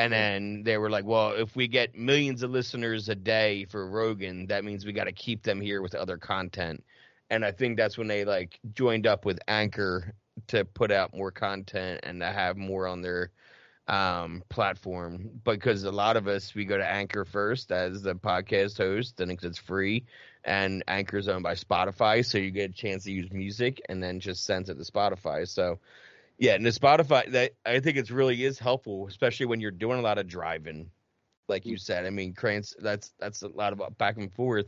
And 0.00 0.12
then 0.12 0.62
they 0.64 0.78
were 0.78 0.90
like, 0.90 1.04
"Well, 1.04 1.32
if 1.32 1.56
we 1.56 1.66
get 1.66 1.96
millions 1.96 2.42
of 2.42 2.50
listeners 2.50 3.08
a 3.08 3.16
day 3.16 3.64
for 3.64 3.88
Rogan, 3.88 4.46
that 4.46 4.64
means 4.64 4.86
we 4.86 4.92
got 4.92 5.04
to 5.04 5.12
keep 5.12 5.42
them 5.42 5.60
here 5.60 5.82
with 5.82 5.94
other 5.94 6.16
content." 6.18 6.84
And 7.30 7.44
I 7.44 7.50
think 7.50 7.76
that's 7.76 7.98
when 7.98 8.06
they 8.06 8.24
like 8.24 8.60
joined 8.74 9.06
up 9.06 9.24
with 9.24 9.40
Anchor 9.48 10.14
to 10.46 10.64
put 10.64 10.90
out 10.90 11.14
more 11.14 11.30
content 11.30 12.00
and 12.02 12.20
to 12.20 12.26
have 12.26 12.56
more 12.56 12.86
on 12.86 13.02
their 13.02 13.30
um 13.88 14.42
platform 14.50 15.30
because 15.44 15.84
a 15.84 15.90
lot 15.90 16.18
of 16.18 16.28
us 16.28 16.54
we 16.54 16.66
go 16.66 16.76
to 16.76 16.86
anchor 16.86 17.24
first 17.24 17.72
as 17.72 18.02
the 18.02 18.14
podcast 18.14 18.76
host 18.76 19.18
and 19.18 19.32
it's 19.32 19.58
free 19.58 20.04
and 20.44 20.84
anchor's 20.88 21.26
owned 21.26 21.42
by 21.42 21.54
spotify 21.54 22.22
so 22.22 22.36
you 22.36 22.50
get 22.50 22.70
a 22.70 22.74
chance 22.74 23.04
to 23.04 23.12
use 23.12 23.32
music 23.32 23.80
and 23.88 24.02
then 24.02 24.20
just 24.20 24.44
sends 24.44 24.68
it 24.68 24.74
to 24.74 24.84
spotify. 24.84 25.48
So 25.48 25.78
yeah 26.36 26.52
and 26.54 26.66
the 26.66 26.70
spotify 26.70 27.30
that 27.32 27.52
i 27.64 27.80
think 27.80 27.96
it's 27.96 28.10
really 28.10 28.44
is 28.44 28.58
helpful 28.58 29.06
especially 29.08 29.46
when 29.46 29.58
you're 29.58 29.70
doing 29.70 29.98
a 29.98 30.02
lot 30.02 30.18
of 30.18 30.28
driving 30.28 30.90
like 31.48 31.64
you 31.64 31.76
said. 31.76 32.04
I 32.04 32.10
mean 32.10 32.34
cranes 32.34 32.76
that's 32.78 33.12
that's 33.18 33.42
a 33.42 33.48
lot 33.48 33.72
of 33.72 33.98
back 33.98 34.18
and 34.18 34.32
forth 34.32 34.66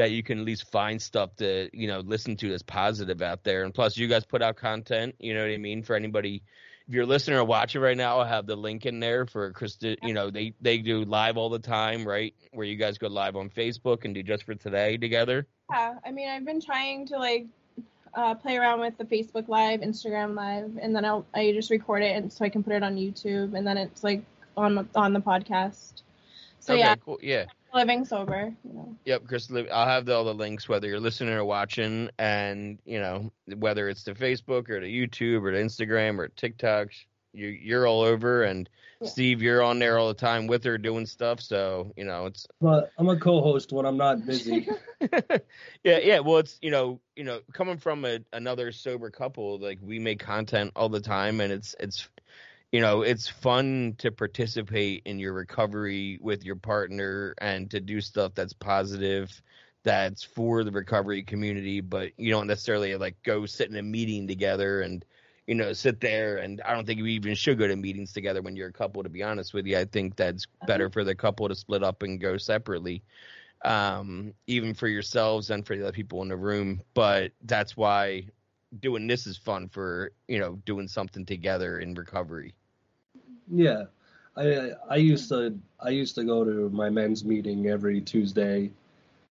that 0.00 0.10
you 0.10 0.22
can 0.22 0.38
at 0.38 0.44
least 0.46 0.70
find 0.70 1.00
stuff 1.00 1.36
to 1.36 1.68
you 1.72 1.86
know 1.86 2.00
listen 2.00 2.36
to 2.36 2.48
that's 2.48 2.62
positive 2.62 3.20
out 3.20 3.44
there 3.44 3.64
and 3.64 3.74
plus 3.74 3.98
you 3.98 4.08
guys 4.08 4.24
put 4.24 4.40
out 4.40 4.56
content 4.56 5.14
you 5.18 5.34
know 5.34 5.42
what 5.42 5.50
i 5.50 5.58
mean 5.58 5.82
for 5.82 5.94
anybody 5.94 6.42
if 6.88 6.94
you're 6.94 7.06
listening 7.06 7.38
or 7.38 7.44
watching 7.44 7.80
right 7.80 7.96
now, 7.96 8.18
I'll 8.18 8.26
have 8.26 8.46
the 8.46 8.56
link 8.56 8.84
in 8.84 8.98
there 8.98 9.24
for 9.24 9.52
Krista. 9.52 9.96
You 10.02 10.12
know, 10.12 10.30
they 10.30 10.54
they 10.60 10.78
do 10.78 11.04
live 11.04 11.36
all 11.36 11.48
the 11.48 11.60
time, 11.60 12.04
right? 12.04 12.34
Where 12.50 12.66
you 12.66 12.74
guys 12.74 12.98
go 12.98 13.06
live 13.06 13.36
on 13.36 13.48
Facebook 13.48 14.04
and 14.04 14.12
do 14.12 14.24
just 14.24 14.42
for 14.42 14.56
today 14.56 14.96
together. 14.96 15.46
Yeah, 15.70 15.94
I 16.04 16.10
mean, 16.10 16.28
I've 16.28 16.44
been 16.44 16.60
trying 16.60 17.06
to 17.06 17.16
like 17.16 17.46
uh, 18.12 18.34
play 18.34 18.56
around 18.56 18.80
with 18.80 18.98
the 18.98 19.04
Facebook 19.04 19.46
Live, 19.46 19.82
Instagram 19.82 20.34
Live, 20.34 20.78
and 20.82 20.92
then 20.96 21.04
I'll 21.04 21.24
I 21.32 21.52
just 21.52 21.70
record 21.70 22.02
it 22.02 22.16
and 22.16 22.32
so 22.32 22.44
I 22.44 22.48
can 22.48 22.64
put 22.64 22.72
it 22.72 22.82
on 22.82 22.96
YouTube, 22.96 23.54
and 23.54 23.64
then 23.64 23.78
it's 23.78 24.02
like 24.02 24.24
on 24.56 24.88
on 24.96 25.12
the 25.12 25.20
podcast. 25.20 26.02
So 26.58 26.74
okay, 26.74 26.80
yeah, 26.80 26.94
cool. 26.96 27.18
Yeah, 27.22 27.44
living 27.74 28.04
sober, 28.04 28.54
you 28.64 28.72
know. 28.72 28.96
yep, 29.04 29.26
Chris. 29.26 29.50
I'll 29.72 29.86
have 29.86 30.06
the, 30.06 30.14
all 30.14 30.24
the 30.24 30.34
links 30.34 30.68
whether 30.68 30.86
you're 30.88 31.00
listening 31.00 31.34
or 31.34 31.44
watching, 31.44 32.10
and 32.18 32.78
you 32.84 33.00
know 33.00 33.30
whether 33.56 33.88
it's 33.88 34.04
to 34.04 34.14
Facebook 34.14 34.68
or 34.68 34.80
to 34.80 34.86
YouTube 34.86 35.42
or 35.42 35.52
to 35.52 35.58
Instagram 35.58 36.18
or 36.18 36.28
TikTok. 36.28 36.88
You 37.32 37.48
you're 37.48 37.86
all 37.86 38.02
over, 38.02 38.42
and 38.42 38.68
Yeah. 39.00 39.08
Steve, 39.08 39.40
you're 39.42 39.62
on 39.62 39.78
there 39.78 39.98
all 39.98 40.08
the 40.08 40.14
time 40.14 40.46
with 40.46 40.64
her 40.64 40.76
doing 40.78 41.06
stuff. 41.06 41.40
So 41.40 41.92
you 41.96 42.04
know 42.04 42.26
it's 42.26 42.46
but 42.60 42.90
i'm 42.98 43.08
a 43.08 43.18
co-host 43.18 43.72
when 43.72 43.86
i'm 43.86 43.96
not 43.96 44.26
busy 44.26 44.68
yeah, 45.84 45.98
yeah. 45.98 46.18
Well, 46.20 46.38
it's 46.38 46.58
you 46.60 46.70
know, 46.70 47.00
you 47.16 47.24
know, 47.24 47.40
coming 47.52 47.78
from 47.78 48.04
a, 48.04 48.20
another 48.32 48.70
sober 48.72 49.10
couple, 49.10 49.58
like 49.58 49.78
we 49.82 49.98
make 49.98 50.18
content 50.20 50.72
all 50.76 50.88
the 50.88 51.00
time, 51.00 51.40
and 51.40 51.52
it's 51.52 51.74
it's 51.80 52.08
you 52.72 52.80
know, 52.80 53.02
it's 53.02 53.28
fun 53.28 53.94
to 53.98 54.12
participate 54.12 55.02
in 55.04 55.18
your 55.18 55.32
recovery 55.32 56.18
with 56.20 56.44
your 56.44 56.56
partner 56.56 57.34
and 57.38 57.70
to 57.70 57.80
do 57.80 58.00
stuff 58.00 58.32
that's 58.34 58.52
positive, 58.52 59.42
that's 59.82 60.22
for 60.22 60.62
the 60.62 60.70
recovery 60.70 61.22
community, 61.22 61.80
but 61.80 62.12
you 62.16 62.30
don't 62.30 62.46
necessarily 62.46 62.94
like 62.96 63.16
go 63.24 63.44
sit 63.46 63.70
in 63.70 63.76
a 63.76 63.82
meeting 63.82 64.28
together 64.28 64.82
and 64.82 65.04
you 65.46 65.56
know, 65.56 65.72
sit 65.72 66.00
there 66.00 66.36
and 66.36 66.60
I 66.64 66.74
don't 66.74 66.86
think 66.86 67.02
we 67.02 67.14
even 67.14 67.34
should 67.34 67.58
go 67.58 67.66
to 67.66 67.74
meetings 67.74 68.12
together 68.12 68.40
when 68.40 68.54
you're 68.54 68.68
a 68.68 68.72
couple 68.72 69.02
to 69.02 69.08
be 69.08 69.24
honest 69.24 69.52
with 69.52 69.66
you. 69.66 69.76
I 69.78 69.84
think 69.84 70.14
that's 70.14 70.46
better 70.64 70.88
for 70.90 71.02
the 71.02 71.16
couple 71.16 71.48
to 71.48 71.56
split 71.56 71.82
up 71.82 72.04
and 72.04 72.20
go 72.20 72.36
separately. 72.36 73.02
Um, 73.64 74.32
even 74.46 74.74
for 74.74 74.86
yourselves 74.86 75.50
and 75.50 75.66
for 75.66 75.76
the 75.76 75.82
other 75.82 75.92
people 75.92 76.22
in 76.22 76.28
the 76.28 76.36
room. 76.36 76.82
But 76.94 77.32
that's 77.42 77.76
why 77.76 78.26
doing 78.78 79.08
this 79.08 79.26
is 79.26 79.36
fun 79.36 79.68
for, 79.68 80.12
you 80.28 80.38
know, 80.38 80.60
doing 80.64 80.86
something 80.86 81.26
together 81.26 81.80
in 81.80 81.94
recovery. 81.94 82.54
Yeah, 83.52 83.84
I 84.36 84.70
I 84.88 84.96
used 84.96 85.28
to 85.30 85.58
I 85.80 85.90
used 85.90 86.14
to 86.16 86.24
go 86.24 86.44
to 86.44 86.70
my 86.70 86.90
men's 86.90 87.24
meeting 87.24 87.68
every 87.68 88.00
Tuesday. 88.00 88.70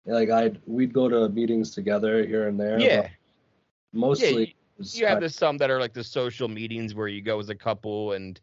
Like 0.06 0.30
I'd 0.30 0.60
we'd 0.66 0.94
go 0.94 1.10
to 1.10 1.30
meetings 1.30 1.72
together 1.72 2.26
here 2.26 2.48
and 2.48 2.60
there. 2.60 2.80
Yeah. 2.80 3.10
Mostly. 3.94 4.56
Yeah, 4.80 4.86
you 4.94 5.08
have 5.08 5.22
the 5.22 5.30
some 5.30 5.58
that 5.58 5.72
are 5.72 5.80
like 5.80 5.94
the 5.94 6.04
social 6.04 6.48
meetings 6.48 6.94
where 6.94 7.08
you 7.08 7.22
go 7.22 7.40
as 7.40 7.50
a 7.50 7.56
couple 7.56 8.12
and 8.12 8.42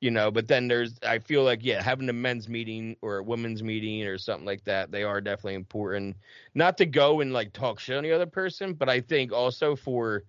you 0.00 0.10
know 0.10 0.30
but 0.30 0.48
then 0.48 0.66
there's 0.66 0.98
i 1.06 1.18
feel 1.18 1.44
like 1.44 1.60
yeah 1.62 1.82
having 1.82 2.08
a 2.08 2.12
men's 2.12 2.48
meeting 2.48 2.96
or 3.02 3.18
a 3.18 3.22
women's 3.22 3.62
meeting 3.62 4.02
or 4.04 4.18
something 4.18 4.46
like 4.46 4.64
that 4.64 4.90
they 4.90 5.02
are 5.02 5.20
definitely 5.20 5.54
important 5.54 6.16
not 6.54 6.76
to 6.76 6.86
go 6.86 7.20
and 7.20 7.32
like 7.32 7.52
talk 7.52 7.78
shit 7.78 7.96
on 7.96 8.02
the 8.02 8.12
other 8.12 8.26
person 8.26 8.74
but 8.74 8.88
i 8.88 9.00
think 9.00 9.32
also 9.32 9.76
for 9.76 10.24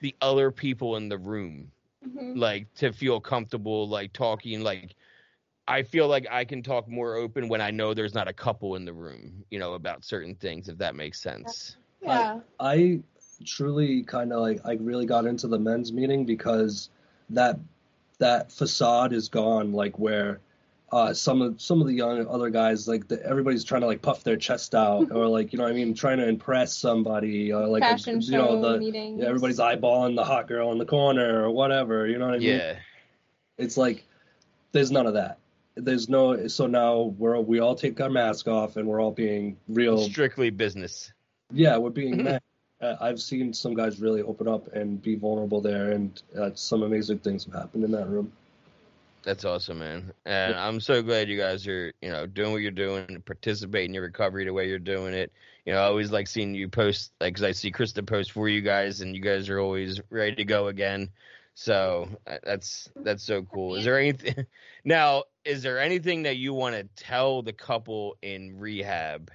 the 0.00 0.14
other 0.20 0.50
people 0.50 0.96
in 0.96 1.08
the 1.08 1.18
room 1.18 1.70
Mhm. 2.06 2.36
like 2.36 2.72
to 2.74 2.92
feel 2.92 3.20
comfortable 3.20 3.88
like 3.88 4.12
talking 4.12 4.62
like 4.62 4.94
i 5.66 5.82
feel 5.82 6.06
like 6.06 6.26
i 6.30 6.44
can 6.44 6.62
talk 6.62 6.88
more 6.88 7.16
open 7.16 7.48
when 7.48 7.60
i 7.60 7.70
know 7.70 7.92
there's 7.92 8.14
not 8.14 8.28
a 8.28 8.32
couple 8.32 8.76
in 8.76 8.84
the 8.84 8.92
room 8.92 9.44
you 9.50 9.58
know 9.58 9.74
about 9.74 10.04
certain 10.04 10.34
things 10.36 10.68
if 10.68 10.78
that 10.78 10.94
makes 10.94 11.20
sense 11.20 11.76
Yeah. 12.02 12.40
I 12.60 13.00
truly 13.44 14.02
kind 14.02 14.32
of 14.32 14.40
like 14.40 14.60
I 14.64 14.74
really 14.74 15.06
got 15.06 15.26
into 15.26 15.46
the 15.46 15.58
men's 15.58 15.92
meeting 15.92 16.24
because 16.24 16.90
that 17.30 17.58
that 18.18 18.50
facade 18.50 19.12
is 19.12 19.28
gone. 19.28 19.72
Like 19.72 19.98
where 19.98 20.40
uh, 20.90 21.12
some 21.12 21.42
of 21.42 21.60
some 21.60 21.80
of 21.80 21.86
the 21.86 21.92
young 21.92 22.26
other 22.28 22.48
guys 22.50 22.88
like 22.88 23.06
the, 23.08 23.22
everybody's 23.24 23.62
trying 23.64 23.82
to 23.82 23.86
like 23.86 24.00
puff 24.00 24.24
their 24.24 24.36
chest 24.36 24.74
out 24.74 25.10
or 25.12 25.26
like 25.26 25.52
you 25.52 25.58
know 25.58 25.64
what 25.64 25.72
I 25.72 25.76
mean 25.76 25.94
trying 25.94 26.18
to 26.18 26.26
impress 26.28 26.74
somebody 26.76 27.52
or 27.52 27.66
like 27.66 27.82
Fashion 27.82 28.20
you 28.22 28.32
know 28.32 28.60
the 28.60 28.78
meetings. 28.78 29.22
everybody's 29.22 29.58
eyeballing 29.58 30.16
the 30.16 30.24
hot 30.24 30.48
girl 30.48 30.72
in 30.72 30.78
the 30.78 30.86
corner 30.86 31.44
or 31.44 31.50
whatever. 31.50 32.06
You 32.06 32.18
know 32.18 32.26
what 32.26 32.36
I 32.36 32.38
mean? 32.38 32.48
yeah 32.48 32.76
It's 33.58 33.76
like 33.76 34.06
there's 34.72 34.90
none 34.90 35.06
of 35.06 35.14
that. 35.14 35.38
There's 35.76 36.08
no 36.08 36.46
so 36.48 36.66
now 36.66 37.14
we're 37.18 37.38
we 37.40 37.60
all 37.60 37.74
take 37.74 38.00
our 38.00 38.10
mask 38.10 38.48
off 38.48 38.76
and 38.76 38.86
we're 38.88 39.00
all 39.00 39.12
being 39.12 39.56
real 39.68 39.98
strictly 39.98 40.50
business 40.50 41.12
yeah, 41.52 41.76
we're 41.78 41.90
being 41.90 42.16
Mhm. 42.18 42.40
Uh, 42.80 42.94
I've 43.00 43.20
seen 43.20 43.52
some 43.52 43.74
guys 43.74 44.00
really 44.00 44.22
open 44.22 44.46
up 44.46 44.72
and 44.72 45.02
be 45.02 45.16
vulnerable 45.16 45.60
there, 45.60 45.90
and 45.90 46.22
uh, 46.38 46.50
some 46.54 46.84
amazing 46.84 47.18
things 47.18 47.44
have 47.46 47.54
happened 47.54 47.82
in 47.82 47.90
that 47.90 48.06
room. 48.06 48.30
That's 49.24 49.44
awesome, 49.44 49.80
man. 49.80 50.12
And 50.24 50.54
I'm 50.54 50.80
so 50.80 51.02
glad 51.02 51.28
you 51.28 51.36
guys 51.36 51.66
are, 51.66 51.92
you 52.00 52.10
know, 52.10 52.26
doing 52.26 52.52
what 52.52 52.62
you're 52.62 52.70
doing, 52.70 53.04
and 53.08 53.24
participate 53.24 53.84
in 53.84 53.94
your 53.94 54.04
recovery 54.04 54.44
the 54.44 54.52
way 54.52 54.68
you're 54.68 54.78
doing 54.78 55.12
it. 55.14 55.32
You 55.66 55.72
know, 55.72 55.80
I 55.80 55.84
always 55.84 56.10
like 56.10 56.28
seeing 56.28 56.54
you 56.54 56.68
post, 56.68 57.12
like, 57.20 57.34
because 57.34 57.44
I 57.44 57.52
see 57.52 57.70
Krista 57.70 58.06
post 58.06 58.32
for 58.32 58.48
you 58.48 58.60
guys, 58.60 59.00
and 59.00 59.14
you 59.14 59.20
guys 59.20 59.48
are 59.48 59.58
always 59.58 60.00
ready 60.10 60.36
to 60.36 60.44
go 60.44 60.68
again. 60.68 61.10
So 61.54 62.08
uh, 62.26 62.38
that's 62.44 62.88
that's 62.94 63.24
so 63.24 63.42
cool. 63.42 63.74
Is 63.74 63.84
there 63.84 63.98
anything 63.98 64.46
now? 64.84 65.24
Is 65.44 65.62
there 65.62 65.80
anything 65.80 66.22
that 66.22 66.36
you 66.36 66.54
want 66.54 66.76
to 66.76 66.84
tell 67.02 67.42
the 67.42 67.52
couple 67.52 68.16
in 68.22 68.58
rehab? 68.58 69.30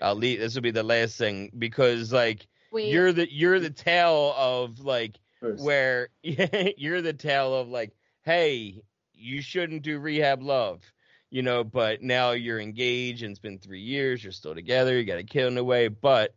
I'll 0.00 0.14
leave. 0.14 0.38
This 0.38 0.54
will 0.54 0.62
be 0.62 0.70
the 0.70 0.82
last 0.84 1.16
thing 1.16 1.50
because, 1.58 2.12
like, 2.12 2.46
Wait. 2.70 2.92
you're 2.92 3.12
the 3.12 3.30
you're 3.30 3.58
the 3.58 3.70
tale 3.70 4.32
of 4.36 4.78
like 4.80 5.18
First. 5.40 5.64
where 5.64 6.08
you're 6.22 7.02
the 7.02 7.12
tale 7.12 7.54
of 7.54 7.68
like, 7.68 7.90
hey, 8.22 8.82
you 9.16 9.42
shouldn't 9.42 9.82
do 9.82 9.98
rehab 9.98 10.42
love, 10.42 10.82
you 11.30 11.42
know, 11.42 11.64
but 11.64 12.02
now 12.02 12.32
you're 12.32 12.60
engaged 12.60 13.22
and 13.22 13.30
it's 13.30 13.40
been 13.40 13.58
three 13.58 13.80
years, 13.80 14.22
you're 14.22 14.32
still 14.32 14.54
together, 14.54 14.98
you 14.98 15.04
got 15.04 15.18
a 15.18 15.24
kid 15.24 15.46
on 15.46 15.54
the 15.54 15.64
way, 15.64 15.88
but 15.88 16.34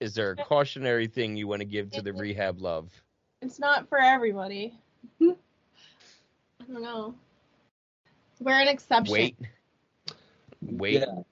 is 0.00 0.14
there 0.14 0.32
a 0.32 0.36
cautionary 0.36 1.06
thing 1.06 1.36
you 1.36 1.48
want 1.48 1.60
to 1.60 1.66
give 1.66 1.90
to 1.92 2.02
the 2.02 2.12
rehab 2.12 2.60
love? 2.60 2.90
It's 3.40 3.58
not 3.58 3.88
for 3.88 3.98
everybody. 3.98 4.74
I 5.20 5.34
don't 6.72 6.82
know. 6.82 7.14
We're 8.40 8.60
an 8.60 8.68
exception. 8.68 9.12
Wait. 9.12 9.36
Wait. 10.60 10.94
Yeah, 10.94 11.22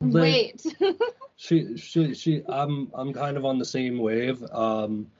Wait. 0.00 0.64
she, 1.36 1.76
she, 1.76 2.14
she. 2.14 2.42
I'm, 2.48 2.90
I'm 2.94 3.12
kind 3.12 3.36
of 3.36 3.44
on 3.44 3.58
the 3.58 3.64
same 3.64 3.98
wave. 3.98 4.42
Um, 4.50 5.10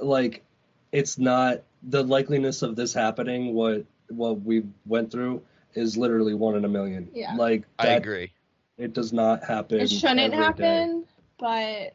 like, 0.00 0.44
it's 0.92 1.18
not 1.18 1.62
the 1.82 2.02
likeliness 2.02 2.62
of 2.62 2.76
this 2.76 2.92
happening. 2.92 3.54
What, 3.54 3.84
what 4.16 4.42
we 4.42 4.64
went 4.86 5.10
through 5.10 5.42
is 5.74 5.96
literally 5.96 6.34
one 6.34 6.56
in 6.56 6.64
a 6.64 6.68
million. 6.68 7.08
Yeah. 7.12 7.34
Like, 7.34 7.64
I 7.78 7.86
that, 7.86 7.98
agree. 7.98 8.32
It 8.78 8.92
does 8.92 9.12
not 9.12 9.44
happen. 9.44 9.80
it 9.80 9.90
shouldn't 9.90 10.20
every 10.20 10.36
day. 10.36 10.42
happen, 10.42 11.04
but 11.38 11.94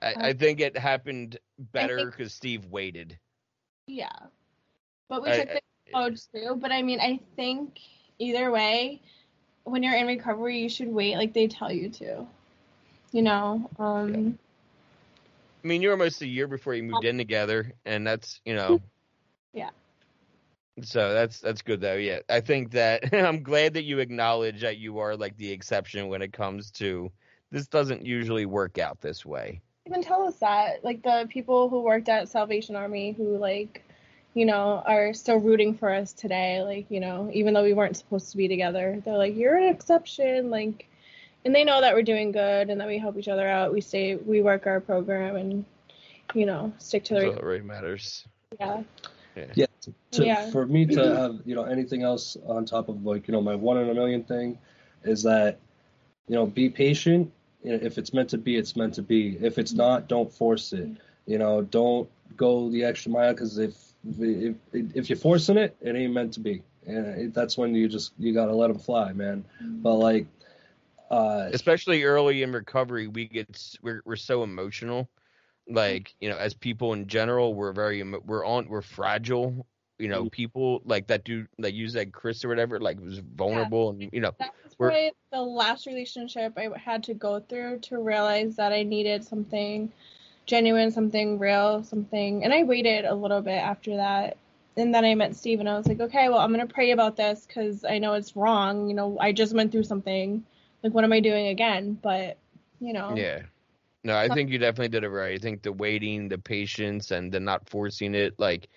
I, 0.00 0.28
I 0.28 0.32
think 0.32 0.60
it 0.60 0.76
happened 0.76 1.38
better 1.58 2.06
because 2.06 2.32
Steve 2.34 2.66
waited. 2.66 3.18
yeah. 3.86 4.08
But 5.08 5.22
we 5.22 5.30
I- 5.30 5.36
took 5.38 5.48
the 5.48 5.60
approach 5.88 6.20
too. 6.34 6.56
But 6.56 6.72
I 6.72 6.82
mean, 6.82 7.00
I 7.00 7.20
think 7.36 7.78
either 8.18 8.50
way, 8.50 9.00
when 9.64 9.82
you're 9.82 9.94
in 9.96 10.06
recovery, 10.06 10.58
you 10.58 10.68
should 10.68 10.88
wait 10.88 11.16
like 11.16 11.32
they 11.32 11.48
tell 11.48 11.72
you 11.72 11.88
to. 11.90 12.26
You 13.12 13.22
know, 13.22 13.70
um, 13.78 14.38
I 15.64 15.66
mean, 15.66 15.80
you're 15.80 15.92
almost 15.92 16.20
a 16.20 16.26
year 16.26 16.46
before 16.46 16.74
you 16.74 16.82
moved 16.82 17.06
in 17.06 17.16
together, 17.16 17.72
and 17.86 18.06
that's 18.06 18.40
you 18.44 18.54
know. 18.54 18.80
Yeah. 19.54 19.70
So 20.82 21.12
that's 21.12 21.40
that's 21.40 21.62
good 21.62 21.80
though. 21.80 21.94
Yeah, 21.96 22.20
I 22.28 22.40
think 22.40 22.72
that 22.72 23.12
I'm 23.14 23.42
glad 23.42 23.74
that 23.74 23.84
you 23.84 23.98
acknowledge 23.98 24.60
that 24.62 24.78
you 24.78 24.98
are 24.98 25.16
like 25.16 25.36
the 25.36 25.50
exception 25.50 26.08
when 26.08 26.22
it 26.22 26.32
comes 26.32 26.70
to 26.72 27.10
this. 27.50 27.66
Doesn't 27.66 28.04
usually 28.04 28.46
work 28.46 28.78
out 28.78 29.00
this 29.00 29.24
way. 29.26 29.60
even 29.86 30.02
tell 30.02 30.22
us 30.26 30.36
that 30.36 30.84
like 30.84 31.02
the 31.02 31.26
people 31.30 31.68
who 31.68 31.80
worked 31.82 32.08
at 32.08 32.28
Salvation 32.28 32.76
Army 32.76 33.12
who 33.12 33.36
like 33.38 33.84
you 34.34 34.44
know 34.44 34.82
are 34.86 35.14
still 35.14 35.38
rooting 35.38 35.74
for 35.74 35.90
us 35.92 36.12
today 36.12 36.62
like 36.62 36.86
you 36.90 37.00
know 37.00 37.30
even 37.32 37.54
though 37.54 37.62
we 37.64 37.72
weren't 37.72 37.96
supposed 37.96 38.30
to 38.30 38.36
be 38.36 38.46
together 38.46 39.02
they're 39.04 39.16
like 39.16 39.34
you're 39.34 39.56
an 39.56 39.68
exception 39.74 40.50
like 40.50 40.86
and 41.44 41.54
they 41.54 41.64
know 41.64 41.80
that 41.80 41.94
we're 41.94 42.02
doing 42.02 42.30
good 42.30 42.68
and 42.68 42.78
that 42.80 42.86
we 42.86 42.98
help 42.98 43.16
each 43.16 43.28
other 43.28 43.48
out 43.48 43.72
we 43.72 43.80
stay 43.80 44.16
we 44.16 44.42
work 44.42 44.66
our 44.66 44.80
program 44.80 45.34
and 45.36 45.64
you 46.34 46.44
know 46.44 46.70
stick 46.78 47.04
to 47.04 47.14
That's 47.14 47.24
the 47.24 47.30
all 47.30 47.36
that 47.36 47.44
really 47.44 47.62
matters. 47.62 48.28
yeah 48.60 48.82
Yeah. 49.54 49.66
To, 50.12 50.24
Yeah. 50.24 50.50
For 50.50 50.66
me 50.66 50.86
to 50.86 51.16
have, 51.16 51.40
you 51.44 51.54
know, 51.54 51.64
anything 51.64 52.02
else 52.02 52.36
on 52.46 52.64
top 52.64 52.88
of 52.88 53.04
like, 53.04 53.28
you 53.28 53.32
know, 53.32 53.40
my 53.40 53.54
one 53.54 53.78
in 53.78 53.88
a 53.88 53.94
million 53.94 54.24
thing 54.24 54.58
is 55.04 55.22
that, 55.22 55.58
you 56.28 56.34
know, 56.34 56.46
be 56.46 56.68
patient. 56.68 57.32
If 57.62 57.98
it's 57.98 58.12
meant 58.12 58.30
to 58.30 58.38
be, 58.38 58.56
it's 58.56 58.76
meant 58.76 58.94
to 58.94 59.02
be. 59.02 59.36
If 59.40 59.58
it's 59.58 59.72
not, 59.72 60.08
don't 60.08 60.32
force 60.32 60.72
it. 60.72 60.88
You 61.26 61.38
know, 61.38 61.62
don't 61.62 62.08
go 62.36 62.70
the 62.70 62.84
extra 62.84 63.10
mile 63.10 63.32
because 63.32 63.58
if, 63.58 63.74
if 64.18 64.56
if 64.72 65.10
you're 65.10 65.18
forcing 65.18 65.58
it, 65.58 65.76
it 65.80 65.94
ain't 65.94 66.12
meant 66.12 66.34
to 66.34 66.40
be. 66.40 66.62
And 66.86 67.06
it, 67.06 67.34
that's 67.34 67.58
when 67.58 67.74
you 67.74 67.88
just 67.88 68.12
you 68.18 68.32
gotta 68.32 68.54
let 68.54 68.68
them 68.68 68.78
fly, 68.78 69.12
man. 69.12 69.44
But 69.60 69.96
like, 69.96 70.26
uh, 71.10 71.50
Especially 71.52 72.04
early 72.04 72.42
in 72.42 72.52
recovery, 72.52 73.08
we 73.08 73.26
get 73.26 73.76
we're 73.82 74.02
we're 74.04 74.16
so 74.16 74.42
emotional. 74.42 75.08
Like 75.68 76.14
you 76.20 76.28
know, 76.28 76.36
as 76.36 76.54
people 76.54 76.92
in 76.94 77.06
general, 77.06 77.54
we're 77.54 77.72
very 77.72 78.02
we're 78.02 78.44
on 78.44 78.68
we're 78.68 78.82
fragile. 78.82 79.66
You 79.98 80.08
know, 80.08 80.24
Mhm. 80.24 80.30
people 80.30 80.80
like 80.84 81.08
that 81.08 81.24
dude 81.24 81.48
that 81.58 81.74
use 81.74 81.92
that 81.94 82.12
Chris 82.12 82.44
or 82.44 82.48
whatever, 82.48 82.78
like 82.80 83.00
was 83.00 83.18
vulnerable 83.18 83.90
and 83.90 84.08
you 84.12 84.20
know 84.20 84.32
that 84.38 84.54
was 84.64 84.74
We're- 84.78 84.92
probably 84.92 85.12
the 85.32 85.42
last 85.42 85.86
relationship 85.86 86.52
I 86.56 86.68
had 86.78 87.02
to 87.04 87.14
go 87.14 87.40
through 87.40 87.80
to 87.80 87.98
realize 87.98 88.56
that 88.56 88.72
I 88.72 88.82
needed 88.84 89.24
something 89.24 89.90
genuine, 90.46 90.90
something 90.90 91.38
real, 91.38 91.82
something. 91.84 92.42
And 92.44 92.54
I 92.54 92.62
waited 92.62 93.04
a 93.04 93.14
little 93.14 93.42
bit 93.42 93.58
after 93.58 93.96
that. 93.96 94.36
And 94.78 94.94
then 94.94 95.04
I 95.04 95.14
met 95.14 95.34
Steve 95.36 95.60
and 95.60 95.68
I 95.68 95.76
was 95.76 95.86
like, 95.86 96.00
okay, 96.00 96.28
well, 96.30 96.38
I'm 96.38 96.54
going 96.54 96.66
to 96.66 96.72
pray 96.72 96.92
about 96.92 97.16
this 97.16 97.44
because 97.46 97.84
I 97.84 97.98
know 97.98 98.14
it's 98.14 98.34
wrong. 98.36 98.88
You 98.88 98.94
know, 98.94 99.18
I 99.20 99.32
just 99.32 99.52
went 99.54 99.72
through 99.72 99.82
something. 99.82 100.42
Like, 100.82 100.94
what 100.94 101.04
am 101.04 101.12
I 101.12 101.20
doing 101.20 101.48
again? 101.48 101.98
But, 102.00 102.38
you 102.80 102.92
know, 102.94 103.14
Yeah. 103.16 103.42
No, 104.04 104.16
I 104.16 104.28
think 104.28 104.50
you 104.50 104.58
definitely 104.58 104.88
did 104.88 105.04
it 105.04 105.10
right. 105.10 105.34
I 105.34 105.38
think 105.38 105.62
the 105.62 105.72
waiting, 105.72 106.28
the 106.28 106.38
patience, 106.38 107.10
and 107.10 107.32
the 107.32 107.40
not 107.40 107.68
forcing 107.68 108.14
it. 108.14 108.38
Like, 108.38 108.68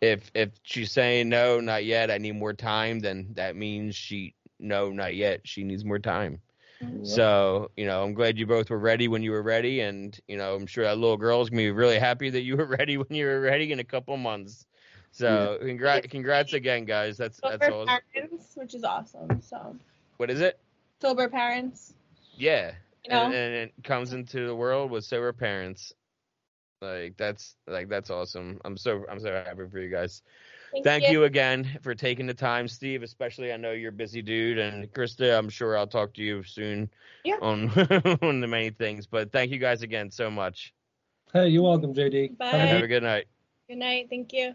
if 0.00 0.30
if 0.34 0.50
she's 0.62 0.90
saying 0.90 1.28
no, 1.28 1.60
not 1.60 1.84
yet, 1.84 2.10
I 2.10 2.18
need 2.18 2.32
more 2.36 2.54
time, 2.54 3.00
then 3.00 3.28
that 3.34 3.56
means 3.56 3.94
she 3.94 4.34
no, 4.58 4.90
not 4.90 5.14
yet. 5.14 5.40
She 5.44 5.64
needs 5.64 5.84
more 5.84 5.98
time. 5.98 6.40
Mm-hmm. 6.82 7.04
So 7.04 7.70
you 7.76 7.86
know, 7.86 8.02
I'm 8.02 8.14
glad 8.14 8.38
you 8.38 8.46
both 8.46 8.70
were 8.70 8.78
ready 8.78 9.08
when 9.08 9.22
you 9.22 9.32
were 9.32 9.42
ready, 9.42 9.80
and 9.80 10.18
you 10.28 10.38
know, 10.38 10.54
I'm 10.54 10.66
sure 10.66 10.84
that 10.84 10.96
little 10.98 11.16
girl's 11.18 11.50
gonna 11.50 11.62
be 11.62 11.70
really 11.70 11.98
happy 11.98 12.30
that 12.30 12.42
you 12.42 12.56
were 12.56 12.66
ready 12.78 12.96
when 12.96 13.12
you 13.14 13.26
were 13.26 13.40
ready 13.40 13.72
in 13.72 13.80
a 13.80 13.84
couple 13.84 14.16
months. 14.16 14.66
So 15.12 15.58
congrats, 15.60 16.06
congrats 16.08 16.52
again, 16.54 16.84
guys. 16.84 17.16
That's 17.18 17.40
that's 17.40 17.66
Sober 17.66 17.82
awesome. 17.82 18.02
parents, 18.14 18.52
which 18.54 18.74
is 18.74 18.84
awesome. 18.84 19.42
So 19.42 19.76
What 20.16 20.30
is 20.30 20.40
it? 20.40 20.58
sober 21.00 21.28
parents. 21.28 21.94
Yeah, 22.36 22.72
You 23.04 23.10
know, 23.10 23.24
and, 23.24 23.34
and 23.34 23.54
it 23.54 23.74
comes 23.84 24.12
into 24.12 24.46
the 24.46 24.54
world 24.54 24.90
with 24.90 25.04
sober 25.04 25.32
parents. 25.32 25.92
Like 26.80 27.16
that's 27.18 27.56
like 27.66 27.88
that's 27.88 28.10
awesome. 28.10 28.58
I'm 28.64 28.76
so 28.76 29.04
I'm 29.10 29.20
so 29.20 29.30
happy 29.32 29.68
for 29.70 29.78
you 29.78 29.90
guys. 29.90 30.22
Thank 30.82 31.08
you 31.08 31.24
again 31.24 31.78
for 31.82 31.94
taking 31.94 32.26
the 32.26 32.34
time, 32.34 32.68
Steve. 32.68 33.02
Especially, 33.02 33.52
I 33.52 33.56
know 33.56 33.72
you're 33.72 33.90
a 33.90 33.92
busy 33.92 34.22
dude, 34.22 34.58
and 34.58 34.90
Krista, 34.92 35.36
I'm 35.36 35.48
sure 35.50 35.76
I'll 35.76 35.86
talk 35.86 36.14
to 36.14 36.22
you 36.22 36.42
soon 36.42 36.88
Yeah. 37.24 37.36
on 37.42 37.68
on 38.22 38.40
the 38.40 38.46
many 38.46 38.70
things. 38.70 39.06
But 39.06 39.30
thank 39.32 39.50
you 39.50 39.58
guys 39.58 39.82
again 39.82 40.10
so 40.10 40.30
much. 40.30 40.72
Hey, 41.32 41.48
you're 41.48 41.62
welcome, 41.62 41.92
JD. 41.92 42.38
Bye. 42.38 42.46
Have 42.46 42.54
a 42.54 42.58
And 42.58 42.68
good 42.68 42.74
have 42.76 42.84
a 42.84 42.88
good 42.88 43.02
night. 43.02 43.26
Good 43.68 43.78
night. 43.78 44.06
Thank 44.08 44.32
you. 44.32 44.54